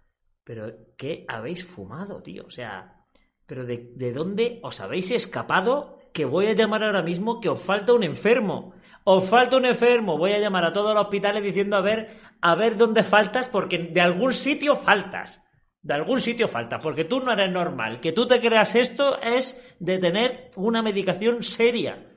pero, 0.43 0.73
¿qué 0.97 1.25
habéis 1.27 1.65
fumado, 1.65 2.21
tío? 2.21 2.45
O 2.45 2.49
sea, 2.49 3.06
¿pero 3.45 3.65
de, 3.65 3.91
de 3.95 4.12
dónde 4.12 4.60
os 4.63 4.80
habéis 4.80 5.12
escapado? 5.12 5.99
Que 6.13 6.25
voy 6.25 6.47
a 6.47 6.54
llamar 6.54 6.84
ahora 6.84 7.04
mismo 7.04 7.39
que 7.39 7.49
os 7.49 7.63
falta 7.63 7.93
un 7.93 8.04
enfermo. 8.04 8.73
Os 9.04 9.27
falta 9.30 9.58
un 9.58 9.65
enfermo. 9.65 10.17
Voy 10.17 10.34
a 10.34 10.39
llamar 10.39 10.65
a 10.65 10.73
todos 10.73 10.93
los 10.93 11.06
hospitales 11.06 11.43
diciendo 11.43 11.77
a 11.77 11.82
ver, 11.82 12.19
a 12.41 12.56
ver 12.56 12.77
dónde 12.77 13.04
faltas, 13.04 13.49
porque 13.49 13.77
de 13.77 14.01
algún 14.01 14.34
sitio 14.34 14.75
faltas. 14.75 15.41
De 15.82 15.93
algún 15.95 16.19
sitio 16.19 16.47
faltas, 16.47 16.84
porque 16.84 17.06
tú 17.06 17.19
no 17.21 17.32
eres 17.32 17.51
normal. 17.51 18.01
Que 18.01 18.12
tú 18.12 18.27
te 18.27 18.39
creas 18.39 18.75
esto 18.75 19.19
es 19.21 19.60
de 19.80 19.97
tener 19.97 20.51
una 20.56 20.84
medicación 20.84 21.41
seria. 21.41 22.08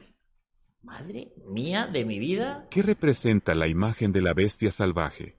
Madre 0.82 1.32
mía 1.46 1.88
de 1.90 2.04
mi 2.04 2.18
vida. 2.18 2.66
¿Qué 2.70 2.82
representa 2.82 3.54
la 3.54 3.68
imagen 3.68 4.12
de 4.12 4.20
la 4.20 4.34
bestia 4.34 4.70
salvaje? 4.70 5.36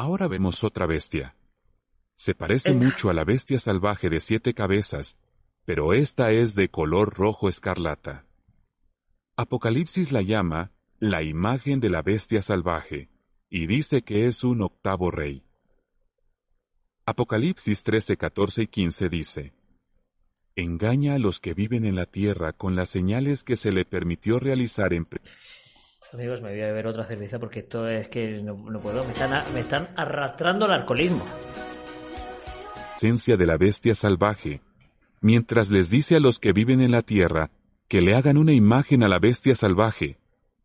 Ahora 0.00 0.28
vemos 0.28 0.62
otra 0.62 0.86
bestia. 0.86 1.34
Se 2.14 2.32
parece 2.32 2.72
mucho 2.72 3.10
a 3.10 3.14
la 3.14 3.24
bestia 3.24 3.58
salvaje 3.58 4.08
de 4.08 4.20
siete 4.20 4.54
cabezas, 4.54 5.16
pero 5.64 5.92
esta 5.92 6.30
es 6.30 6.54
de 6.54 6.70
color 6.70 7.14
rojo 7.14 7.48
escarlata. 7.48 8.24
Apocalipsis 9.36 10.12
la 10.12 10.22
llama 10.22 10.70
la 11.00 11.24
imagen 11.24 11.80
de 11.80 11.90
la 11.90 12.02
bestia 12.02 12.42
salvaje, 12.42 13.08
y 13.50 13.66
dice 13.66 14.02
que 14.02 14.26
es 14.26 14.44
un 14.44 14.62
octavo 14.62 15.10
rey. 15.10 15.42
Apocalipsis 17.04 17.82
13, 17.82 18.16
14 18.16 18.62
y 18.62 18.66
15 18.68 19.08
dice, 19.08 19.52
Engaña 20.54 21.14
a 21.14 21.18
los 21.18 21.40
que 21.40 21.54
viven 21.54 21.84
en 21.84 21.96
la 21.96 22.06
tierra 22.06 22.52
con 22.52 22.76
las 22.76 22.88
señales 22.88 23.42
que 23.42 23.56
se 23.56 23.72
le 23.72 23.84
permitió 23.84 24.38
realizar 24.38 24.92
en... 24.92 25.08
Amigos, 26.12 26.40
me 26.40 26.50
voy 26.50 26.62
a 26.62 26.66
beber 26.66 26.86
otra 26.86 27.04
cerveza 27.04 27.38
porque 27.38 27.60
esto 27.60 27.86
es 27.86 28.08
que 28.08 28.42
no, 28.42 28.56
puedo. 28.80 29.04
Me 29.04 29.12
están, 29.12 29.52
me 29.52 29.60
están 29.60 29.88
arrastrando 29.94 30.64
al 30.64 30.72
alcoholismo. 30.72 31.22
Esencia 32.96 33.36
de 33.36 33.46
la 33.46 33.58
bestia 33.58 33.94
salvaje, 33.94 34.62
mientras 35.20 35.70
les 35.70 35.90
dice 35.90 36.16
a 36.16 36.20
los 36.20 36.38
que 36.38 36.54
viven 36.54 36.80
en 36.80 36.92
la 36.92 37.02
tierra 37.02 37.50
que 37.88 38.00
le 38.00 38.14
hagan 38.14 38.38
una 38.38 38.52
imagen 38.52 39.02
a 39.02 39.08
la 39.08 39.18
bestia 39.18 39.54
salvaje, 39.54 40.18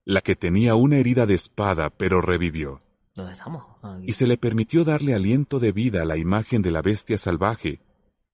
la 0.06 0.22
que 0.22 0.36
tenía 0.36 0.76
una 0.76 0.98
herida 0.98 1.26
de 1.26 1.34
espada 1.34 1.90
pero 1.90 2.22
revivió. 2.22 2.80
¿Dónde 3.14 3.34
estamos? 3.34 3.66
Y 4.02 4.14
se 4.14 4.28
le 4.28 4.38
permitió 4.38 4.86
darle 4.86 5.14
aliento 5.14 5.60
de 5.60 5.74
vida 5.74 6.04
a 6.04 6.06
la 6.06 6.18
imagen 6.18 6.62
de 6.62 6.72
la 6.72 6.82
bestia 6.82 7.18
salvaje, 7.18 7.82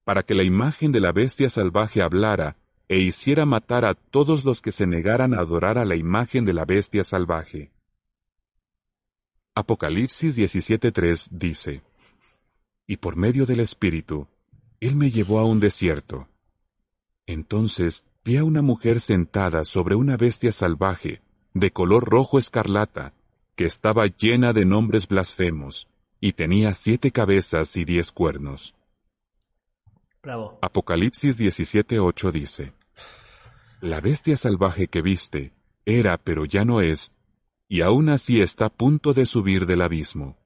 para 0.04 0.24
que 0.24 0.36
la 0.36 0.44
imagen 0.44 0.92
de 0.92 1.02
la 1.02 1.12
bestia 1.12 1.50
salvaje 1.50 2.04
hablara 2.04 2.56
e 2.90 2.98
hiciera 2.98 3.46
matar 3.46 3.86
a 3.86 3.94
todos 3.94 4.44
los 4.44 4.62
que 4.62 4.72
se 4.72 4.88
negaran 4.88 5.36
a 5.36 5.40
adorar 5.40 5.78
a 5.78 5.86
la 5.86 5.96
imagen 5.96 6.44
de 6.44 6.54
la 6.54 6.66
bestia 6.66 7.04
salvaje. 7.04 7.72
Apocalipsis 9.54 10.36
17.3 10.36 11.30
dice, 11.30 11.84
Y 12.88 12.98
por 12.98 13.16
medio 13.16 13.46
del 13.46 13.60
Espíritu, 13.60 14.28
Él 14.80 14.96
me 14.96 15.12
llevó 15.12 15.40
a 15.40 15.46
un 15.46 15.60
desierto. 15.60 16.28
Entonces 17.28 18.06
vi 18.26 18.38
a 18.38 18.44
una 18.44 18.64
mujer 18.64 19.00
sentada 19.00 19.66
sobre 19.66 19.94
una 19.94 20.18
bestia 20.18 20.52
salvaje, 20.52 21.22
de 21.54 21.72
color 21.72 22.10
rojo 22.10 22.40
escarlata, 22.40 23.14
que 23.56 23.66
estaba 23.66 24.08
llena 24.08 24.52
de 24.52 24.66
nombres 24.66 25.08
blasfemos, 25.08 25.88
y 26.20 26.34
tenía 26.34 26.74
siete 26.74 27.12
cabezas 27.12 27.76
y 27.78 27.86
diez 27.86 28.12
cuernos. 28.12 28.74
Bravo. 30.24 30.58
Apocalipsis 30.62 31.38
17:8 31.38 32.32
dice, 32.32 32.79
La 33.82 34.02
bestia 34.02 34.36
salvaje 34.36 34.88
que 34.88 35.02
viste 35.02 35.54
era 35.86 36.18
pero 36.18 36.44
ya 36.44 36.66
no 36.66 36.82
es, 36.82 37.14
y 37.70 37.80
aún 37.80 38.10
así 38.10 38.42
está 38.42 38.66
a 38.66 38.70
punto 38.70 39.14
de 39.14 39.26
subir 39.26 39.66
del 39.66 39.82
abismo, 39.82 40.38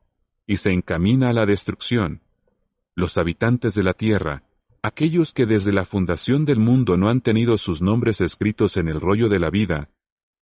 y 0.45 0.57
se 0.57 0.71
encamina 0.71 1.29
a 1.29 1.33
la 1.33 1.47
destrucción. 1.47 2.21
Los 2.93 3.17
habitantes 3.17 3.73
de 3.73 3.81
la 3.81 3.95
tierra, 3.95 4.43
aquellos 4.83 5.33
que 5.33 5.47
desde 5.47 5.71
la 5.71 5.83
fundación 5.83 6.45
del 6.45 6.59
mundo 6.59 6.95
no 6.95 7.09
han 7.09 7.21
tenido 7.21 7.57
sus 7.57 7.81
nombres 7.81 8.21
escritos 8.21 8.77
en 8.77 8.87
el 8.87 9.01
rollo 9.01 9.29
de 9.29 9.39
la 9.39 9.49
vida, 9.49 9.89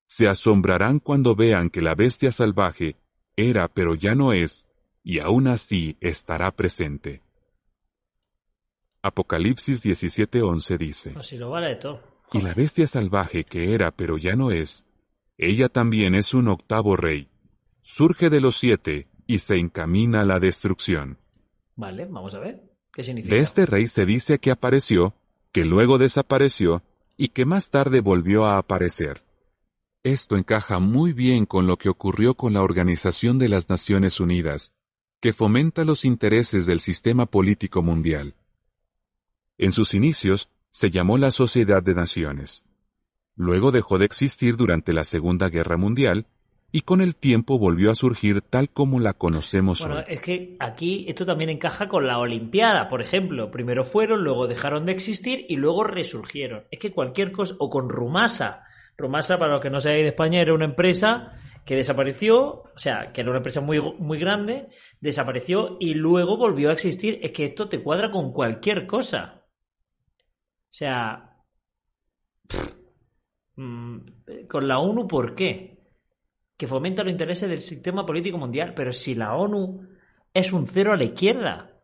se 0.06 0.28
asombrarán 0.28 1.00
cuando 1.00 1.34
vean 1.34 1.70
que 1.70 1.82
la 1.82 1.96
bestia 1.96 2.34
salvaje 2.34 2.98
era 3.38 3.70
pero 3.70 3.96
ya 3.96 4.16
no 4.16 4.34
es, 4.34 4.66
y 5.02 5.20
aún 5.20 5.48
así 5.48 5.96
estará 6.02 6.52
presente. 6.52 7.22
Apocalipsis 9.02 9.82
17:11 9.82 10.78
dice, 10.78 11.12
Pues 11.12 11.28
si 11.28 11.38
lo 11.38 11.52
vale 11.52 11.76
todo. 11.78 12.11
Y 12.34 12.42
la 12.42 12.54
bestia 12.54 12.88
salvaje 12.88 13.44
que 13.44 13.74
era 13.74 13.92
pero 13.92 14.18
ya 14.18 14.36
no 14.36 14.52
es, 14.52 14.86
ella 15.38 15.70
también 15.70 16.16
es 16.16 16.34
un 16.34 16.48
octavo 16.48 16.96
rey, 16.96 17.30
surge 17.82 18.30
de 18.30 18.42
los 18.42 18.56
siete 18.58 19.08
y 19.28 19.40
se 19.40 19.58
encamina 19.58 20.22
a 20.22 20.26
la 20.26 20.40
destrucción. 20.40 21.18
Vale, 21.76 22.06
vamos 22.06 22.36
a 22.36 22.40
ver. 22.40 22.62
¿Qué 22.94 23.04
significa? 23.04 23.36
De 23.36 23.42
este 23.42 23.66
rey 23.66 23.88
se 23.88 24.06
dice 24.06 24.40
que 24.40 24.52
apareció, 24.52 25.16
que 25.52 25.66
luego 25.66 25.98
desapareció 25.98 26.84
y 27.18 27.30
que 27.30 27.46
más 27.46 27.70
tarde 27.70 28.02
volvió 28.02 28.46
a 28.46 28.58
aparecer. 28.58 29.24
Esto 30.04 30.36
encaja 30.36 30.80
muy 30.80 31.14
bien 31.14 31.46
con 31.46 31.68
lo 31.68 31.78
que 31.78 31.90
ocurrió 31.90 32.36
con 32.36 32.54
la 32.54 32.64
Organización 32.64 33.38
de 33.38 33.50
las 33.50 33.70
Naciones 33.70 34.20
Unidas, 34.20 34.74
que 35.20 35.34
fomenta 35.34 35.86
los 35.86 36.06
intereses 36.06 36.66
del 36.66 36.80
sistema 36.80 37.26
político 37.26 37.84
mundial. 37.84 38.36
En 39.58 39.72
sus 39.72 39.94
inicios 39.94 40.50
se 40.72 40.90
llamó 40.90 41.18
la 41.18 41.32
Sociedad 41.32 41.84
de 41.84 41.94
Naciones. 41.94 42.66
Luego 43.36 43.72
dejó 43.72 43.98
de 43.98 44.06
existir 44.06 44.56
durante 44.56 44.94
la 44.94 45.04
Segunda 45.04 45.50
Guerra 45.50 45.78
Mundial 45.78 46.26
y 46.72 46.82
con 46.82 47.02
el 47.02 47.16
tiempo 47.18 47.60
volvió 47.60 47.92
a 47.92 47.96
surgir 47.96 48.42
tal 48.42 48.70
como 48.70 49.02
la 49.02 49.14
conocemos 49.14 49.80
Bueno, 49.82 49.98
hoy. 49.98 50.04
es 50.08 50.22
que 50.22 50.56
aquí 50.60 51.06
esto 51.10 51.26
también 51.26 51.50
encaja 51.50 51.90
con 51.90 52.08
la 52.08 52.18
Olimpiada, 52.18 52.88
por 52.88 53.02
ejemplo. 53.02 53.52
Primero 53.52 53.84
fueron, 53.84 54.24
luego 54.24 54.48
dejaron 54.48 54.86
de 54.86 54.94
existir 54.94 55.46
y 55.50 55.58
luego 55.58 55.84
resurgieron. 55.84 56.64
Es 56.72 56.80
que 56.80 56.92
cualquier 56.92 57.34
cosa, 57.34 57.56
o 57.60 57.70
con 57.70 57.90
Rumasa. 57.90 58.64
Rumasa, 58.98 59.38
para 59.38 59.54
los 59.54 59.62
que 59.62 59.70
no 59.70 59.82
seáis 59.82 60.04
de 60.04 60.10
España, 60.10 60.40
era 60.40 60.54
una 60.54 60.66
empresa 60.66 61.34
que 61.66 61.76
desapareció, 61.76 62.64
o 62.74 62.78
sea, 62.78 63.12
que 63.12 63.22
era 63.22 63.30
una 63.30 63.40
empresa 63.40 63.60
muy, 63.60 63.82
muy 64.00 64.18
grande, 64.18 64.70
desapareció 65.02 65.76
y 65.80 65.96
luego 65.96 66.38
volvió 66.38 66.70
a 66.70 66.74
existir. 66.74 67.20
Es 67.22 67.32
que 67.32 67.46
esto 67.46 67.68
te 67.68 67.84
cuadra 67.84 68.12
con 68.12 68.32
cualquier 68.32 68.88
cosa. 68.88 69.41
O 70.72 70.74
sea, 70.74 71.38
mm, 73.56 73.98
con 74.48 74.68
la 74.68 74.80
ONU, 74.80 75.08
¿por 75.08 75.36
qué? 75.36 75.72
que 76.62 76.68
fomenta 76.68 77.02
los 77.02 77.12
intereses 77.12 77.50
del 77.50 77.60
sistema 77.60 78.06
político 78.06 78.38
mundial, 78.38 78.76
pero 78.76 78.94
si 78.94 79.16
la 79.16 79.34
ONU 79.34 79.82
es 80.32 80.54
un 80.54 80.68
cero 80.68 80.94
a 80.94 80.96
la 80.96 81.06
izquierda. 81.06 81.82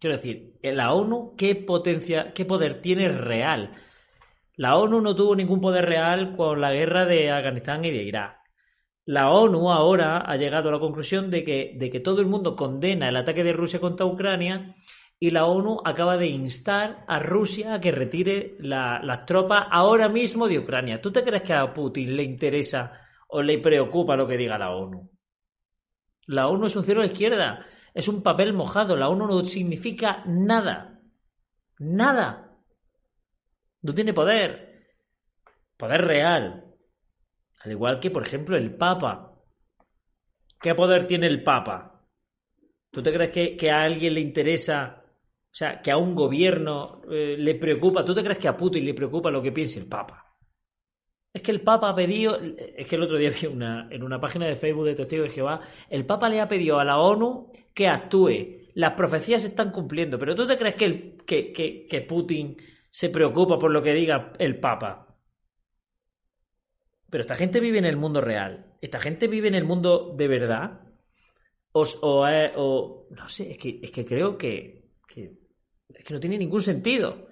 Quiero 0.00 0.16
decir, 0.16 0.58
la 0.60 0.92
ONU, 0.92 1.36
¿qué 1.36 1.54
potencia, 1.54 2.32
qué 2.34 2.44
poder 2.44 2.82
tiene 2.82 3.08
real? 3.10 3.76
La 4.56 4.76
ONU 4.76 5.00
no 5.00 5.14
tuvo 5.14 5.36
ningún 5.36 5.60
poder 5.60 5.84
real 5.84 6.34
con 6.36 6.60
la 6.60 6.72
guerra 6.72 7.06
de 7.06 7.30
Afganistán 7.30 7.84
y 7.84 7.92
de 7.92 8.02
Irak. 8.02 8.40
La 9.04 9.30
ONU 9.30 9.70
ahora 9.70 10.18
ha 10.18 10.36
llegado 10.36 10.70
a 10.70 10.72
la 10.72 10.80
conclusión 10.80 11.30
de 11.30 11.44
que, 11.44 11.76
de 11.76 11.90
que 11.90 12.00
todo 12.00 12.20
el 12.20 12.26
mundo 12.26 12.56
condena 12.56 13.08
el 13.08 13.16
ataque 13.16 13.44
de 13.44 13.52
Rusia 13.52 13.78
contra 13.78 14.04
Ucrania 14.04 14.74
y 15.20 15.30
la 15.30 15.46
ONU 15.46 15.78
acaba 15.84 16.16
de 16.16 16.28
instar 16.28 17.04
a 17.08 17.18
Rusia 17.18 17.74
a 17.74 17.80
que 17.80 17.90
retire 17.90 18.56
la- 18.60 19.00
las 19.02 19.24
tropas 19.26 19.66
ahora 19.70 20.08
mismo 20.08 20.46
de 20.48 20.58
Ucrania. 20.58 21.00
¿Tú 21.00 21.10
te 21.10 21.24
crees 21.24 21.42
que 21.42 21.54
a 21.54 21.72
Putin 21.72 22.16
le 22.16 22.22
interesa 22.22 22.92
o 23.28 23.42
le 23.42 23.58
preocupa 23.58 24.16
lo 24.16 24.26
que 24.28 24.36
diga 24.36 24.56
la 24.58 24.70
ONU? 24.70 25.10
La 26.26 26.46
ONU 26.48 26.66
es 26.66 26.76
un 26.76 26.84
cero 26.84 27.00
a 27.00 27.04
la 27.06 27.10
izquierda, 27.12 27.66
es 27.94 28.06
un 28.06 28.22
papel 28.22 28.52
mojado, 28.52 28.96
la 28.96 29.08
ONU 29.08 29.26
no 29.26 29.44
significa 29.44 30.22
nada. 30.26 31.00
Nada. 31.78 32.56
No 33.82 33.94
tiene 33.94 34.12
poder. 34.12 34.86
Poder 35.76 36.02
real. 36.02 36.74
Al 37.64 37.70
igual 37.72 37.98
que, 37.98 38.10
por 38.10 38.24
ejemplo, 38.26 38.56
el 38.56 38.76
Papa. 38.76 39.34
¿Qué 40.60 40.74
poder 40.74 41.06
tiene 41.06 41.26
el 41.28 41.42
Papa? 41.42 42.04
¿Tú 42.90 43.02
te 43.02 43.12
crees 43.12 43.30
que, 43.30 43.56
que 43.56 43.70
a 43.70 43.82
alguien 43.82 44.14
le 44.14 44.20
interesa, 44.20 45.04
o 45.52 45.54
sea, 45.58 45.80
que 45.82 45.90
a 45.90 45.96
un 45.96 46.14
gobierno 46.14 47.02
eh, 47.10 47.36
le 47.38 47.54
preocupa? 47.56 48.04
¿Tú 48.04 48.14
te 48.14 48.22
crees 48.22 48.38
que 48.38 48.48
a 48.48 48.56
Putin 48.56 48.84
le 48.84 48.94
preocupa 48.94 49.30
lo 49.30 49.42
que 49.42 49.52
piense 49.52 49.78
el 49.78 49.86
Papa? 49.88 50.24
Es 51.32 51.42
que 51.42 51.50
el 51.50 51.60
Papa 51.60 51.90
ha 51.90 51.94
pedido, 51.94 52.38
es 52.40 52.86
que 52.86 52.96
el 52.96 53.02
otro 53.02 53.16
día 53.18 53.30
vi 53.30 53.46
una, 53.46 53.88
en 53.90 54.02
una 54.02 54.20
página 54.20 54.46
de 54.46 54.56
Facebook 54.56 54.86
de 54.86 54.94
Testigos 54.94 55.28
de 55.28 55.34
Jehová, 55.34 55.60
el 55.90 56.06
Papa 56.06 56.28
le 56.28 56.40
ha 56.40 56.48
pedido 56.48 56.78
a 56.78 56.84
la 56.84 56.98
ONU 56.98 57.52
que 57.74 57.86
actúe. 57.88 58.58
Las 58.74 58.92
profecías 58.94 59.42
se 59.42 59.48
están 59.48 59.70
cumpliendo, 59.70 60.18
pero 60.18 60.34
¿tú 60.34 60.46
te 60.46 60.56
crees 60.58 60.76
que, 60.76 61.16
que, 61.26 61.86
que, 61.88 62.00
Putin 62.02 62.56
se 62.90 63.10
preocupa 63.10 63.58
por 63.58 63.70
lo 63.70 63.82
que 63.82 63.92
diga 63.92 64.32
el 64.38 64.58
Papa? 64.58 65.18
Pero 67.10 67.22
esta 67.22 67.36
gente 67.36 67.60
vive 67.60 67.78
en 67.78 67.84
el 67.86 67.96
mundo 67.96 68.20
real. 68.20 68.76
Esta 68.80 68.98
gente 69.00 69.28
vive 69.28 69.48
en 69.48 69.54
el 69.54 69.64
mundo 69.64 70.14
de 70.16 70.28
verdad. 70.28 70.80
O, 71.72 71.82
o, 72.02 72.28
eh, 72.28 72.52
o- 72.56 73.06
no 73.10 73.28
sé, 73.28 73.52
es 73.52 73.58
que, 73.58 73.80
es 73.82 73.90
que 73.92 74.04
creo 74.06 74.38
que, 74.38 74.77
que 75.08 75.32
es 75.88 76.04
que 76.04 76.14
no 76.14 76.20
tiene 76.20 76.38
ningún 76.38 76.62
sentido. 76.62 77.26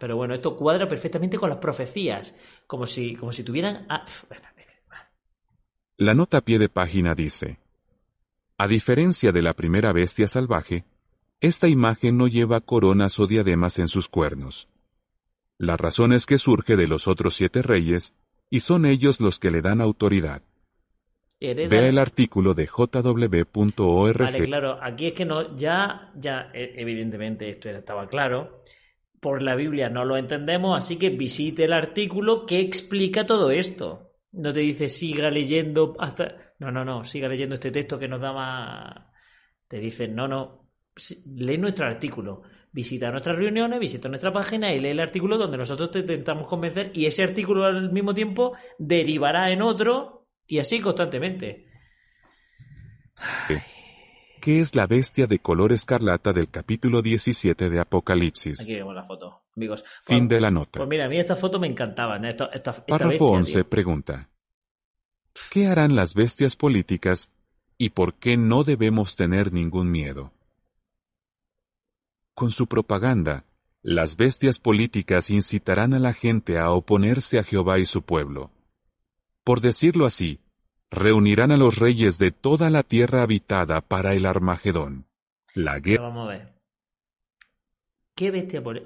Pero 0.00 0.16
bueno, 0.16 0.34
esto 0.34 0.56
cuadra 0.56 0.88
perfectamente 0.88 1.38
con 1.38 1.50
las 1.50 1.58
profecías. 1.58 2.34
Como 2.66 2.86
si, 2.86 3.14
como 3.14 3.32
si 3.32 3.44
tuvieran. 3.44 3.86
que- 3.86 4.64
La 5.98 6.14
nota 6.14 6.38
a 6.38 6.40
pie 6.40 6.58
de 6.58 6.68
página 6.68 7.14
dice, 7.14 7.58
A 8.56 8.66
diferencia 8.68 9.32
de 9.32 9.42
la 9.42 9.54
primera 9.54 9.92
bestia 9.92 10.26
salvaje, 10.28 10.84
esta 11.40 11.68
imagen 11.68 12.16
no 12.16 12.28
lleva 12.28 12.60
coronas 12.60 13.18
o 13.18 13.26
diademas 13.26 13.78
en 13.78 13.88
sus 13.88 14.08
cuernos. 14.08 14.68
La 15.58 15.76
razón 15.76 16.12
es 16.12 16.26
que 16.26 16.38
surge 16.38 16.76
de 16.76 16.86
los 16.86 17.08
otros 17.08 17.34
siete 17.34 17.62
reyes, 17.62 18.14
y 18.50 18.60
son 18.60 18.86
ellos 18.86 19.20
los 19.20 19.38
que 19.38 19.50
le 19.50 19.62
dan 19.62 19.80
autoridad. 19.80 20.42
Hereda- 21.50 21.68
Vea 21.68 21.88
el 21.88 21.98
artículo 21.98 22.54
de 22.54 22.66
jw.org. 22.66 24.18
Vale, 24.22 24.44
claro, 24.44 24.78
aquí 24.80 25.06
es 25.08 25.12
que 25.12 25.24
no, 25.24 25.56
ya, 25.56 26.10
ya, 26.16 26.50
e- 26.52 26.74
evidentemente 26.76 27.48
esto 27.50 27.70
estaba 27.70 28.06
claro. 28.08 28.62
Por 29.20 29.42
la 29.42 29.54
Biblia 29.54 29.88
no 29.88 30.04
lo 30.04 30.16
entendemos, 30.16 30.76
así 30.76 30.96
que 30.96 31.10
visite 31.10 31.64
el 31.64 31.72
artículo 31.72 32.44
que 32.46 32.60
explica 32.60 33.24
todo 33.24 33.50
esto. 33.50 34.10
No 34.32 34.52
te 34.52 34.60
dice 34.60 34.88
siga 34.88 35.30
leyendo 35.30 35.94
hasta. 35.98 36.54
No, 36.58 36.70
no, 36.70 36.84
no, 36.84 37.04
siga 37.04 37.28
leyendo 37.28 37.54
este 37.54 37.70
texto 37.70 37.98
que 37.98 38.08
nos 38.08 38.20
da 38.20 38.32
más. 38.32 39.06
Te 39.68 39.78
dice, 39.78 40.08
no, 40.08 40.26
no, 40.26 40.68
lee 41.36 41.58
nuestro 41.58 41.86
artículo. 41.86 42.42
Visita 42.72 43.10
nuestras 43.10 43.36
reuniones, 43.36 43.78
visita 43.78 44.08
nuestra 44.08 44.32
página 44.32 44.72
y 44.72 44.78
lee 44.80 44.88
el 44.88 45.00
artículo 45.00 45.36
donde 45.36 45.58
nosotros 45.58 45.90
te 45.90 45.98
intentamos 46.00 46.48
convencer 46.48 46.90
y 46.94 47.04
ese 47.04 47.22
artículo 47.22 47.64
al 47.66 47.92
mismo 47.92 48.14
tiempo 48.14 48.54
derivará 48.78 49.50
en 49.50 49.60
otro 49.60 50.21
y 50.46 50.58
así 50.58 50.80
constantemente. 50.80 51.66
¿Qué 54.40 54.60
es 54.60 54.74
la 54.74 54.88
bestia 54.88 55.28
de 55.28 55.38
color 55.38 55.72
escarlata 55.72 56.32
del 56.32 56.50
capítulo 56.50 57.00
17 57.00 57.70
de 57.70 57.78
Apocalipsis? 57.78 58.60
Aquí 58.60 58.74
vemos 58.74 58.94
la 58.94 59.04
foto, 59.04 59.44
amigos. 59.56 59.84
Fin 60.02 60.26
de 60.26 60.40
la 60.40 60.50
nota. 60.50 60.78
Pues 60.78 60.88
mira, 60.88 61.04
a 61.04 61.08
mí 61.08 61.18
esta 61.18 61.36
foto 61.36 61.60
me 61.60 61.68
encantaba. 61.68 62.18
¿no? 62.18 62.28
Esta, 62.28 62.46
esta, 62.46 62.72
esta 62.72 62.86
Párrafo 62.86 63.10
bestia, 63.10 63.38
11 63.38 63.52
tío. 63.52 63.68
pregunta. 63.68 64.28
¿Qué 65.50 65.68
harán 65.68 65.94
las 65.94 66.14
bestias 66.14 66.56
políticas 66.56 67.30
y 67.78 67.90
por 67.90 68.14
qué 68.14 68.36
no 68.36 68.64
debemos 68.64 69.14
tener 69.14 69.52
ningún 69.52 69.90
miedo? 69.92 70.32
Con 72.34 72.50
su 72.50 72.66
propaganda, 72.66 73.44
las 73.82 74.16
bestias 74.16 74.58
políticas 74.58 75.30
incitarán 75.30 75.94
a 75.94 75.98
la 75.98 76.12
gente 76.12 76.58
a 76.58 76.72
oponerse 76.72 77.38
a 77.38 77.44
Jehová 77.44 77.78
y 77.78 77.84
su 77.84 78.02
pueblo. 78.02 78.50
Por 79.44 79.60
decirlo 79.60 80.06
así, 80.06 80.40
reunirán 80.90 81.50
a 81.50 81.56
los 81.56 81.78
reyes 81.78 82.18
de 82.18 82.30
toda 82.30 82.70
la 82.70 82.82
tierra 82.82 83.22
habitada 83.22 83.80
para 83.80 84.14
el 84.14 84.26
Armagedón. 84.26 85.06
La 85.54 85.80
guerra 85.80 86.04
vamos 86.04 86.28
a 86.28 86.32
ver. 86.32 86.52
¿Qué 88.14 88.28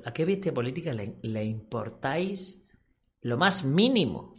¿A 0.05 0.13
qué 0.13 0.25
bestia 0.25 0.55
política 0.55 0.93
le, 0.93 1.17
le 1.23 1.45
importáis 1.45 2.63
lo 3.21 3.37
más 3.37 3.65
mínimo? 3.65 4.35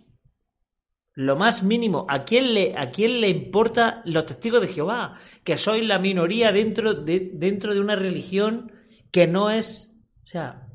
Lo 1.13 1.35
más 1.35 1.61
mínimo. 1.61 2.05
¿A 2.09 2.23
quién, 2.23 2.53
le, 2.53 2.77
¿A 2.77 2.89
quién 2.89 3.19
le 3.21 3.29
importa 3.29 4.01
los 4.05 4.25
testigos 4.25 4.61
de 4.61 4.69
Jehová? 4.69 5.19
Que 5.43 5.57
sois 5.57 5.83
la 5.83 5.99
minoría 5.99 6.51
dentro 6.51 6.93
de, 6.93 7.31
dentro 7.33 7.73
de 7.73 7.81
una 7.81 7.95
religión 7.95 8.71
que 9.11 9.27
no 9.27 9.49
es. 9.49 9.93
O 10.23 10.27
sea, 10.27 10.67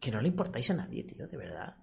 que 0.00 0.10
no 0.10 0.20
le 0.20 0.28
importáis 0.28 0.70
a 0.70 0.74
nadie, 0.74 1.04
tío, 1.04 1.26
de 1.26 1.36
verdad. 1.36 1.76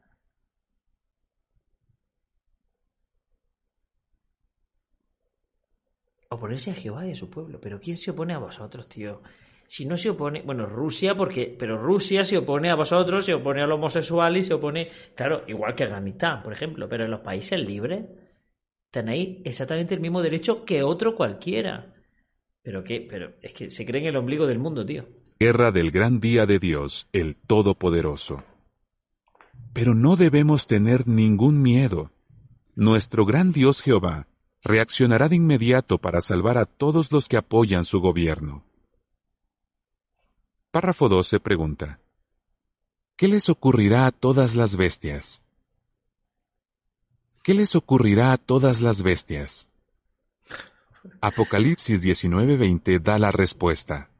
Oponerse 6.29 6.71
a 6.71 6.75
Jehová 6.75 7.07
y 7.07 7.11
a 7.11 7.15
su 7.15 7.29
pueblo. 7.29 7.59
Pero 7.61 7.79
¿quién 7.79 7.97
se 7.97 8.11
opone 8.11 8.33
a 8.33 8.39
vosotros, 8.39 8.87
tío? 8.87 9.21
Si 9.67 9.85
no 9.85 9.97
se 9.97 10.09
opone, 10.09 10.41
bueno, 10.43 10.65
Rusia, 10.65 11.15
porque, 11.15 11.55
pero 11.57 11.77
Rusia 11.77 12.23
se 12.23 12.37
opone 12.37 12.69
a 12.69 12.75
vosotros, 12.75 13.25
se 13.25 13.33
opone 13.33 13.61
a 13.61 13.67
los 13.67 13.77
homosexuales, 13.77 14.47
se 14.47 14.53
opone, 14.53 14.89
claro, 15.13 15.43
igual 15.47 15.75
que 15.75 15.83
Afganistán, 15.83 16.41
por 16.41 16.53
ejemplo, 16.53 16.87
pero 16.87 17.03
en 17.03 17.11
los 17.11 17.19
países 17.19 17.59
libres 17.59 18.05
tenéis 18.91 19.39
exactamente 19.43 19.93
el 19.93 19.99
mismo 19.99 20.21
derecho 20.21 20.63
que 20.63 20.83
otro 20.83 21.15
cualquiera. 21.15 21.93
Pero 22.61 22.83
qué, 22.83 23.05
pero 23.09 23.33
es 23.41 23.53
que 23.53 23.69
se 23.69 23.85
cree 23.85 24.01
en 24.01 24.07
el 24.07 24.17
ombligo 24.17 24.47
del 24.47 24.59
mundo, 24.59 24.85
tío. 24.85 25.05
Guerra 25.39 25.71
del 25.71 25.91
gran 25.91 26.19
día 26.19 26.45
de 26.45 26.59
Dios, 26.59 27.07
el 27.11 27.35
Todopoderoso. 27.35 28.43
Pero 29.73 29.93
no 29.93 30.15
debemos 30.15 30.65
tener 30.65 31.07
ningún 31.07 31.61
miedo. 31.61 32.11
Nuestro 32.75 33.25
gran 33.25 33.51
Dios 33.51 33.81
Jehová 33.81 34.27
reaccionará 34.63 35.29
de 35.29 35.35
inmediato 35.35 35.97
para 35.97 36.21
salvar 36.21 36.57
a 36.57 36.65
todos 36.65 37.11
los 37.11 37.27
que 37.27 37.37
apoyan 37.37 37.85
su 37.85 37.99
gobierno. 37.99 38.63
Párrafo 40.71 41.09
12 41.09 41.39
pregunta. 41.39 41.99
¿Qué 43.15 43.27
les 43.27 43.49
ocurrirá 43.49 44.05
a 44.05 44.11
todas 44.11 44.55
las 44.55 44.75
bestias? 44.75 45.43
¿Qué 47.43 47.53
les 47.53 47.75
ocurrirá 47.75 48.33
a 48.33 48.37
todas 48.37 48.81
las 48.81 49.01
bestias? 49.01 49.69
Apocalipsis 51.21 52.01
19:20 52.01 52.99
da 52.99 53.17
la 53.17 53.31
respuesta. 53.31 54.11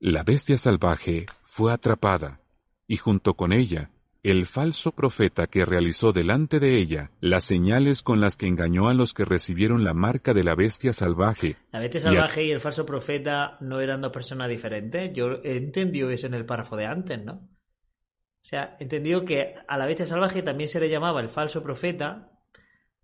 La 0.00 0.22
bestia 0.22 0.58
salvaje 0.58 1.26
fue 1.44 1.72
atrapada, 1.72 2.40
y 2.86 2.96
junto 2.96 3.34
con 3.34 3.52
ella 3.52 3.90
el 4.24 4.46
falso 4.46 4.92
profeta 4.92 5.46
que 5.46 5.66
realizó 5.66 6.14
delante 6.14 6.58
de 6.58 6.78
ella 6.78 7.10
las 7.20 7.44
señales 7.44 8.02
con 8.02 8.22
las 8.22 8.38
que 8.38 8.46
engañó 8.46 8.88
a 8.88 8.94
los 8.94 9.12
que 9.12 9.26
recibieron 9.26 9.84
la 9.84 9.92
marca 9.92 10.32
de 10.32 10.42
la 10.42 10.54
bestia 10.54 10.94
salvaje. 10.94 11.56
La 11.72 11.78
bestia 11.78 12.00
salvaje 12.00 12.42
y, 12.42 12.50
el 12.50 12.60
falso 12.60 12.86
profeta 12.86 13.58
no 13.60 13.80
eran 13.80 14.00
dos 14.00 14.12
personas 14.12 14.48
diferentes. 14.48 15.12
Yo 15.12 15.42
he 15.44 15.58
entendido 15.58 16.08
eso 16.08 16.26
en 16.26 16.32
el 16.32 16.46
párrafo 16.46 16.74
de 16.74 16.86
antes, 16.86 17.22
¿no? 17.22 17.32
O 17.34 18.46
sea, 18.46 18.76
he 18.80 18.84
entendido 18.84 19.26
que 19.26 19.56
a 19.68 19.76
la 19.76 19.84
bestia 19.84 20.06
salvaje 20.06 20.42
también 20.42 20.68
se 20.68 20.80
le 20.80 20.88
llamaba 20.88 21.20
el 21.20 21.28
falso 21.28 21.62
profeta. 21.62 22.30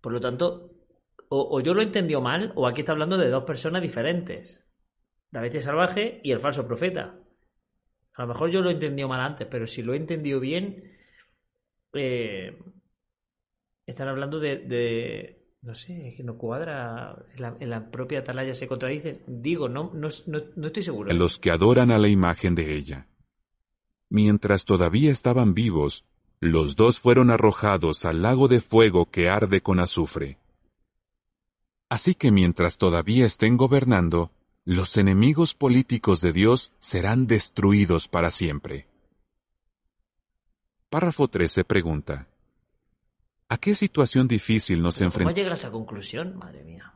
Por 0.01 0.13
lo 0.13 0.19
tanto, 0.19 0.71
o, 1.29 1.55
o 1.55 1.61
yo 1.61 1.75
lo 1.75 1.81
he 1.81 1.85
entendido 1.85 2.21
mal, 2.21 2.51
o 2.55 2.67
aquí 2.67 2.81
está 2.81 2.93
hablando 2.93 3.19
de 3.19 3.29
dos 3.29 3.43
personas 3.43 3.83
diferentes. 3.83 4.65
La 5.29 5.41
bestia 5.41 5.61
salvaje 5.61 6.19
y 6.23 6.31
el 6.31 6.39
falso 6.39 6.65
profeta. 6.65 7.15
A 8.15 8.23
lo 8.23 8.27
mejor 8.27 8.49
yo 8.49 8.61
lo 8.61 8.71
he 8.71 8.73
entendido 8.73 9.07
mal 9.07 9.21
antes, 9.21 9.47
pero 9.49 9.67
si 9.67 9.83
lo 9.83 9.93
he 9.93 9.97
entendido 9.97 10.39
bien, 10.39 10.90
eh, 11.93 12.57
están 13.85 14.07
hablando 14.07 14.39
de, 14.39 15.55
no 15.61 15.75
sé, 15.75 16.09
es 16.09 16.15
que 16.15 16.23
no 16.23 16.37
cuadra, 16.37 17.25
en 17.59 17.69
la, 17.69 17.91
propia 17.91 18.19
atalaya 18.19 18.53
se 18.53 18.67
contradice. 18.67 19.21
Digo, 19.27 19.69
no, 19.69 19.91
no, 19.93 20.09
no, 20.27 20.67
estoy 20.67 20.83
seguro. 20.83 21.13
Los 21.13 21.37
que 21.37 21.51
adoran 21.51 21.91
a 21.91 21.97
la 21.97 22.07
imagen 22.07 22.55
de 22.55 22.75
ella. 22.75 23.07
Mientras 24.09 24.65
todavía 24.65 25.11
estaban 25.11 25.53
vivos, 25.53 26.05
los 26.39 26.75
dos 26.75 26.99
fueron 26.99 27.29
arrojados 27.29 28.03
al 28.05 28.21
lago 28.21 28.47
de 28.47 28.59
fuego 28.59 29.09
que 29.09 29.29
arde 29.29 29.61
con 29.61 29.79
azufre. 29.79 30.37
Así 31.89 32.15
que 32.15 32.31
mientras 32.31 32.77
todavía 32.77 33.25
estén 33.25 33.57
gobernando, 33.57 34.31
los 34.63 34.97
enemigos 34.97 35.53
políticos 35.53 36.21
de 36.21 36.33
Dios 36.33 36.71
serán 36.79 37.27
destruidos 37.27 38.07
para 38.07 38.31
siempre. 38.31 38.90
Párrafo 40.91 41.29
13 41.29 41.63
pregunta. 41.63 42.27
¿A 43.47 43.57
qué 43.57 43.75
situación 43.75 44.27
difícil 44.27 44.81
nos 44.81 44.99
enfrentamos? 44.99 45.31
¿Cómo 45.31 45.35
llegas 45.37 45.63
a 45.63 45.67
esa 45.67 45.71
conclusión? 45.71 46.37
Madre 46.37 46.65
mía. 46.65 46.93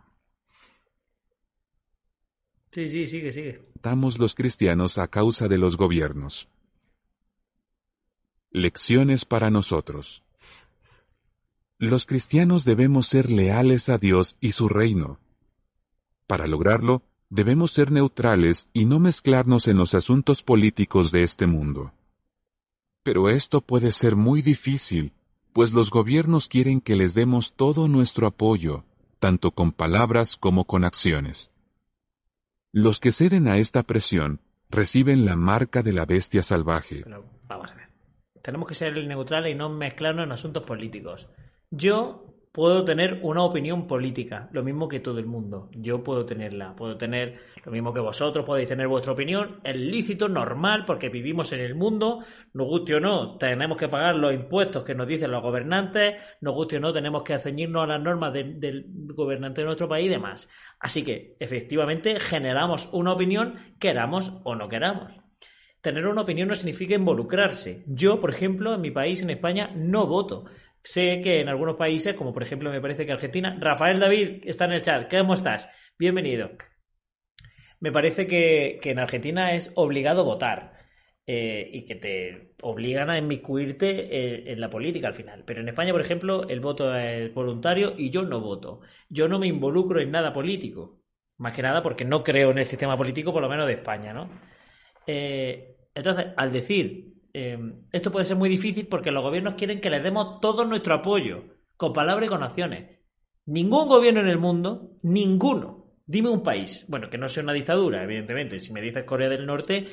Sí, 2.68 2.90
sí, 2.90 3.08
sigue, 3.08 3.32
sigue. 3.32 3.62
Estamos 3.74 4.20
los 4.20 4.36
cristianos 4.36 4.98
a 4.98 5.08
causa 5.08 5.48
de 5.48 5.58
los 5.58 5.78
gobiernos. 5.78 6.50
Lecciones 8.52 9.24
para 9.24 9.50
nosotros. 9.50 10.24
Los 11.78 12.06
cristianos 12.06 12.66
debemos 12.66 13.08
ser 13.08 13.32
leales 13.32 13.88
a 13.88 13.98
Dios 13.98 14.36
y 14.42 14.52
su 14.52 14.68
reino. 14.68 15.22
Para 16.28 16.48
lograrlo, 16.48 17.04
debemos 17.30 17.72
ser 17.72 17.92
neutrales 17.92 18.68
y 18.74 18.84
no 18.84 19.00
mezclarnos 19.00 19.70
en 19.70 19.78
los 19.78 19.94
asuntos 19.94 20.44
políticos 20.44 21.14
de 21.14 21.24
este 21.24 21.48
mundo. 21.48 21.94
Pero 23.06 23.30
esto 23.30 23.62
puede 23.62 23.92
ser 23.92 24.16
muy 24.16 24.42
difícil, 24.42 25.14
pues 25.54 25.74
los 25.74 25.92
gobiernos 25.92 26.50
quieren 26.50 26.82
que 26.82 26.96
les 26.96 27.14
demos 27.14 27.54
todo 27.54 27.88
nuestro 27.88 28.26
apoyo, 28.26 28.84
tanto 29.20 29.52
con 29.52 29.72
palabras 29.72 30.38
como 30.38 30.66
con 30.66 30.84
acciones. 30.84 31.52
Los 32.72 33.00
que 33.00 33.12
ceden 33.12 33.48
a 33.48 33.60
esta 33.60 33.84
presión 33.84 34.40
reciben 34.72 35.24
la 35.24 35.36
marca 35.36 35.84
de 35.84 35.94
la 35.94 36.08
bestia 36.08 36.42
salvaje. 36.42 37.04
vamos 37.48 37.70
a 37.70 37.76
ver. 37.76 37.90
Tenemos 38.42 38.68
que 38.68 38.74
ser 38.74 38.98
neutrales 39.06 39.54
y 39.54 39.56
no 39.56 39.70
mezclarnos 39.70 40.26
en 40.26 40.32
asuntos 40.32 40.64
políticos. 40.64 41.30
Yo 41.70 42.25
puedo 42.56 42.86
tener 42.86 43.20
una 43.22 43.44
opinión 43.44 43.86
política, 43.86 44.48
lo 44.54 44.64
mismo 44.64 44.88
que 44.88 45.02
todo 45.02 45.20
el 45.20 45.26
mundo. 45.26 45.70
Yo 45.74 46.02
puedo 46.02 46.26
tenerla, 46.26 46.74
puedo 46.74 46.96
tener 46.96 47.38
lo 47.66 47.70
mismo 47.70 47.94
que 47.94 48.00
vosotros, 48.00 48.46
podéis 48.46 48.70
tener 48.70 48.88
vuestra 48.88 49.12
opinión, 49.12 49.60
es 49.62 49.76
lícito, 49.76 50.30
normal, 50.30 50.86
porque 50.88 51.10
vivimos 51.10 51.52
en 51.52 51.60
el 51.60 51.76
mundo, 51.76 52.24
nos 52.54 52.68
guste 52.68 52.96
o 52.96 53.02
no, 53.02 53.38
tenemos 53.38 53.78
que 53.78 53.90
pagar 53.90 54.16
los 54.16 54.34
impuestos 54.34 54.86
que 54.86 54.96
nos 54.96 55.06
dicen 55.06 55.32
los 55.32 55.44
gobernantes, 55.44 56.16
nos 56.40 56.56
guste 56.56 56.78
o 56.78 56.80
no, 56.80 56.94
tenemos 56.94 57.24
que 57.24 57.38
ceñirnos 57.40 57.84
a 57.84 57.88
las 57.88 58.02
normas 58.02 58.32
del 58.32 58.86
gobernante 58.88 59.60
de 59.60 59.66
nuestro 59.66 59.90
país 59.90 60.06
y 60.06 60.10
demás. 60.10 60.48
Así 60.80 61.04
que, 61.04 61.36
efectivamente, 61.42 62.22
generamos 62.22 62.88
una 62.94 63.12
opinión, 63.12 63.56
queramos 63.80 64.32
o 64.46 64.56
no 64.56 64.70
queramos. 64.70 65.20
Tener 65.86 66.08
una 66.08 66.22
opinión 66.22 66.48
no 66.48 66.56
significa 66.56 66.96
involucrarse. 66.96 67.84
Yo, 67.86 68.20
por 68.20 68.32
ejemplo, 68.32 68.74
en 68.74 68.82
mi 68.82 68.90
país, 68.90 69.22
en 69.22 69.30
España, 69.30 69.72
no 69.76 70.08
voto. 70.08 70.46
Sé 70.86 71.22
que 71.24 71.42
en 71.42 71.50
algunos 71.50 71.78
países, 71.78 72.14
como 72.16 72.32
por 72.32 72.44
ejemplo 72.44 72.70
me 72.70 72.80
parece 72.80 73.06
que 73.08 73.12
Argentina, 73.12 73.58
Rafael 73.60 74.00
David 74.00 74.44
está 74.46 74.66
en 74.66 74.74
el 74.74 74.84
chat. 74.84 75.10
¿Cómo 75.10 75.34
estás? 75.34 75.68
Bienvenido. 75.98 76.52
Me 77.80 77.92
parece 77.92 78.28
que, 78.28 78.80
en 78.84 79.00
Argentina 79.00 79.54
es 79.56 79.72
obligado 79.76 80.24
votar 80.24 80.74
eh, 81.26 81.68
y 81.74 81.86
que 81.86 81.96
te 81.96 82.54
obligan 82.62 83.10
a 83.10 83.18
inmiscuirte 83.18 83.88
eh, 83.90 84.52
en 84.52 84.62
la 84.62 84.70
política 84.70 85.08
al 85.08 85.16
final. 85.16 85.44
Pero 85.44 85.62
en 85.62 85.70
España, 85.70 85.92
por 85.92 86.02
ejemplo, 86.02 86.48
el 86.48 86.60
voto 86.60 86.96
es 86.96 87.34
voluntario 87.34 87.96
y 87.98 88.12
yo 88.12 88.22
no 88.22 88.40
voto. 88.40 88.82
Yo 89.10 89.28
no 89.28 89.40
me 89.40 89.48
involucro 89.48 90.00
en 90.00 90.12
nada 90.12 90.34
político. 90.34 91.02
Más 91.38 91.56
que 91.56 91.64
nada 91.64 91.82
porque 91.82 92.06
no 92.06 92.24
creo 92.24 92.52
en 92.52 92.60
el 92.60 92.66
sistema 92.66 92.96
político, 92.96 93.34
por 93.34 93.42
lo 93.42 93.50
menos 93.50 93.66
de 93.66 93.74
España, 93.74 94.14
¿no? 94.14 94.30
Eh, 95.08 95.78
entonces, 95.96 96.28
al 96.38 96.52
decir 96.52 97.15
Em, 97.38 97.84
esto 97.92 98.14
puede 98.14 98.24
ser 98.24 98.38
muy 98.38 98.48
difícil 98.48 98.88
porque 98.88 99.12
los 99.12 99.22
gobiernos 99.22 99.56
quieren 99.56 99.82
que 99.82 99.90
les 99.90 100.02
demos 100.02 100.40
todo 100.40 100.64
nuestro 100.64 100.96
apoyo, 100.96 101.44
con 101.76 101.92
palabras 101.92 102.28
y 102.28 102.30
con 102.30 102.44
acciones. 102.44 102.98
Ningún 103.46 103.90
gobierno 103.90 104.22
en 104.22 104.30
el 104.30 104.40
mundo, 104.40 104.92
ninguno, 105.04 105.86
Dime 106.08 106.30
un 106.30 106.44
país, 106.44 106.86
bueno, 106.88 107.10
que 107.10 107.18
no 107.18 107.28
sea 107.28 107.42
una 107.42 107.52
dictadura, 107.52 108.04
evidentemente. 108.04 108.60
Si 108.60 108.72
me 108.72 108.80
dices 108.80 109.06
Corea 109.06 109.28
del 109.28 109.48
Norte, 109.48 109.88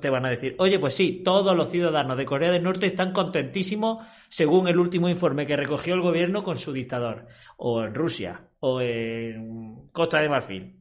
te 0.00 0.08
van 0.08 0.24
a 0.24 0.30
decir, 0.30 0.54
oye, 0.58 0.78
pues 0.78 0.94
sí, 0.94 1.22
todos 1.24 1.56
los 1.56 1.68
ciudadanos 1.68 2.16
de 2.16 2.24
Corea 2.24 2.52
del 2.52 2.62
Norte 2.62 2.86
están 2.86 3.10
contentísimos 3.10 4.06
según 4.28 4.68
el 4.68 4.78
último 4.78 5.08
informe 5.08 5.44
que 5.44 5.56
recogió 5.56 5.94
el 5.94 6.00
gobierno 6.00 6.44
con 6.44 6.56
su 6.56 6.72
dictador, 6.72 7.26
o 7.56 7.82
en 7.82 7.92
Rusia, 7.92 8.50
o 8.60 8.80
en 8.80 9.88
Costa 9.90 10.20
de 10.20 10.28
Marfil. 10.28 10.80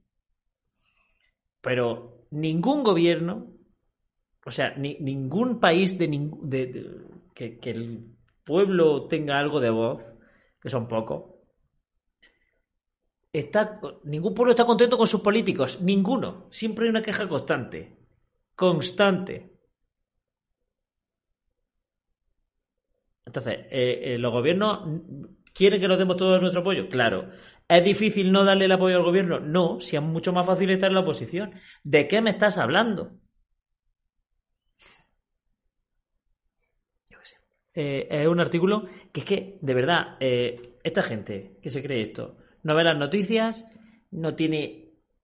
Pero 1.60 2.28
ningún 2.30 2.84
gobierno 2.84 3.55
o 4.46 4.52
sea, 4.52 4.76
ningún 4.76 5.60
país 5.60 5.98
de, 5.98 6.08
que, 7.34 7.60
el 7.64 8.16
pueblo 8.44 9.08
tenga 9.08 9.40
algo 9.40 9.60
de 9.60 9.72
voz, 9.72 10.16
que 10.62 10.70
son 10.70 10.88
pocos, 10.88 11.34
está, 13.34 13.80
ningún 14.04 14.36
pueblo 14.36 14.52
está 14.52 14.64
contento 14.66 14.98
con 14.98 15.08
sus 15.08 15.22
políticos, 15.22 15.82
ninguno. 15.82 16.48
Siempre 16.52 16.86
hay 16.86 16.92
una 16.92 17.02
queja 17.02 17.28
constante, 17.28 17.98
constante. 18.56 19.52
Entonces, 23.26 23.54
eh, 23.72 24.14
eh, 24.14 24.18
los 24.20 24.32
gobiernos 24.32 25.02
quieren 25.54 25.82
que 25.82 25.88
nos 25.88 25.98
demos 25.98 26.18
todo 26.18 26.40
nuestro 26.40 26.62
apoyo, 26.62 26.88
claro. 26.88 27.32
¿Es 27.68 27.84
difícil 27.84 28.32
no 28.32 28.44
darle 28.44 28.66
el 28.66 28.72
apoyo 28.72 28.98
al 28.98 29.04
gobierno? 29.04 29.40
No, 29.40 29.80
si 29.80 29.96
es 29.96 30.04
mucho 30.04 30.32
más 30.34 30.46
fácil 30.46 30.70
estar 30.70 30.90
en 30.90 30.96
la 30.96 31.02
oposición. 31.02 31.54
¿De 31.84 32.08
qué 32.08 32.22
me 32.22 32.30
estás 32.30 32.60
hablando? 32.60 33.25
Eh, 37.76 38.08
es 38.10 38.28
un 38.28 38.40
artículo 38.40 38.86
que 39.12 39.20
es 39.22 39.26
que, 39.26 39.58
de 39.62 39.74
verdad, 39.74 40.16
eh, 40.20 40.78
esta 40.84 41.02
gente 41.02 41.58
que 41.62 41.70
se 41.70 41.84
cree 41.84 42.02
esto, 42.02 42.38
no 42.64 42.76
ve 42.76 42.84
las 42.84 42.98
noticias, 42.98 43.66
no 44.12 44.36
tiene 44.36 44.82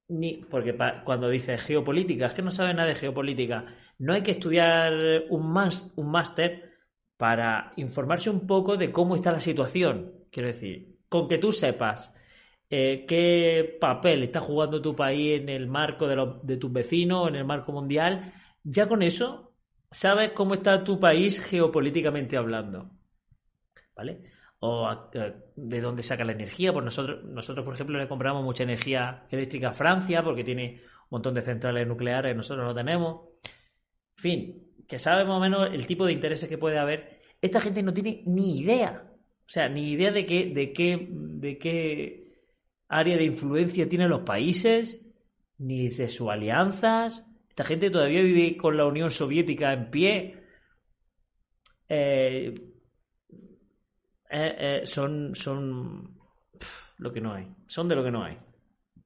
ni 0.10 0.38
porque 0.50 0.76
cuando 1.06 1.30
dices 1.30 1.62
geopolítica, 1.64 2.26
es 2.26 2.34
que 2.34 2.42
no 2.42 2.52
sabes 2.52 2.76
nada 2.76 2.90
de 2.90 2.96
geopolítica. 2.96 3.66
No 4.00 4.14
hay 4.14 4.24
que 4.24 4.32
estudiar 4.32 4.94
un, 5.30 5.52
más, 5.54 5.94
un 5.96 6.12
máster 6.12 6.70
para 7.18 7.72
informarse 7.78 8.30
un 8.30 8.46
poco 8.46 8.76
de 8.76 8.92
cómo 8.92 9.16
está 9.16 9.32
la 9.32 9.40
situación. 9.40 10.12
Quiero 10.30 10.48
decir, 10.48 10.98
con 11.08 11.28
que 11.30 11.38
tú 11.38 11.52
sepas 11.54 12.14
eh, 12.70 13.06
qué 13.08 13.78
papel 13.80 14.24
está 14.24 14.40
jugando 14.42 14.82
tu 14.82 14.96
país 14.96 15.40
en 15.42 15.50
el 15.50 15.68
marco 15.68 16.08
de, 16.08 16.16
los- 16.16 16.46
de 16.46 16.58
tus 16.58 16.72
vecinos, 16.72 17.28
en 17.30 17.36
el 17.36 17.46
marco 17.46 17.72
mundial, 17.72 18.34
ya 18.64 18.88
con 18.88 19.02
eso 19.04 19.51
sabes 19.92 20.32
cómo 20.32 20.56
está 20.56 20.84
tu 20.84 21.00
país 21.00 21.42
geopolíticamente 21.42 22.38
hablando. 22.38 22.90
¿Vale? 23.96 24.24
O 24.60 24.90
eh, 25.14 25.34
de 25.56 25.82
dónde 25.82 26.04
saca 26.04 26.24
la 26.24 26.32
energía. 26.32 26.72
Pues 26.74 26.86
nosotros, 26.86 27.24
nosotros, 27.26 27.66
por 27.66 27.76
ejemplo, 27.76 28.00
le 28.00 28.08
compramos 28.08 28.44
mucha 28.44 28.64
energía 28.64 29.26
eléctrica 29.30 29.70
a 29.70 29.74
Francia 29.74 30.24
porque 30.24 30.44
tiene 30.44 30.82
un 30.84 31.18
montón 31.18 31.34
de 31.34 31.42
centrales 31.42 31.88
nucleares, 31.88 32.36
nosotros 32.36 32.66
no 32.66 32.74
tenemos. 32.74 33.22
En 34.18 34.22
fin, 34.22 34.72
que 34.88 35.00
sabe 35.00 35.26
más 35.26 35.38
o 35.38 35.40
menos 35.40 35.70
el 35.74 35.86
tipo 35.86 36.06
de 36.06 36.14
intereses 36.14 36.48
que 36.50 36.58
puede 36.58 36.80
haber. 36.80 37.22
Esta 37.42 37.60
gente 37.60 37.84
no 37.84 37.94
tiene 37.94 38.24
ni 38.26 38.60
idea. 38.60 39.04
O 39.08 39.50
sea, 39.54 39.68
ni 39.68 39.92
idea 39.92 40.12
de 40.12 40.26
qué, 40.26 40.46
de 40.54 40.72
qué, 40.72 41.08
de 41.12 41.58
qué 41.58 42.46
área 42.88 43.18
de 43.18 43.26
influencia 43.26 43.90
tienen 43.90 44.10
los 44.10 44.22
países, 44.22 45.02
ni 45.58 45.90
de 45.90 46.10
sus 46.10 46.30
alianzas. 46.30 47.26
Esta 47.52 47.66
gente 47.66 47.90
todavía 47.90 48.22
vive 48.22 48.56
con 48.56 48.78
la 48.78 48.86
Unión 48.86 49.12
Soviética 49.12 49.74
en 49.74 49.92
pie. 49.92 50.44
Eh, 51.90 52.56
eh, 54.30 54.56
eh, 54.58 54.82
son, 54.86 55.36
son 55.36 56.18
lo 56.98 57.12
que 57.12 57.20
no 57.20 57.34
hay. 57.34 57.54
Son 57.68 57.90
de 57.90 57.96
lo 57.96 58.06
que 58.06 58.12
no 58.12 58.24
hay. 58.24 58.38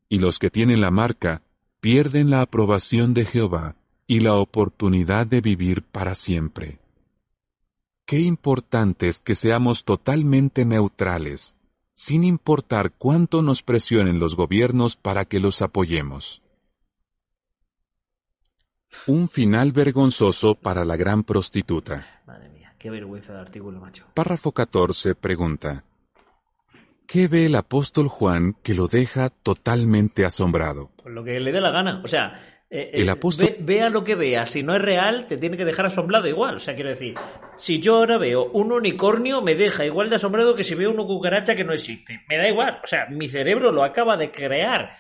Y 0.10 0.20
los 0.20 0.38
que 0.38 0.52
tienen 0.52 0.80
la 0.80 0.92
marca 0.92 1.42
pierden 1.80 2.30
la 2.30 2.42
aprobación 2.42 3.16
de 3.16 3.26
Jehová 3.26 3.78
y 4.06 4.20
la 4.20 4.36
oportunidad 4.36 5.26
de 5.26 5.42
vivir 5.42 5.82
para 5.82 6.14
siempre. 6.14 6.78
Qué 8.06 8.20
importante 8.20 9.08
es 9.08 9.18
que 9.18 9.34
seamos 9.34 9.86
totalmente 9.86 10.66
neutrales, 10.66 11.56
sin 11.96 12.24
importar 12.24 12.92
cuánto 12.92 13.42
nos 13.42 13.64
presionen 13.64 14.20
los 14.20 14.36
gobiernos 14.36 14.98
para 14.98 15.26
que 15.26 15.40
los 15.40 15.64
apoyemos. 15.64 16.45
Un 19.08 19.28
final 19.30 19.72
vergonzoso 19.72 20.56
para 20.56 20.84
la 20.86 20.96
gran 20.96 21.24
prostituta. 21.24 22.22
Madre 22.26 22.50
mía, 22.50 22.74
qué 22.78 22.90
vergüenza 22.90 23.34
de 23.34 23.40
artículo, 23.40 23.80
macho. 23.80 24.06
Párrafo 24.14 24.52
14 24.52 25.16
pregunta. 25.16 25.84
¿Qué 27.08 27.28
ve 27.28 27.46
el 27.46 27.56
apóstol 27.56 28.08
Juan 28.08 28.56
que 28.64 28.74
lo 28.74 28.88
deja 28.88 29.30
totalmente 29.30 30.26
asombrado? 30.26 30.90
Pues 31.02 31.14
lo 31.14 31.24
que 31.24 31.40
le 31.40 31.52
dé 31.52 31.62
la 31.62 31.70
gana. 31.70 32.02
O 32.04 32.08
sea, 32.08 32.42
eh, 32.68 32.90
El 32.94 33.08
eh, 33.10 33.12
apóstol- 33.12 33.46
ve- 33.46 33.58
vea 33.62 33.90
lo 33.92 34.04
que 34.04 34.16
vea. 34.16 34.48
Si 34.48 34.64
no 34.64 34.76
es 34.76 34.82
real, 34.82 35.28
te 35.28 35.38
tiene 35.38 35.56
que 35.56 35.66
dejar 35.66 35.86
asombrado 35.86 36.28
igual. 36.28 36.56
O 36.56 36.60
sea, 36.60 36.74
quiero 36.74 36.90
decir, 36.90 37.14
si 37.58 37.80
yo 37.80 37.98
ahora 37.98 38.18
veo 38.18 38.46
un 38.46 38.72
unicornio, 38.72 39.44
me 39.44 39.54
deja 39.54 39.86
igual 39.86 40.10
de 40.10 40.16
asombrado 40.16 40.56
que 40.56 40.64
si 40.64 40.74
veo 40.74 40.90
una 40.90 41.04
cucaracha 41.04 41.56
que 41.56 41.64
no 41.64 41.74
existe. 41.74 42.24
Me 42.28 42.38
da 42.38 42.50
igual. 42.50 42.80
O 42.84 42.88
sea, 42.88 43.06
mi 43.12 43.28
cerebro 43.28 43.72
lo 43.72 43.84
acaba 43.84 44.18
de 44.18 44.32
crear. 44.32 44.98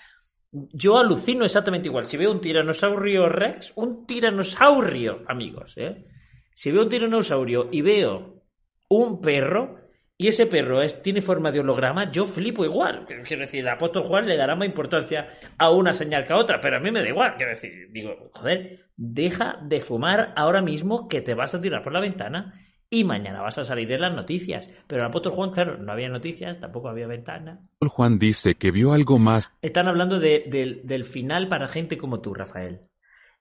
Yo 0.72 0.97
alucino 0.97 1.43
exactamente 1.43 1.89
igual. 1.89 2.06
Si 2.06 2.18
veo 2.18 2.32
un 2.32 2.39
tiranosaurio 2.39 3.28
rex, 3.28 3.74
un 3.76 4.06
tiranosaurio, 4.06 5.24
amigos, 5.28 5.74
¿eh? 5.78 6.06
Si 6.53 6.72
veo 6.72 6.84
un 6.84 6.89
tiranosaurio 6.89 7.68
y 7.72 7.82
veo 7.82 8.41
un 8.88 9.20
perro 9.20 9.86
y 10.18 10.30
ese 10.30 10.45
perro 10.45 10.82
es, 10.82 11.01
tiene 11.01 11.20
forma 11.20 11.51
de 11.51 11.60
holograma, 11.60 12.10
yo 12.10 12.24
flipo 12.24 12.64
igual. 12.64 13.06
Quiero 13.06 13.41
decir, 13.41 13.60
el 13.60 13.68
apóstol 13.68 14.03
Juan 14.03 14.28
le 14.28 14.38
dará 14.38 14.56
más 14.56 14.68
importancia 14.68 15.28
a 15.58 15.72
una 15.72 15.93
señal 15.93 16.26
que 16.26 16.32
a 16.32 16.38
otra, 16.38 16.62
pero 16.62 16.78
a 16.78 16.80
mí 16.80 16.89
me 16.89 17.01
da 17.01 17.10
igual. 17.10 17.36
Quiero 17.36 17.49
decir, 17.49 17.89
digo, 17.91 18.32
joder, 18.34 18.86
deja 18.95 19.60
de 19.62 19.82
fumar 19.82 20.32
ahora 20.38 20.62
mismo 20.62 21.10
que 21.10 21.20
te 21.20 21.34
vas 21.34 21.53
a 21.53 21.60
tirar 21.60 21.84
por 21.84 21.91
la 21.91 21.99
ventana 21.99 22.64
y 22.89 23.03
mañana 23.03 23.41
vas 23.41 23.57
a 23.57 23.65
salir 23.65 23.91
en 23.91 24.01
las 24.01 24.13
noticias. 24.15 24.69
Pero 24.88 25.01
el 25.01 25.07
apóstol 25.09 25.31
Juan, 25.33 25.51
claro, 25.51 25.77
no 25.77 25.91
había 25.91 26.09
noticias, 26.09 26.59
tampoco 26.59 26.89
había 26.89 27.07
ventana. 27.07 27.59
Juan 27.88 28.19
dice 28.19 28.55
que 28.55 28.71
vio 28.71 28.93
algo 28.93 29.17
más 29.17 29.49
Están 29.61 29.88
hablando 29.88 30.19
de- 30.19 30.45
del- 30.47 30.81
del 30.86 31.05
final 31.05 31.47
para 31.47 31.67
gente 31.67 31.97
como 31.97 32.21
tú, 32.21 32.33
Rafael. 32.33 32.81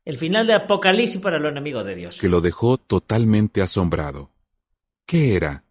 El 0.05 0.19
final 0.19 0.47
de 0.47 0.55
Apocalipsis 0.55 1.21
para 1.21 1.39
los 1.39 1.51
enemigos 1.51 1.87
de 1.87 1.95
Dios. 1.95 2.17
que 2.19 2.29
lo 2.29 2.41
dejó 2.41 2.77
totalmente 2.79 3.63
asombrado. 3.63 4.31
¿Qué 5.07 5.35
era? 5.37 5.65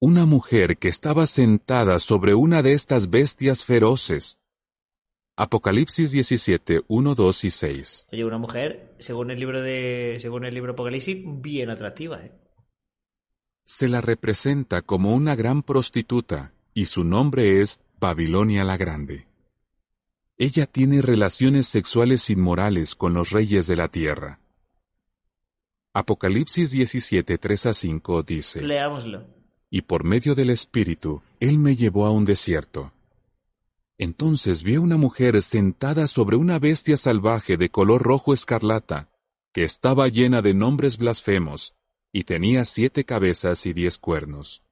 Una 0.00 0.26
mujer 0.26 0.78
que 0.78 0.88
estaba 0.88 1.26
sentada 1.26 1.98
sobre 1.98 2.34
una 2.34 2.62
de 2.62 2.72
estas 2.74 3.08
bestias 3.10 3.64
feroces. 3.64 4.38
Apocalipsis 5.36 6.10
17, 6.12 6.82
1, 6.88 7.14
2 7.14 7.44
y 7.44 7.50
6. 7.50 8.06
Oye, 8.12 8.24
una 8.24 8.36
mujer, 8.38 8.94
según 8.98 9.30
el 9.30 9.38
libro 9.40 9.62
de, 9.62 10.16
según 10.20 10.44
el 10.44 10.52
libro 10.54 10.72
Apocalipsis, 10.72 11.18
bien 11.24 11.70
atractiva, 11.70 12.20
¿eh? 12.22 12.32
Se 13.64 13.88
la 13.88 14.00
representa 14.00 14.82
como 14.82 15.14
una 15.14 15.36
gran 15.36 15.62
prostituta 15.62 16.52
y 16.74 16.86
su 16.86 17.04
nombre 17.04 17.60
es 17.60 17.80
Babilonia 18.00 18.64
la 18.64 18.76
Grande. 18.76 19.28
Ella 20.36 20.66
tiene 20.66 21.02
relaciones 21.02 21.68
sexuales 21.68 22.28
inmorales 22.30 22.96
con 22.96 23.14
los 23.14 23.30
reyes 23.30 23.66
de 23.68 23.76
la 23.76 23.88
tierra. 23.88 24.40
Apocalipsis 25.92 26.70
17, 26.70 27.38
3 27.38 27.66
a 27.66 27.74
5 27.74 28.22
dice. 28.22 28.62
Leámoslo. 28.62 29.26
y 29.70 29.82
por 29.82 30.04
medio 30.04 30.34
del 30.34 30.50
Espíritu, 30.50 31.22
Él 31.40 31.58
me 31.58 31.76
llevó 31.76 32.06
a 32.06 32.10
un 32.10 32.24
desierto. 32.24 32.92
Entonces 33.96 34.62
vi 34.62 34.74
a 34.74 34.80
una 34.80 34.96
mujer 34.96 35.40
sentada 35.42 36.08
sobre 36.08 36.36
una 36.36 36.58
bestia 36.58 36.96
salvaje 36.96 37.56
de 37.56 37.70
color 37.70 38.02
rojo 38.02 38.34
escarlata, 38.34 39.10
que 39.52 39.64
estaba 39.64 40.08
llena 40.08 40.42
de 40.42 40.54
nombres 40.54 40.98
blasfemos, 40.98 41.74
y 42.12 42.24
tenía 42.24 42.64
siete 42.64 43.04
cabezas 43.04 43.64
y 43.66 43.72
diez 43.72 43.98
cuernos. 43.98 44.62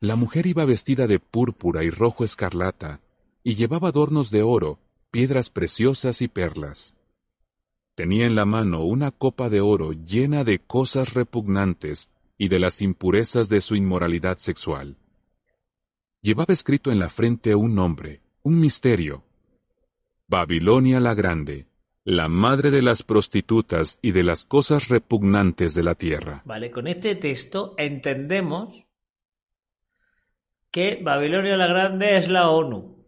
La 0.00 0.16
mujer 0.16 0.46
iba 0.46 0.64
vestida 0.64 1.06
de 1.06 1.18
púrpura 1.18 1.84
y 1.84 1.90
rojo 1.90 2.24
escarlata, 2.24 3.00
y 3.44 3.56
llevaba 3.56 3.88
adornos 3.88 4.30
de 4.30 4.42
oro, 4.42 4.78
piedras 5.10 5.50
preciosas 5.50 6.22
y 6.22 6.28
perlas. 6.28 6.94
Tenía 7.94 8.26
en 8.26 8.34
la 8.34 8.44
mano 8.44 8.84
una 8.84 9.10
copa 9.10 9.48
de 9.48 9.60
oro 9.60 9.92
llena 9.92 10.44
de 10.44 10.58
cosas 10.60 11.14
repugnantes 11.14 12.08
y 12.38 12.48
de 12.48 12.58
las 12.58 12.80
impurezas 12.80 13.48
de 13.48 13.60
su 13.60 13.76
inmoralidad 13.76 14.38
sexual. 14.38 14.96
Llevaba 16.22 16.54
escrito 16.54 16.90
en 16.90 16.98
la 16.98 17.10
frente 17.10 17.54
un 17.54 17.74
nombre, 17.74 18.22
un 18.42 18.58
misterio. 18.60 19.24
Babilonia 20.28 21.00
la 21.00 21.14
Grande, 21.14 21.66
la 22.04 22.28
madre 22.28 22.70
de 22.70 22.82
las 22.82 23.02
prostitutas 23.02 23.98
y 24.02 24.12
de 24.12 24.24
las 24.24 24.44
cosas 24.44 24.88
repugnantes 24.88 25.74
de 25.74 25.84
la 25.84 25.94
tierra. 25.94 26.42
Vale, 26.44 26.70
con 26.70 26.88
este 26.88 27.14
texto 27.14 27.74
entendemos 27.78 28.86
que 30.70 31.00
Babilonia 31.02 31.56
la 31.56 31.66
Grande 31.68 32.16
es 32.16 32.28
la 32.28 32.50
ONU. 32.50 33.06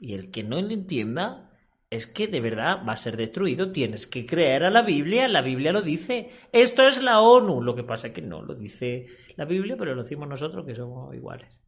Y 0.00 0.14
el 0.14 0.30
que 0.30 0.42
no 0.42 0.60
lo 0.60 0.70
entienda 0.70 1.52
es 1.90 2.06
que 2.06 2.26
de 2.26 2.40
verdad 2.40 2.84
va 2.86 2.92
a 2.92 2.96
ser 2.96 3.16
destruido. 3.16 3.70
Tienes 3.72 4.06
que 4.06 4.26
creer 4.26 4.64
a 4.64 4.70
la 4.70 4.82
Biblia, 4.82 5.28
la 5.28 5.42
Biblia 5.42 5.72
lo 5.72 5.82
dice. 5.82 6.30
Esto 6.52 6.86
es 6.86 7.02
la 7.02 7.20
ONU. 7.20 7.62
Lo 7.62 7.74
que 7.74 7.84
pasa 7.84 8.08
es 8.08 8.14
que 8.14 8.22
no 8.22 8.42
lo 8.42 8.54
dice 8.54 9.06
la 9.36 9.44
Biblia, 9.44 9.76
pero 9.78 9.94
lo 9.94 10.02
decimos 10.02 10.28
nosotros 10.28 10.66
que 10.66 10.74
somos 10.74 11.14
iguales. 11.14 11.60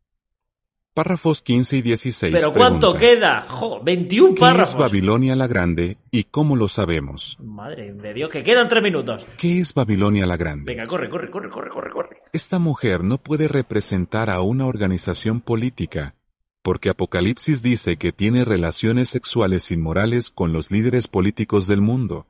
Párrafos 0.93 1.41
15 1.43 1.77
y 1.77 1.83
16. 1.83 2.35
Pero 2.35 2.53
¿cuánto 2.53 2.93
pregunta, 2.93 2.99
queda? 2.99 3.47
¡Jo! 3.49 3.81
21 3.83 4.35
¿Qué 4.35 4.41
párrafos. 4.41 4.71
es 4.71 4.77
Babilonia 4.77 5.37
la 5.37 5.47
Grande 5.47 5.99
y 6.11 6.25
cómo 6.25 6.57
lo 6.57 6.67
sabemos? 6.67 7.39
Madre 7.41 7.93
de 7.93 8.13
Dios, 8.13 8.29
que 8.29 8.43
quedan 8.43 8.69
tres 8.69 8.83
minutos. 8.83 9.25
¿Qué 9.37 9.61
es 9.61 9.73
Babilonia 9.73 10.27
la 10.27 10.37
Grande? 10.37 10.65
Venga, 10.73 10.87
corre, 10.87 11.09
corre, 11.09 11.31
corre, 11.31 11.49
corre, 11.49 11.71
corre, 11.71 11.91
corre. 11.91 12.17
Esta 12.33 12.59
mujer 12.59 13.05
no 13.05 13.19
puede 13.19 13.47
representar 13.47 14.31
a 14.31 14.41
una 14.41 14.67
organización 14.67 15.41
política, 15.41 16.17
porque 16.63 16.91
Apocalipsis 16.91 17.63
dice 17.63 17.97
que 17.97 18.11
tiene 18.11 18.45
relaciones 18.45 19.11
sexuales 19.11 19.71
inmorales 19.71 20.31
con 20.31 20.53
los 20.53 20.73
líderes 20.73 21.07
políticos 21.07 21.69
del 21.69 21.81
mundo. 21.81 22.27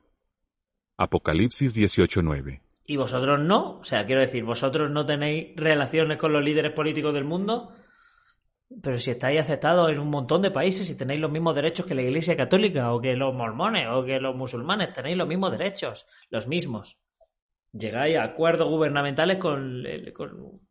Apocalipsis 0.99 1.75
18:9. 1.75 2.61
¿Y 2.85 2.97
vosotros 2.97 3.41
no? 3.41 3.79
O 3.79 3.85
sea, 3.85 4.05
quiero 4.05 4.21
decir, 4.21 4.45
vosotros 4.45 4.91
no 4.91 5.07
tenéis 5.07 5.57
relaciones 5.57 6.19
con 6.19 6.33
los 6.33 6.45
líderes 6.45 6.73
políticos 6.73 7.15
del 7.15 7.25
mundo, 7.25 7.73
pero 8.83 8.99
si 8.99 9.11
estáis 9.11 9.41
aceptados 9.41 9.91
en 9.91 9.99
un 9.99 10.09
montón 10.09 10.43
de 10.43 10.51
países 10.51 10.89
y 10.89 10.95
tenéis 10.95 11.21
los 11.21 11.31
mismos 11.31 11.55
derechos 11.55 11.87
que 11.87 11.95
la 11.95 12.03
Iglesia 12.03 12.37
Católica 12.37 12.93
o 12.93 13.01
que 13.01 13.15
los 13.17 13.35
mormones 13.35 13.87
o 13.91 14.05
que 14.05 14.21
los 14.21 14.37
musulmanes, 14.37 14.93
tenéis 14.93 15.17
los 15.17 15.27
mismos 15.27 15.51
derechos, 15.51 16.07
los 16.31 16.47
mismos. 16.47 16.99
Llegáis 17.73 18.17
a 18.17 18.25
acuerdos 18.25 18.69
gubernamentales 18.69 19.39
con, 19.39 19.85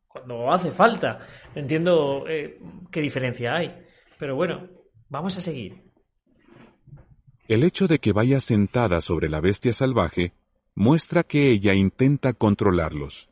cuando 0.07 0.51
hace 0.51 0.71
falta. 0.71 1.19
Entiendo 1.55 2.25
eh, 2.27 2.59
qué 2.91 3.01
diferencia 3.01 3.55
hay. 3.55 3.75
Pero 4.17 4.35
bueno, 4.35 4.67
vamos 5.09 5.37
a 5.37 5.41
seguir. 5.41 5.83
El 7.47 7.63
hecho 7.63 7.87
de 7.87 7.99
que 7.99 8.13
vaya 8.13 8.39
sentada 8.39 9.01
sobre 9.01 9.29
la 9.29 9.41
bestia 9.41 9.73
salvaje 9.73 10.33
muestra 10.75 11.23
que 11.23 11.49
ella 11.49 11.73
intenta 11.73 12.33
controlarlos. 12.33 13.29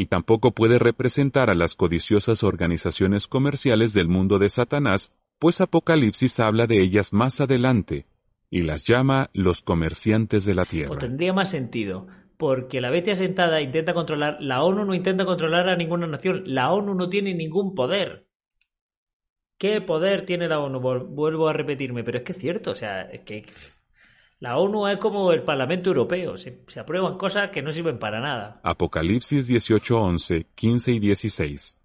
Y 0.00 0.06
tampoco 0.06 0.52
puede 0.52 0.78
representar 0.78 1.50
a 1.50 1.54
las 1.54 1.74
codiciosas 1.74 2.42
organizaciones 2.42 3.26
comerciales 3.26 3.92
del 3.92 4.08
mundo 4.08 4.38
de 4.38 4.48
Satanás 4.48 5.12
pues 5.38 5.60
Apocalipsis 5.60 6.40
habla 6.40 6.66
de 6.66 6.80
ellas 6.80 7.12
más 7.12 7.42
adelante 7.42 8.06
y 8.48 8.62
las 8.62 8.86
llama 8.86 9.28
los 9.34 9.60
comerciantes 9.60 10.46
de 10.46 10.54
la 10.54 10.62
O 10.62 10.66
tierra. 10.66 10.98
tendría 10.98 11.34
más 11.34 11.50
sentido, 11.50 12.06
porque 12.38 12.80
la 12.80 12.88
bestia 12.88 13.14
sentada 13.14 13.60
intenta 13.60 13.92
controlar, 13.92 14.38
la 14.40 14.62
ONU 14.62 14.86
no 14.86 14.94
intenta 14.94 15.26
controlar 15.26 15.68
a 15.68 15.76
ninguna 15.76 16.06
nación, 16.06 16.44
la 16.46 16.70
ONU 16.70 16.94
no 16.94 17.10
tiene 17.10 17.34
ningún 17.34 17.74
poder. 17.74 18.26
¿Qué 19.58 19.82
poder 19.82 20.24
tiene 20.24 20.48
la 20.48 20.60
ONU? 20.60 20.80
Vuelvo 20.80 21.46
a 21.46 21.52
repetirme, 21.52 22.04
pero 22.04 22.16
es 22.16 22.24
que 22.24 22.32
es 22.32 22.38
cierto, 22.38 22.70
o 22.70 22.74
sea, 22.74 23.02
es 23.02 23.20
que 23.20 23.44
la 24.40 24.56
ONU 24.56 24.88
es 24.88 24.96
como 24.96 25.32
el 25.32 25.42
Parlamento 25.42 25.90
Europeo, 25.90 26.36
se, 26.36 26.64
se 26.66 26.80
aprueban 26.80 27.18
cosas 27.18 27.50
que 27.50 27.60
no 27.62 27.70
sirven 27.72 27.98
para 27.98 28.20
nada. 28.20 28.60
Apocalipsis 28.62 29.46
18, 29.46 30.00
11, 30.00 30.46
15 30.54 30.92
y 30.92 30.98
16. 30.98 31.78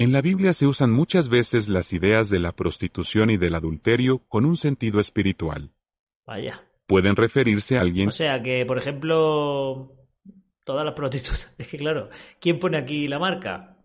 En 0.00 0.12
la 0.12 0.22
Biblia 0.22 0.52
se 0.52 0.68
usan 0.68 0.92
muchas 0.92 1.28
veces 1.28 1.68
las 1.68 1.92
ideas 1.92 2.30
de 2.30 2.38
la 2.38 2.52
prostitución 2.52 3.30
y 3.30 3.36
del 3.36 3.56
adulterio 3.56 4.20
con 4.28 4.44
un 4.44 4.56
sentido 4.56 5.00
espiritual. 5.00 5.72
Vaya. 6.24 6.62
Pueden 6.86 7.16
referirse 7.16 7.76
a 7.76 7.80
alguien 7.80 8.08
O 8.08 8.12
sea 8.12 8.40
que, 8.40 8.64
por 8.64 8.78
ejemplo, 8.78 9.96
todas 10.62 10.84
las 10.84 10.94
prostitutas. 10.94 11.52
Es 11.58 11.66
que 11.66 11.78
claro, 11.78 12.10
¿quién 12.40 12.60
pone 12.60 12.78
aquí 12.78 13.08
la 13.08 13.18
marca? 13.18 13.76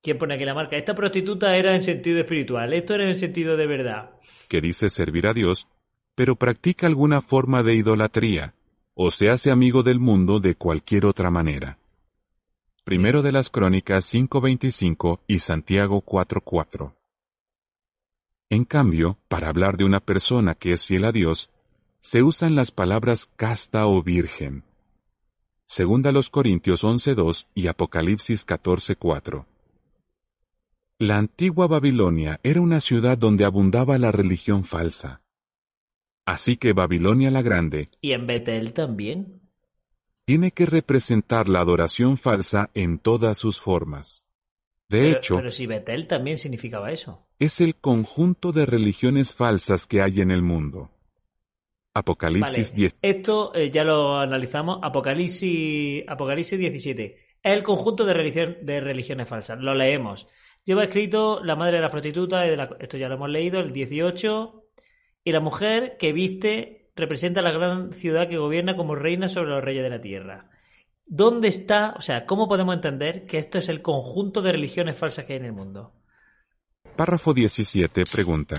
¿Quién 0.00 0.16
pone 0.16 0.34
aquí 0.34 0.44
la 0.44 0.54
marca? 0.54 0.76
Esta 0.76 0.94
prostituta 0.94 1.56
era 1.56 1.74
en 1.74 1.82
sentido 1.82 2.20
espiritual, 2.20 2.72
esto 2.72 2.94
era 2.94 3.08
en 3.08 3.16
sentido 3.16 3.56
de 3.56 3.66
verdad. 3.66 4.10
que 4.48 4.60
dice 4.60 4.88
servir 4.88 5.26
a 5.26 5.34
Dios, 5.34 5.66
pero 6.18 6.34
practica 6.34 6.88
alguna 6.88 7.20
forma 7.20 7.62
de 7.62 7.76
idolatría, 7.76 8.52
o 8.94 9.12
se 9.12 9.30
hace 9.30 9.52
amigo 9.52 9.84
del 9.84 10.00
mundo 10.00 10.40
de 10.40 10.56
cualquier 10.56 11.06
otra 11.06 11.30
manera. 11.30 11.78
Primero 12.82 13.22
de 13.22 13.30
las 13.30 13.50
Crónicas 13.50 14.12
5.25 14.12 15.20
y 15.28 15.38
Santiago 15.38 16.04
4.4. 16.04 16.92
En 18.50 18.64
cambio, 18.64 19.16
para 19.28 19.48
hablar 19.48 19.76
de 19.76 19.84
una 19.84 20.00
persona 20.00 20.56
que 20.56 20.72
es 20.72 20.84
fiel 20.84 21.04
a 21.04 21.12
Dios, 21.12 21.50
se 22.00 22.24
usan 22.24 22.56
las 22.56 22.72
palabras 22.72 23.30
casta 23.36 23.86
o 23.86 24.02
virgen. 24.02 24.64
Segunda 25.66 26.10
los 26.10 26.30
Corintios 26.30 26.82
11.2 26.82 27.46
y 27.54 27.68
Apocalipsis 27.68 28.44
14.4. 28.44 29.46
La 30.98 31.18
antigua 31.18 31.68
Babilonia 31.68 32.40
era 32.42 32.60
una 32.60 32.80
ciudad 32.80 33.16
donde 33.16 33.44
abundaba 33.44 33.98
la 33.98 34.10
religión 34.10 34.64
falsa. 34.64 35.22
Así 36.28 36.56
que 36.58 36.72
Babilonia 36.74 37.30
la 37.30 37.40
Grande 37.42 37.88
Y 38.02 38.12
en 38.12 38.26
Betel 38.26 38.72
también. 38.74 39.40
tiene 40.26 40.50
que 40.50 40.66
representar 40.66 41.48
la 41.48 41.60
adoración 41.60 42.18
falsa 42.18 42.70
en 42.74 42.98
todas 42.98 43.38
sus 43.38 43.58
formas. 43.60 44.24
De 44.90 45.00
Pero, 45.02 45.16
hecho, 45.18 45.34
pero 45.36 45.50
si 45.50 45.66
Betel 45.66 46.06
también 46.06 46.36
significaba 46.38 46.92
eso. 46.92 47.26
es 47.38 47.60
el 47.60 47.76
conjunto 47.76 48.52
de 48.52 48.66
religiones 48.66 49.34
falsas 49.34 49.86
que 49.86 50.02
hay 50.02 50.20
en 50.20 50.30
el 50.30 50.42
mundo. 50.42 50.90
Apocalipsis 51.94 52.70
Vale, 52.70 52.76
10. 52.80 52.96
Esto 53.02 53.54
eh, 53.54 53.70
ya 53.70 53.84
lo 53.84 54.18
analizamos. 54.18 54.78
Apocalipsis, 54.82 56.04
Apocalipsis 56.06 56.58
17. 56.58 57.16
Es 57.42 57.52
el 57.56 57.62
conjunto 57.62 58.04
de, 58.04 58.14
religión, 58.14 58.56
de 58.62 58.80
religiones 58.80 59.26
falsas. 59.28 59.58
Lo 59.60 59.74
leemos. 59.74 60.28
Lleva 60.64 60.84
escrito 60.84 61.42
la 61.42 61.56
madre 61.56 61.76
de 61.76 61.82
la 61.82 61.90
prostituta, 61.90 62.46
y 62.46 62.50
de 62.50 62.56
la- 62.56 62.76
esto 62.78 62.98
ya 62.98 63.08
lo 63.08 63.14
hemos 63.14 63.30
leído, 63.30 63.60
el 63.60 63.72
18. 63.72 64.64
Y 65.28 65.32
la 65.32 65.40
mujer 65.40 65.98
que 65.98 66.14
viste 66.14 66.90
representa 66.96 67.42
la 67.42 67.50
gran 67.50 67.92
ciudad 67.92 68.30
que 68.30 68.38
gobierna 68.38 68.76
como 68.76 68.94
reina 68.94 69.28
sobre 69.28 69.50
los 69.50 69.62
reyes 69.62 69.82
de 69.82 69.90
la 69.90 70.00
tierra. 70.00 70.48
¿Dónde 71.04 71.48
está? 71.48 71.92
O 71.98 72.00
sea, 72.00 72.24
¿cómo 72.24 72.48
podemos 72.48 72.74
entender 72.74 73.26
que 73.26 73.36
esto 73.36 73.58
es 73.58 73.68
el 73.68 73.82
conjunto 73.82 74.40
de 74.40 74.52
religiones 74.52 74.96
falsas 74.96 75.26
que 75.26 75.34
hay 75.34 75.40
en 75.40 75.44
el 75.44 75.52
mundo? 75.52 75.92
Párrafo 76.96 77.34
17 77.34 78.04
pregunta. 78.10 78.56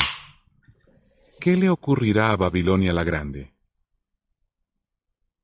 ¿Qué 1.39 1.57
le 1.57 1.71
ocurrirá 1.71 2.29
a 2.29 2.37
Babilonia 2.37 2.93
la 2.93 3.03
Grande? 3.03 3.51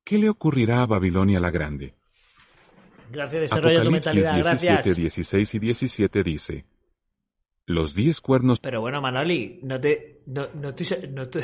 ¿Qué 0.04 0.20
le 0.20 0.30
ocurrirá 0.30 0.84
a 0.84 0.86
Babilonia 0.86 1.40
la 1.40 1.50
Grande? 1.50 1.96
Gracias, 3.10 3.42
desarrolla 3.42 3.82
tu 3.82 3.90
mentalidad. 3.90 4.36
17, 4.36 4.74
Gracias. 4.74 4.96
16 4.96 5.56
y 5.56 5.60
17 5.60 6.24
dice, 6.24 6.66
Los 7.68 7.96
diez 7.96 8.22
cuernos 8.22 8.60
Pero 8.60 8.82
bueno, 8.82 9.02
Manoli, 9.02 9.60
no 9.64 9.80
te. 9.80 10.22
No, 10.28 10.48
no 10.54 10.70
estoy- 10.70 11.10
no 11.10 11.24
estoy- 11.24 11.44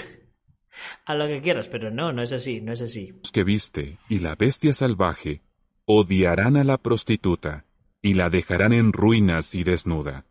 a 1.05 1.15
lo 1.15 1.28
que 1.28 1.41
quieras, 1.41 1.67
pero 1.69 1.91
no, 1.91 2.11
no 2.13 2.22
es 2.22 2.32
así, 2.34 2.61
no 2.61 2.72
es 2.74 2.82
así. 2.82 3.11
que 3.34 3.43
viste 3.43 3.97
y 4.09 4.19
la 4.19 4.36
bestia 4.36 4.74
salvaje 4.74 5.41
odiarán 5.86 6.57
a 6.57 6.63
la 6.63 6.78
prostituta 6.78 7.65
y 8.01 8.13
la 8.13 8.30
dejarán 8.30 8.72
en 8.74 8.93
ruinas 8.93 9.53
y 9.55 9.63
desnuda. 9.63 10.26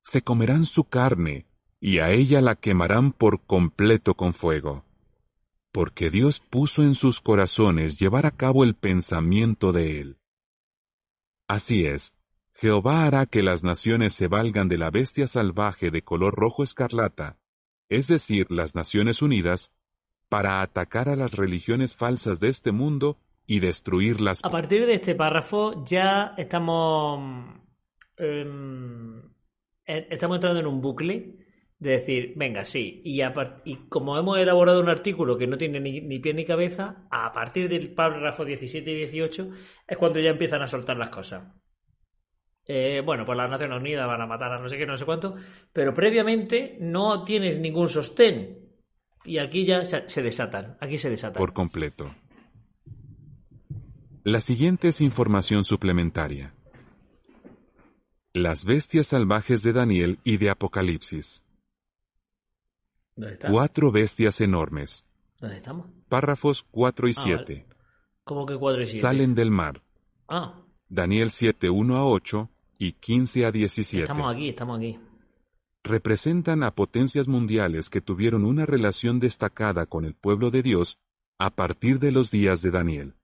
Se 0.00 0.22
comerán 0.22 0.64
su 0.64 0.84
carne 0.84 1.46
y 1.80 1.98
a 1.98 2.10
ella 2.12 2.40
la 2.40 2.54
quemarán 2.56 3.12
por 3.12 3.44
completo 3.44 4.14
con 4.14 4.34
fuego. 4.34 4.84
Porque 5.70 6.10
Dios 6.10 6.40
puso 6.40 6.82
en 6.82 6.94
sus 6.94 7.20
corazones 7.20 7.98
llevar 8.00 8.24
a 8.24 8.30
cabo 8.30 8.64
el 8.64 8.74
pensamiento 8.74 9.72
de 9.72 10.00
Él. 10.00 10.16
Así 11.46 11.84
es, 11.86 12.14
Jehová 12.60 13.06
hará 13.06 13.26
que 13.26 13.44
las 13.44 13.62
naciones 13.62 14.14
se 14.14 14.26
valgan 14.26 14.66
de 14.66 14.78
la 14.78 14.90
bestia 14.90 15.28
salvaje 15.28 15.92
de 15.92 16.02
color 16.02 16.34
rojo 16.34 16.64
escarlata, 16.64 17.38
es 17.88 18.08
decir, 18.08 18.50
las 18.50 18.74
Naciones 18.74 19.22
Unidas, 19.22 19.72
para 20.28 20.60
atacar 20.60 21.08
a 21.08 21.14
las 21.14 21.36
religiones 21.36 21.94
falsas 21.94 22.40
de 22.40 22.48
este 22.48 22.72
mundo 22.72 23.16
y 23.46 23.60
destruirlas. 23.60 24.44
A 24.44 24.50
partir 24.50 24.86
de 24.86 24.94
este 24.94 25.14
párrafo 25.14 25.84
ya 25.84 26.34
estamos. 26.36 27.48
em, 28.16 29.18
eh, 29.86 30.08
estamos 30.10 30.38
entrando 30.38 30.58
en 30.58 30.66
un 30.66 30.80
bucle 30.80 31.36
de 31.78 31.90
decir, 31.92 32.32
venga, 32.34 32.64
sí, 32.64 33.00
y, 33.04 33.20
y 33.66 33.76
como 33.88 34.18
hemos 34.18 34.36
elaborado 34.36 34.80
un 34.80 34.88
artículo 34.88 35.38
que 35.38 35.46
no 35.46 35.56
tiene 35.56 35.78
ni, 35.78 36.00
ni 36.00 36.18
pie 36.18 36.34
ni 36.34 36.44
cabeza, 36.44 37.06
a 37.08 37.32
partir 37.32 37.68
del 37.68 37.94
párrafo 37.94 38.44
17 38.44 38.90
y 38.90 38.96
18 38.96 39.48
es 39.86 39.96
cuando 39.96 40.18
ya 40.18 40.30
empiezan 40.30 40.60
a 40.60 40.66
soltar 40.66 40.96
las 40.96 41.10
cosas. 41.10 41.44
Eh, 42.70 43.00
bueno, 43.02 43.24
pues 43.24 43.38
las 43.38 43.48
Naciones 43.50 43.78
Unidas 43.80 44.06
van 44.06 44.20
a 44.20 44.26
matar 44.26 44.52
a 44.52 44.58
no 44.60 44.68
sé 44.68 44.76
qué, 44.76 44.84
no 44.84 44.98
sé 44.98 45.06
cuánto, 45.06 45.36
pero 45.72 45.94
previamente 45.94 46.76
no 46.80 47.24
tienes 47.24 47.58
ningún 47.58 47.88
sostén. 47.88 48.58
Y 49.24 49.38
aquí 49.38 49.64
ya 49.64 49.82
se, 49.84 50.22
desatan, 50.22 50.76
aquí 50.80 50.98
se 50.98 51.08
desatan. 51.08 51.38
por 51.38 51.54
completo. 51.54 52.14
La 54.22 54.42
siguiente 54.42 54.88
es 54.88 55.00
información 55.00 55.64
suplementaria. 55.64 56.52
Las 58.34 58.64
bestias 58.66 59.08
salvajes 59.08 59.62
de 59.62 59.72
Daniel 59.72 60.18
y 60.22 60.36
de 60.36 60.50
Apocalipsis. 60.50 61.44
¿Dónde 63.16 63.34
está? 63.34 63.50
Cuatro 63.50 63.90
bestias 63.90 64.40
enormes. 64.42 65.06
¿Dónde 65.40 65.56
estamos? 65.56 65.86
Párrafos 66.08 66.62
4 66.70 67.08
y 67.08 67.12
Ah, 67.16 67.20
7. 67.24 67.66
¿Cómo 68.24 68.44
que 68.44 68.56
4 68.56 68.82
y 68.82 68.86
7? 68.86 69.00
Salen 69.00 69.34
del 69.34 69.50
mar. 69.50 69.82
Ah, 70.28 70.62
Daniel 70.88 71.30
7, 71.30 71.70
1 71.70 71.96
a 71.96 72.06
8 72.06 72.50
y 72.78 72.92
15 72.92 73.44
a 73.44 73.52
17. 73.52 74.04
estamos 74.04 74.32
aquí, 74.34 74.48
estamos 74.48 74.78
aquí. 74.78 74.98
representan 75.82 76.62
a 76.62 76.74
potencias 76.74 77.26
mundiales 77.28 77.90
que 77.90 78.00
tuvieron 78.00 78.44
una 78.44 78.66
relación 78.66 79.18
destacada 79.18 79.86
con 79.86 80.04
el 80.04 80.14
pueblo 80.14 80.50
de 80.50 80.62
Dios 80.62 80.98
a 81.38 81.50
partir 81.50 81.98
de 81.98 82.12
los 82.12 82.30
días 82.30 82.62
de 82.62 82.70
Daniel. 82.70 83.14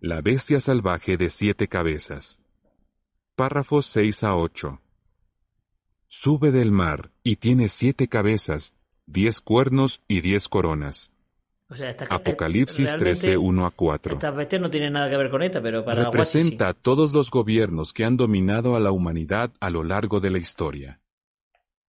La 0.00 0.20
bestia 0.20 0.58
salvaje 0.58 1.16
de 1.16 1.30
siete 1.30 1.68
cabezas. 1.68 2.40
Párrafos 3.36 3.86
6 3.86 4.24
a 4.24 4.36
8. 4.36 4.80
Sube 6.08 6.50
del 6.50 6.72
mar 6.72 7.12
y 7.22 7.36
tiene 7.36 7.68
siete 7.68 8.08
cabezas, 8.08 8.74
diez 9.06 9.40
cuernos 9.40 10.02
y 10.08 10.20
diez 10.20 10.48
coronas. 10.48 11.11
O 11.72 11.74
sea, 11.74 11.88
esta, 11.88 12.04
Apocalipsis 12.04 12.92
realmente 12.92 13.20
13, 13.22 13.36
1 13.38 13.66
a 13.66 13.70
4. 13.70 14.12
Estas 14.12 14.36
bestias 14.36 14.60
no 14.60 14.68
tienen 14.68 14.92
nada 14.92 15.08
que 15.08 15.16
ver 15.16 15.30
con 15.30 15.42
esta, 15.42 15.62
pero 15.62 15.82
para 15.82 16.04
representa 16.04 16.68
a 16.68 16.74
todos 16.74 17.14
los 17.14 17.30
gobiernos 17.30 17.94
que 17.94 18.04
han 18.04 18.18
dominado 18.18 18.76
a 18.76 18.80
la 18.80 18.92
humanidad 18.92 19.50
a 19.58 19.70
lo 19.70 19.82
largo 19.82 20.20
de 20.20 20.28
la 20.28 20.36
historia. 20.36 21.00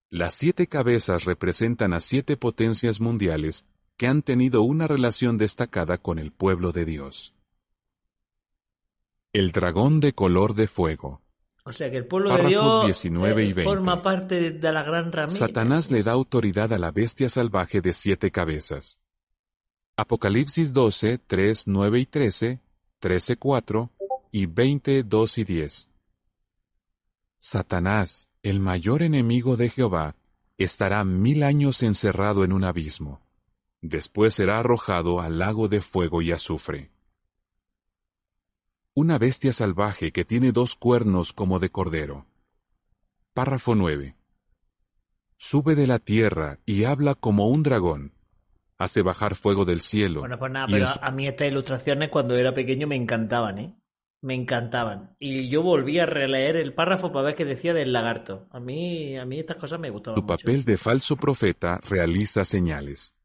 Las 0.10 0.36
siete 0.36 0.68
cabezas 0.68 1.26
representan 1.26 1.92
a 1.92 2.00
siete 2.00 2.38
potencias 2.38 3.02
mundiales 3.02 3.66
que 3.98 4.08
han 4.08 4.22
tenido 4.22 4.62
una 4.62 4.88
relación 4.88 5.38
destacada 5.38 5.98
con 5.98 6.18
el 6.18 6.32
pueblo 6.32 6.72
de 6.72 6.86
Dios. 6.86 7.34
El 9.34 9.52
dragón 9.52 10.00
de 10.00 10.14
color 10.14 10.54
de 10.54 10.68
fuego. 10.68 11.20
O 11.66 11.74
sea 11.74 11.92
que 11.92 11.98
el 11.98 12.06
pueblo 12.06 12.38
de 12.38 12.48
Dios 12.48 12.86
19 12.86 13.44
y 13.44 13.50
eh, 13.50 13.54
20. 13.54 13.64
forma 13.64 14.02
parte 14.02 14.52
de, 14.52 14.72
la 14.72 14.84
gran 14.84 15.12
ramera. 15.12 15.38
Satanás 15.38 15.92
le 15.92 16.04
da 16.04 16.14
autoridad 16.14 16.72
a 16.72 16.78
la 16.78 16.92
bestia 16.92 17.28
salvaje 17.28 17.82
de 17.82 17.92
siete 17.92 18.32
cabezas. 18.32 19.03
Apocalipsis 19.96 20.74
12, 20.74 21.20
3, 21.20 21.68
9 21.68 22.00
y 22.00 22.06
13, 22.08 22.60
13, 22.98 23.38
4 23.38 23.92
y 24.32 24.48
20, 24.48 25.04
2 25.04 25.38
y 25.38 25.44
10. 25.44 25.90
Satanás, 27.38 28.28
el 28.42 28.60
mayor 28.60 29.04
enemigo 29.04 29.56
de 29.56 29.70
Jehová, 29.70 30.16
estará 30.58 31.04
mil 31.04 31.44
años 31.44 31.84
encerrado 31.84 32.44
en 32.44 32.54
un 32.54 32.64
abismo. 32.64 33.22
Después 33.82 34.34
será 34.34 34.58
arrojado 34.58 35.22
al 35.22 35.38
lago 35.38 35.68
de 35.68 35.82
fuego 35.82 36.24
y 36.24 36.32
azufre. 36.32 36.90
Una 38.96 39.20
bestia 39.20 39.54
salvaje 39.54 40.12
que 40.12 40.26
tiene 40.26 40.52
dos 40.52 40.76
cuernos 40.76 41.34
como 41.34 41.60
de 41.60 41.70
cordero. 41.70 42.26
Párrafo 43.36 43.76
9. 43.76 44.16
Sube 45.38 45.76
de 45.76 45.86
la 45.86 46.00
tierra 46.00 46.58
y 46.66 46.86
habla 46.86 47.14
como 47.14 47.48
un 47.50 47.62
dragón. 47.62 48.13
Hace 48.84 49.02
bajar 49.02 49.36
fuego 49.36 49.66
del 49.66 49.82
cielo. 49.82 50.20
Bueno, 50.22 50.38
pues 50.40 50.52
nada, 50.52 50.66
y 50.70 50.74
pero 50.74 50.86
en 50.88 50.94
su- 50.94 51.00
a 51.02 51.12
mí 51.12 51.28
estas 51.28 51.48
ilustraciones 51.48 52.10
cuando 52.10 52.36
era 52.36 52.54
pequeño 52.54 52.86
me 52.88 52.96
encantaban, 52.96 53.60
¿eh? 53.60 53.74
Me 54.22 54.36
encantaban. 54.36 55.16
Y 55.20 55.50
yo 55.50 55.62
volví 55.64 56.00
a 56.00 56.06
releer 56.06 56.56
el 56.56 56.74
párrafo 56.74 57.12
para 57.12 57.26
ver 57.26 57.36
qué 57.36 57.44
decía 57.46 57.74
del 57.74 57.92
lagarto. 57.92 58.48
A 58.52 58.60
mí, 58.60 59.18
a 59.18 59.26
mí 59.26 59.40
estas 59.40 59.58
cosas 59.58 59.80
me 59.80 59.90
gustaban 59.90 60.16
su 60.18 60.22
mucho. 60.24 60.38
papel 60.38 60.64
de 60.64 60.78
falso 60.78 61.18
profeta 61.18 61.80
realiza 61.90 62.46
señales. 62.46 63.16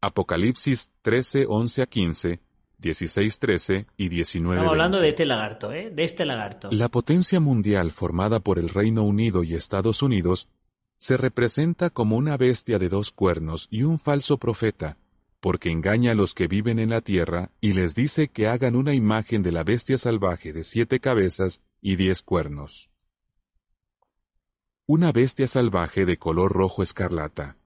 Apocalipsis 0.00 0.90
13, 1.02 1.46
11 1.48 1.82
a 1.82 1.86
15, 1.86 2.40
16, 2.78 3.38
13 3.38 3.86
y 3.96 4.08
19. 4.08 4.56
Estamos 4.56 4.72
hablando 4.72 4.98
20. 4.98 5.04
de 5.04 5.08
este 5.10 5.26
lagarto, 5.26 5.72
¿eh? 5.72 5.90
De 5.90 6.04
este 6.04 6.24
lagarto. 6.26 6.68
La 6.70 6.88
potencia 6.88 7.40
mundial 7.40 7.90
formada 7.90 8.40
por 8.40 8.58
el 8.58 8.68
Reino 8.68 9.02
Unido 9.02 9.42
y 9.42 9.54
Estados 9.54 10.02
Unidos 10.02 10.48
se 10.98 11.16
representa 11.16 11.90
como 11.90 12.16
una 12.16 12.36
bestia 12.36 12.78
de 12.78 12.88
dos 12.88 13.10
cuernos 13.12 13.68
y 13.70 13.82
un 13.82 13.98
falso 13.98 14.38
profeta, 14.38 14.96
porque 15.40 15.70
engaña 15.70 16.12
a 16.12 16.14
los 16.14 16.34
que 16.34 16.48
viven 16.48 16.78
en 16.78 16.90
la 16.90 17.00
tierra 17.02 17.50
y 17.60 17.74
les 17.74 17.94
dice 17.94 18.28
que 18.28 18.48
hagan 18.48 18.74
una 18.76 18.94
imagen 18.94 19.42
de 19.42 19.52
la 19.52 19.62
bestia 19.64 19.98
salvaje 19.98 20.52
de 20.52 20.64
siete 20.64 20.98
cabezas 21.00 21.60
y 21.80 21.96
diez 21.96 22.22
cuernos. 22.22 22.90
Una 24.86 25.12
bestia 25.12 25.46
salvaje 25.48 26.06
de 26.06 26.16
color 26.16 26.52
rojo 26.52 26.82
escarlata. 26.82 27.56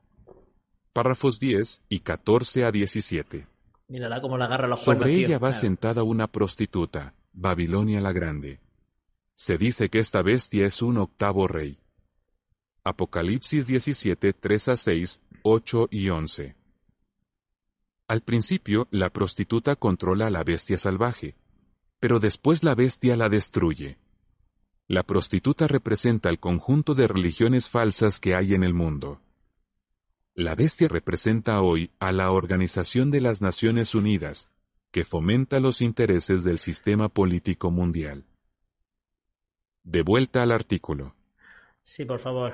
Párrafos 0.92 1.38
10 1.38 1.82
y 1.88 2.00
14 2.00 2.64
a 2.64 2.72
17. 2.72 3.46
Mírala 3.88 4.20
cómo 4.20 4.38
la 4.38 4.46
agarra 4.46 4.66
los 4.68 4.82
cuernos, 4.82 5.04
Sobre 5.04 5.16
tío. 5.16 5.26
ella 5.26 5.38
va 5.38 5.48
Claro. 5.50 5.60
sentada 5.60 6.02
una 6.02 6.26
prostituta, 6.26 7.14
Babilonia 7.32 8.00
la 8.00 8.12
Grande. 8.12 8.60
Se 9.34 9.56
dice 9.58 9.88
que 9.88 9.98
esta 9.98 10.22
bestia 10.22 10.66
es 10.66 10.82
un 10.82 10.96
octavo 10.98 11.46
rey. 11.46 11.78
Apocalipsis 12.82 13.66
17, 13.66 14.32
3 14.32 14.68
a 14.68 14.76
6, 14.76 15.20
8 15.42 15.88
y 15.90 16.08
11. 16.08 16.56
Al 18.08 18.22
principio, 18.22 18.88
la 18.90 19.10
prostituta 19.10 19.76
controla 19.76 20.28
a 20.28 20.30
la 20.30 20.44
bestia 20.44 20.78
salvaje, 20.78 21.36
pero 21.98 22.20
después 22.20 22.64
la 22.64 22.74
bestia 22.74 23.16
la 23.16 23.28
destruye. 23.28 23.98
La 24.88 25.02
prostituta 25.02 25.68
representa 25.68 26.30
el 26.30 26.40
conjunto 26.40 26.94
de 26.94 27.06
religiones 27.06 27.68
falsas 27.68 28.18
que 28.18 28.34
hay 28.34 28.54
en 28.54 28.64
el 28.64 28.72
mundo. 28.72 29.20
La 30.34 30.54
bestia 30.54 30.88
representa 30.88 31.60
hoy 31.60 31.90
a 32.00 32.12
la 32.12 32.32
Organización 32.32 33.10
de 33.10 33.20
las 33.20 33.42
Naciones 33.42 33.94
Unidas, 33.94 34.48
que 34.90 35.04
fomenta 35.04 35.60
los 35.60 35.82
intereses 35.82 36.44
del 36.44 36.58
sistema 36.58 37.10
político 37.10 37.70
mundial. 37.70 38.24
De 39.84 40.02
vuelta 40.02 40.42
al 40.42 40.50
artículo. 40.50 41.14
Sí, 41.90 42.04
por 42.04 42.20
favor. 42.20 42.52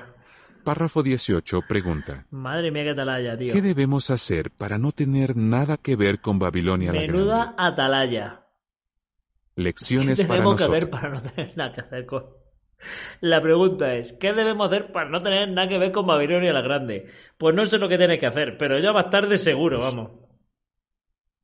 Párrafo 0.63 1.03
18 1.03 1.61
pregunta. 1.67 2.25
Madre 2.31 2.71
mía, 2.71 2.85
qué 2.85 2.89
atalaya, 2.89 3.37
tío. 3.37 3.53
¿Qué 3.53 3.61
debemos 3.61 4.09
hacer 4.09 4.49
para 4.49 4.79
no 4.79 4.91
tener 4.91 5.37
nada 5.37 5.77
que 5.77 5.95
ver 5.95 6.21
con 6.21 6.39
Babilonia 6.39 6.91
la 6.91 7.01
Menuda 7.01 7.35
Grande? 7.35 7.55
atalaya. 7.59 8.47
¿Qué 9.55 9.61
Lecciones 9.61 10.21
para 10.21 10.39
tenemos 10.39 10.57
que 10.57 10.63
nosotros. 10.63 10.75
hacer 10.75 10.89
para 10.89 11.09
no 11.09 11.21
tener 11.21 11.55
nada 11.55 11.71
que 11.71 11.81
hacer 11.81 12.05
con... 12.07 12.25
La 13.21 13.39
pregunta 13.39 13.93
es, 13.93 14.13
¿qué 14.13 14.33
debemos 14.33 14.71
hacer 14.71 14.91
para 14.91 15.07
no 15.07 15.21
tener 15.21 15.49
nada 15.49 15.67
que 15.67 15.77
ver 15.77 15.91
con 15.91 16.07
Babilonia 16.07 16.51
la 16.51 16.61
Grande? 16.61 17.05
Pues 17.37 17.53
no 17.53 17.63
sé 17.67 17.77
lo 17.77 17.87
que 17.87 17.99
tenéis 17.99 18.19
que 18.19 18.25
hacer, 18.25 18.57
pero 18.57 18.79
ya 18.79 18.91
más 18.91 19.11
tarde 19.11 19.37
seguro, 19.37 19.77
vamos. 19.77 20.13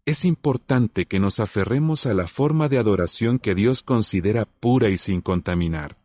Es 0.05 0.25
importante 0.25 1.05
que 1.05 1.19
nos 1.19 1.39
aferremos 1.39 2.07
a 2.07 2.15
la 2.15 2.27
forma 2.27 2.69
de 2.69 2.79
adoración 2.79 3.37
que 3.37 3.53
Dios 3.53 3.83
considera 3.83 4.45
pura 4.45 4.89
y 4.89 4.97
sin 4.97 5.21
contaminar. 5.21 6.02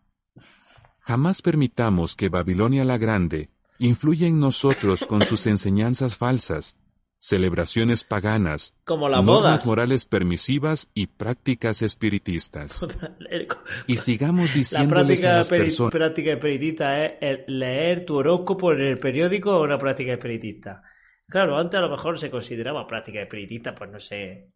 Jamás 1.09 1.41
permitamos 1.41 2.17
que 2.17 2.29
Babilonia 2.29 2.85
la 2.85 2.99
Grande 2.99 3.49
influya 3.79 4.27
en 4.27 4.41
nosotros 4.41 5.07
con 5.07 5.25
sus 5.25 5.47
enseñanzas 5.47 6.19
falsas, 6.19 6.77
celebraciones 7.19 8.05
paganas, 8.05 8.75
Como 8.85 9.09
las 9.09 9.25
normas 9.25 9.43
bodas. 9.43 9.67
morales 9.67 10.05
permisivas 10.05 10.91
y 10.93 11.07
prácticas 11.07 11.81
espiritistas. 11.81 12.85
Y 13.87 13.97
sigamos 13.97 14.51
La 14.51 14.57
diciéndoles 14.57 15.25
a 15.25 15.29
práctica, 15.31 15.33
las 15.33 15.49
personas 15.49 15.93
práctica 15.93 16.33
espiritista 16.33 17.03
es 17.03 17.13
el 17.23 17.59
leer 17.59 18.05
tu 18.05 18.17
horóscopo 18.17 18.75
en 18.75 18.83
el 18.83 18.99
periódico 18.99 19.57
o 19.57 19.63
una 19.65 19.79
práctica 19.79 20.13
espiritista. 20.13 20.83
Claro, 21.27 21.57
antes 21.57 21.79
a 21.79 21.81
lo 21.81 21.89
mejor 21.89 22.19
se 22.19 22.31
consideraba 22.31 22.87
práctica 22.87 23.23
espiritista, 23.23 23.75
pues 23.75 23.91
no 23.91 23.99
sé, 23.99 24.51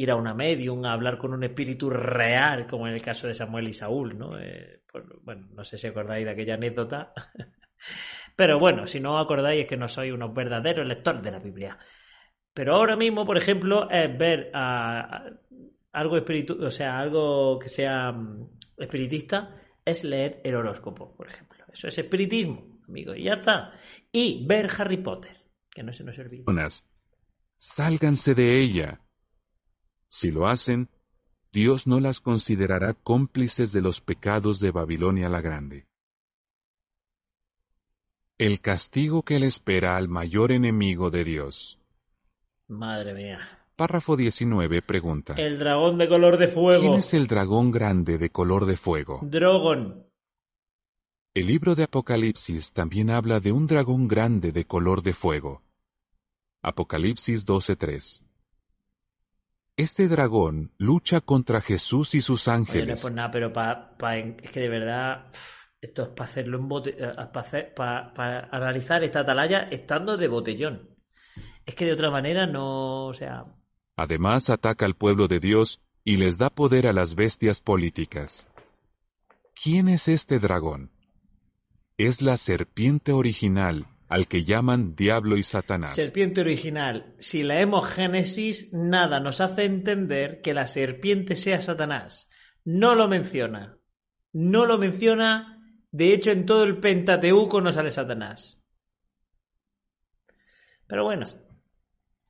ir 0.00 0.10
a 0.10 0.16
una 0.16 0.34
medium, 0.34 0.84
a 0.84 0.92
hablar 0.92 1.18
con 1.18 1.34
un 1.34 1.44
espíritu 1.44 1.90
real, 1.90 2.66
como 2.66 2.88
en 2.88 2.94
el 2.94 3.02
caso 3.02 3.26
de 3.26 3.34
Samuel 3.34 3.68
y 3.68 3.74
Saúl, 3.74 4.16
¿no? 4.16 4.38
Eh, 4.38 4.82
pues, 4.90 5.04
bueno, 5.22 5.48
no 5.52 5.64
sé 5.64 5.76
si 5.76 5.86
acordáis 5.86 6.24
de 6.24 6.32
aquella 6.32 6.54
anécdota. 6.54 7.12
Pero 8.36 8.58
bueno, 8.58 8.86
si 8.86 9.00
no 9.00 9.18
acordáis 9.18 9.62
es 9.62 9.66
que 9.68 9.76
no 9.76 9.88
sois 9.88 10.12
unos 10.12 10.32
verdaderos 10.32 10.86
lectores 10.86 11.22
de 11.22 11.30
la 11.30 11.38
Biblia. 11.38 11.78
Pero 12.54 12.76
ahora 12.76 12.96
mismo, 12.96 13.26
por 13.26 13.36
ejemplo, 13.36 13.90
es 13.90 14.16
ver 14.16 14.50
a, 14.54 15.24
algo 15.92 16.16
espiritu, 16.16 16.64
o 16.64 16.70
sea, 16.70 16.98
algo 16.98 17.58
que 17.58 17.68
sea 17.68 18.10
mm, 18.12 18.48
espiritista, 18.78 19.54
es 19.84 20.04
leer 20.04 20.40
el 20.44 20.54
horóscopo, 20.54 21.14
por 21.14 21.28
ejemplo. 21.28 21.64
Eso 21.70 21.88
es 21.88 21.98
espiritismo, 21.98 22.80
amigo, 22.88 23.14
y 23.14 23.24
ya 23.24 23.34
está. 23.34 23.72
Y 24.10 24.46
ver 24.46 24.70
Harry 24.78 24.96
Potter, 24.96 25.44
que 25.70 25.82
no 25.82 25.92
se 25.92 26.04
nos 26.04 26.18
olvide. 26.18 26.44
Sálganse 27.58 28.34
de 28.34 28.58
ella. 28.58 29.00
Si 30.10 30.32
lo 30.32 30.48
hacen, 30.48 30.88
Dios 31.52 31.86
no 31.86 32.00
las 32.00 32.20
considerará 32.20 32.94
cómplices 32.94 33.72
de 33.72 33.80
los 33.80 34.00
pecados 34.00 34.58
de 34.58 34.72
Babilonia 34.72 35.28
la 35.28 35.40
Grande. 35.40 35.86
El 38.36 38.60
castigo 38.60 39.22
que 39.22 39.38
le 39.38 39.46
espera 39.46 39.96
al 39.96 40.08
mayor 40.08 40.50
enemigo 40.50 41.10
de 41.10 41.22
Dios. 41.24 41.78
Madre 42.66 43.14
mía. 43.14 43.38
Párrafo 43.76 44.16
19 44.16 44.82
pregunta. 44.82 45.34
El 45.34 45.58
dragón 45.60 45.96
de 45.96 46.08
color 46.08 46.38
de 46.38 46.48
fuego. 46.48 46.80
¿Quién 46.80 46.94
es 46.94 47.14
el 47.14 47.28
dragón 47.28 47.70
grande 47.70 48.18
de 48.18 48.30
color 48.30 48.66
de 48.66 48.76
fuego? 48.76 49.20
Drogon. 49.22 50.06
El 51.34 51.46
libro 51.46 51.76
de 51.76 51.84
Apocalipsis 51.84 52.72
también 52.72 53.10
habla 53.10 53.38
de 53.38 53.52
un 53.52 53.68
dragón 53.68 54.08
grande 54.08 54.50
de 54.50 54.64
color 54.64 55.02
de 55.02 55.14
fuego. 55.14 55.62
Apocalipsis 56.62 57.46
12:3. 57.46 58.24
Este 59.80 60.08
dragón 60.08 60.72
lucha 60.78 61.20
contra 61.20 61.60
Jesús 61.60 62.14
y 62.14 62.20
sus 62.20 62.46
Oye, 62.48 62.56
no 62.56 62.60
ángeles. 62.60 63.12
nada, 63.12 63.30
pero 63.30 63.52
pa, 63.52 63.96
pa- 63.96 64.18
es 64.18 64.50
que 64.50 64.60
de 64.60 64.68
verdad 64.68 65.30
esto 65.80 66.02
es 66.02 66.08
para 66.10 66.28
hacerlo 66.28 66.58
en 66.58 66.68
bote, 66.68 66.92
para 67.32 68.48
analizar 68.52 69.02
esta 69.02 69.20
atalaya 69.20 69.60
estando 69.70 70.16
de 70.18 70.28
botellón. 70.28 70.90
Es 71.64 71.74
que 71.74 71.86
de 71.86 71.92
otra 71.92 72.10
manera 72.10 72.46
no, 72.46 73.06
o 73.06 73.14
sea, 73.14 73.42
Además 73.96 74.50
ataca 74.50 74.84
al 74.86 74.94
pueblo 74.96 75.28
de 75.28 75.40
Dios 75.40 75.80
y 76.04 76.16
les 76.16 76.36
da 76.38 76.50
poder 76.50 76.86
a 76.86 76.92
las 76.92 77.14
bestias 77.14 77.60
políticas. 77.60 78.48
¿Quién 79.62 79.88
es 79.88 80.08
este 80.08 80.38
dragón? 80.38 80.90
Es 81.98 82.22
la 82.22 82.36
serpiente 82.38 83.12
original, 83.12 83.86
al 84.10 84.26
que 84.26 84.42
llaman 84.42 84.96
Diablo 84.96 85.36
y 85.36 85.44
Satanás. 85.44 85.94
serpiente 85.94 86.40
original. 86.40 87.14
Si 87.20 87.44
leemos 87.44 87.86
Génesis, 87.86 88.72
nada 88.72 89.20
nos 89.20 89.40
hace 89.40 89.64
entender 89.64 90.40
que 90.42 90.52
la 90.52 90.66
serpiente 90.66 91.36
sea 91.36 91.62
Satanás. 91.62 92.28
No 92.64 92.96
lo 92.96 93.06
menciona. 93.06 93.78
No 94.32 94.66
lo 94.66 94.78
menciona. 94.78 95.62
De 95.92 96.12
hecho, 96.12 96.32
en 96.32 96.44
todo 96.44 96.64
el 96.64 96.80
Pentateuco 96.80 97.60
no 97.60 97.70
sale 97.70 97.92
Satanás. 97.92 98.58
Pero 100.88 101.04
bueno, 101.04 101.24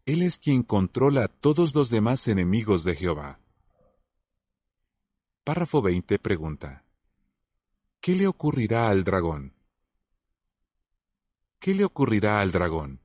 Él 0.04 0.20
es 0.20 0.38
quien 0.38 0.62
controla 0.62 1.24
a 1.24 1.28
todos 1.28 1.74
los 1.74 1.88
demás 1.88 2.28
enemigos 2.28 2.84
de 2.84 2.94
Jehová. 2.94 3.40
Párrafo 5.44 5.80
20 5.80 6.18
pregunta. 6.18 6.84
¿Qué 8.02 8.14
le 8.14 8.26
ocurrirá 8.26 8.90
al 8.90 9.02
dragón? 9.02 9.54
¿Qué 11.60 11.74
le 11.74 11.84
ocurrirá 11.84 12.40
al 12.40 12.52
dragón? 12.52 13.00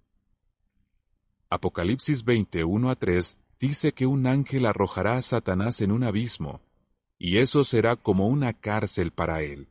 Apocalipsis 1.50 2.24
20, 2.24 2.64
1 2.64 2.90
a 2.90 2.96
3 2.96 3.38
dice 3.60 3.94
que 3.94 4.06
un 4.06 4.26
ángel 4.28 4.66
arrojará 4.66 5.18
a 5.18 5.22
Satanás 5.22 5.82
en 5.82 5.92
un 5.92 6.04
abismo, 6.06 6.62
y 7.18 7.38
eso 7.40 7.66
será 7.66 7.98
como 7.98 8.28
una 8.28 8.54
cárcel 8.54 9.12
para 9.12 9.42
él. 9.42 9.68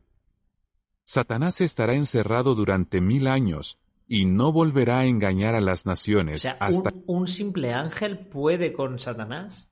Satanás 1.03 1.61
estará 1.61 1.93
encerrado 1.95 2.53
durante 2.53 3.01
mil 3.01 3.25
años, 3.27 3.79
y 4.07 4.25
no 4.25 4.51
volverá 4.51 4.99
a 4.99 5.05
engañar 5.05 5.55
a 5.55 5.61
las 5.61 5.87
o 5.87 5.89
naciones 5.89 6.43
sea, 6.43 6.57
hasta 6.59 6.91
un, 6.93 7.03
un 7.07 7.27
simple 7.27 7.73
ángel 7.73 8.27
puede 8.27 8.71
con 8.71 8.99
Satanás. 8.99 9.67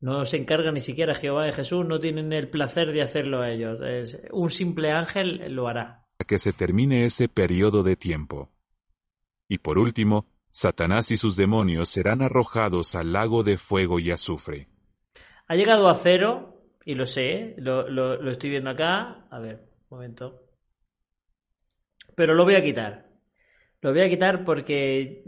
No 0.00 0.26
se 0.26 0.36
encarga 0.36 0.72
ni 0.72 0.80
siquiera 0.80 1.14
Jehová 1.14 1.44
de 1.44 1.52
Jesús, 1.52 1.86
no 1.86 2.00
tienen 2.00 2.32
el 2.32 2.50
placer 2.50 2.92
de 2.92 3.02
hacerlo 3.02 3.44
ellos. 3.44 3.80
Es- 3.82 4.18
un 4.32 4.50
simple 4.50 4.90
ángel 4.90 5.54
lo 5.54 5.68
hará. 5.68 6.05
Que 6.26 6.38
se 6.38 6.52
termine 6.52 7.04
ese 7.04 7.28
periodo 7.28 7.82
de 7.82 7.96
tiempo. 7.96 8.50
Y 9.48 9.58
por 9.58 9.78
último, 9.78 10.26
Satanás 10.50 11.10
y 11.10 11.16
sus 11.16 11.36
demonios 11.36 11.88
serán 11.88 12.22
arrojados 12.22 12.94
al 12.94 13.12
lago 13.12 13.42
de 13.42 13.58
fuego 13.58 14.00
y 14.00 14.10
azufre. 14.10 14.68
Ha 15.48 15.54
llegado 15.54 15.88
a 15.88 15.94
cero, 15.94 16.62
y 16.84 16.94
lo 16.94 17.06
sé, 17.06 17.54
lo, 17.58 17.88
lo- 17.88 18.30
estoy 18.30 18.50
viendo 18.50 18.70
acá. 18.70 19.26
A 19.30 19.38
ver, 19.38 19.68
Un 19.90 19.98
momento. 19.98 20.42
Pero 22.14 22.34
lo 22.34 22.44
voy 22.44 22.54
a 22.54 22.62
quitar. 22.64 23.06
Lo 23.82 23.92
voy 23.92 24.00
a 24.02 24.08
quitar 24.08 24.44
porque 24.44 25.22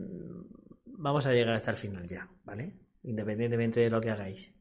vamos 0.86 1.26
a 1.26 1.32
llegar 1.32 1.54
hasta 1.54 1.70
el 1.72 1.76
final 1.76 2.06
ya, 2.06 2.28
¿vale? 2.44 2.74
Independientemente 3.04 3.80
de 3.80 3.90
lo 3.90 4.00
que 4.00 4.10
hagáis. 4.10 4.54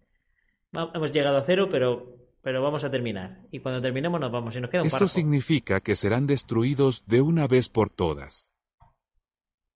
Hemos 0.74 1.12
llegado 1.12 1.38
a 1.38 1.42
cero, 1.42 1.68
pero, 1.72 2.17
pero 2.48 2.62
vamos 2.62 2.86
a 2.86 2.90
terminar. 2.90 3.42
Y 3.52 3.60
cuando 3.60 3.82
terminemos 3.82 4.22
nos 4.22 4.32
vamos. 4.32 4.56
Y 4.56 4.62
nos 4.62 4.70
queda 4.70 4.80
un 4.80 4.88
Esto 4.88 5.00
párrafo. 5.00 5.14
significa 5.14 5.82
que 5.82 5.98
serán 5.98 6.28
destruidos 6.28 7.06
de 7.06 7.20
una 7.20 7.46
vez 7.46 7.68
por 7.68 7.90
todas. 7.90 8.48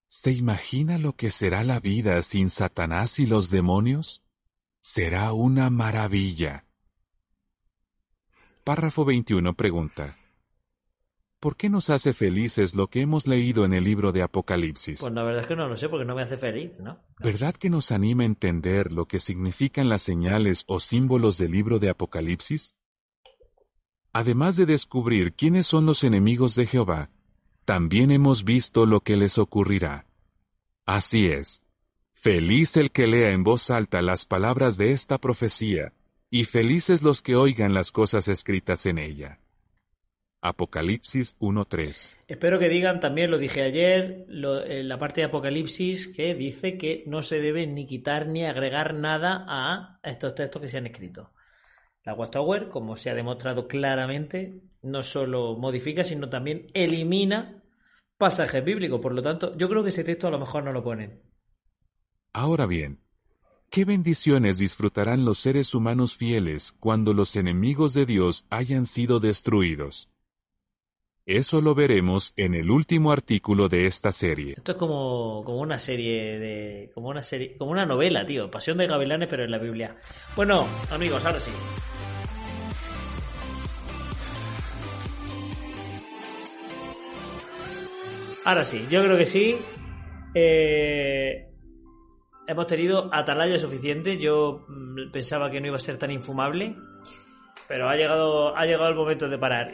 ¿Se 0.06 0.32
imagina 0.32 0.96
lo 0.96 1.12
que 1.12 1.28
será 1.28 1.64
la 1.64 1.80
vida 1.80 2.22
sin 2.22 2.48
Satanás 2.48 3.18
y 3.18 3.26
los 3.26 3.50
demonios? 3.50 4.22
Será 4.80 5.34
una 5.34 5.68
maravilla. 5.68 6.64
Párrafo 8.64 9.04
21 9.04 9.52
pregunta. 9.52 10.16
¿Por 11.42 11.56
qué 11.56 11.68
nos 11.68 11.90
hace 11.90 12.14
felices 12.14 12.76
lo 12.76 12.86
que 12.86 13.00
hemos 13.00 13.26
leído 13.26 13.64
en 13.64 13.72
el 13.72 13.82
libro 13.82 14.12
de 14.12 14.22
Apocalipsis? 14.22 15.00
Pues 15.00 15.12
la 15.12 15.24
verdad 15.24 15.40
es 15.40 15.48
que 15.48 15.56
no 15.56 15.66
lo 15.66 15.76
sé 15.76 15.88
porque 15.88 16.04
no 16.04 16.14
me 16.14 16.22
hace 16.22 16.36
feliz, 16.36 16.78
¿no? 16.78 17.00
¿Verdad 17.18 17.56
que 17.56 17.68
nos 17.68 17.90
anima 17.90 18.22
a 18.22 18.26
entender 18.26 18.92
lo 18.92 19.06
que 19.06 19.18
significan 19.18 19.88
las 19.88 20.02
señales 20.02 20.62
o 20.68 20.78
símbolos 20.78 21.38
del 21.38 21.50
libro 21.50 21.80
de 21.80 21.90
Apocalipsis? 21.90 22.76
Además 24.12 24.54
de 24.54 24.66
descubrir 24.66 25.34
quiénes 25.34 25.66
son 25.66 25.84
los 25.84 26.04
enemigos 26.04 26.54
de 26.54 26.64
Jehová, 26.64 27.10
también 27.64 28.12
hemos 28.12 28.44
visto 28.44 28.86
lo 28.86 29.00
que 29.00 29.16
les 29.16 29.36
ocurrirá. 29.36 30.06
Así 30.86 31.26
es. 31.26 31.64
Feliz 32.12 32.76
el 32.76 32.92
que 32.92 33.08
lea 33.08 33.32
en 33.32 33.42
voz 33.42 33.68
alta 33.70 34.00
las 34.00 34.26
palabras 34.26 34.76
de 34.76 34.92
esta 34.92 35.18
profecía, 35.18 35.92
y 36.30 36.44
felices 36.44 37.02
los 37.02 37.20
que 37.20 37.34
oigan 37.34 37.74
las 37.74 37.90
cosas 37.90 38.28
escritas 38.28 38.86
en 38.86 38.98
ella. 38.98 39.41
Apocalipsis 40.42 41.36
1.3 41.38 42.16
Espero 42.26 42.58
que 42.58 42.68
digan 42.68 42.98
también, 42.98 43.30
lo 43.30 43.38
dije 43.38 43.62
ayer, 43.62 44.24
lo- 44.28 44.64
en 44.66 44.88
la 44.88 44.98
parte 44.98 45.20
de 45.20 45.28
Apocalipsis, 45.28 46.08
que 46.08 46.34
dice 46.34 46.76
que 46.76 47.04
no 47.06 47.22
se 47.22 47.40
debe 47.40 47.66
ni 47.68 47.86
quitar 47.86 48.26
ni 48.26 48.44
agregar 48.44 48.92
nada 48.94 49.44
a 49.48 50.00
estos 50.02 50.34
textos 50.34 50.60
que 50.60 50.68
se 50.68 50.78
han 50.78 50.86
escrito. 50.86 51.30
La 52.04 52.14
Watchtower, 52.14 52.68
como 52.68 52.96
se 52.96 53.10
ha 53.10 53.14
demostrado 53.14 53.68
claramente, 53.68 54.60
no 54.82 55.04
solo 55.04 55.56
modifica, 55.56 56.02
sino 56.02 56.28
también 56.28 56.66
elimina 56.74 57.62
pasajes 58.18 58.64
bíblicos. 58.64 59.00
Por 59.00 59.14
lo 59.14 59.22
tanto, 59.22 59.56
yo 59.56 59.68
creo 59.68 59.84
que 59.84 59.90
ese 59.90 60.02
texto 60.02 60.26
a 60.26 60.32
lo 60.32 60.40
mejor 60.40 60.64
no 60.64 60.72
lo 60.72 60.82
ponen. 60.82 61.22
Ahora 62.32 62.66
bien, 62.66 62.98
¿qué 63.70 63.84
bendiciones 63.84 64.58
disfrutarán 64.58 65.24
los 65.24 65.38
seres 65.38 65.72
humanos 65.74 66.16
fieles 66.16 66.72
cuando 66.80 67.14
los 67.14 67.36
enemigos 67.36 67.94
de 67.94 68.06
Dios 68.06 68.44
hayan 68.50 68.86
sido 68.86 69.20
destruidos? 69.20 70.08
Eso 71.32 71.62
lo 71.62 71.74
veremos 71.74 72.34
en 72.36 72.52
el 72.52 72.70
último 72.70 73.10
artículo 73.10 73.70
de 73.70 73.86
esta 73.86 74.12
serie. 74.12 74.52
Esto 74.54 74.72
es 74.72 74.78
como, 74.78 75.42
como 75.46 75.60
una 75.60 75.78
serie 75.78 76.38
de. 76.38 76.90
como 76.92 77.08
una 77.08 77.22
serie. 77.22 77.56
como 77.56 77.70
una 77.70 77.86
novela, 77.86 78.26
tío. 78.26 78.50
Pasión 78.50 78.76
de 78.76 78.86
Gavilanes, 78.86 79.30
pero 79.30 79.42
en 79.42 79.50
la 79.50 79.56
Biblia. 79.56 79.96
Bueno, 80.36 80.66
amigos, 80.90 81.24
ahora 81.24 81.40
sí. 81.40 81.50
Ahora 88.44 88.66
sí, 88.66 88.86
yo 88.90 89.02
creo 89.02 89.16
que 89.16 89.24
sí. 89.24 89.56
Eh, 90.34 91.48
hemos 92.46 92.66
tenido 92.66 93.08
atalaya 93.10 93.58
suficiente. 93.58 94.18
Yo 94.18 94.66
mm, 94.68 95.10
pensaba 95.10 95.50
que 95.50 95.62
no 95.62 95.68
iba 95.68 95.76
a 95.76 95.80
ser 95.80 95.96
tan 95.96 96.10
infumable. 96.10 96.76
Pero 97.68 97.88
ha 97.88 97.96
llegado, 97.96 98.54
ha 98.54 98.66
llegado 98.66 98.90
el 98.90 98.96
momento 98.96 99.30
de 99.30 99.38
parar. 99.38 99.70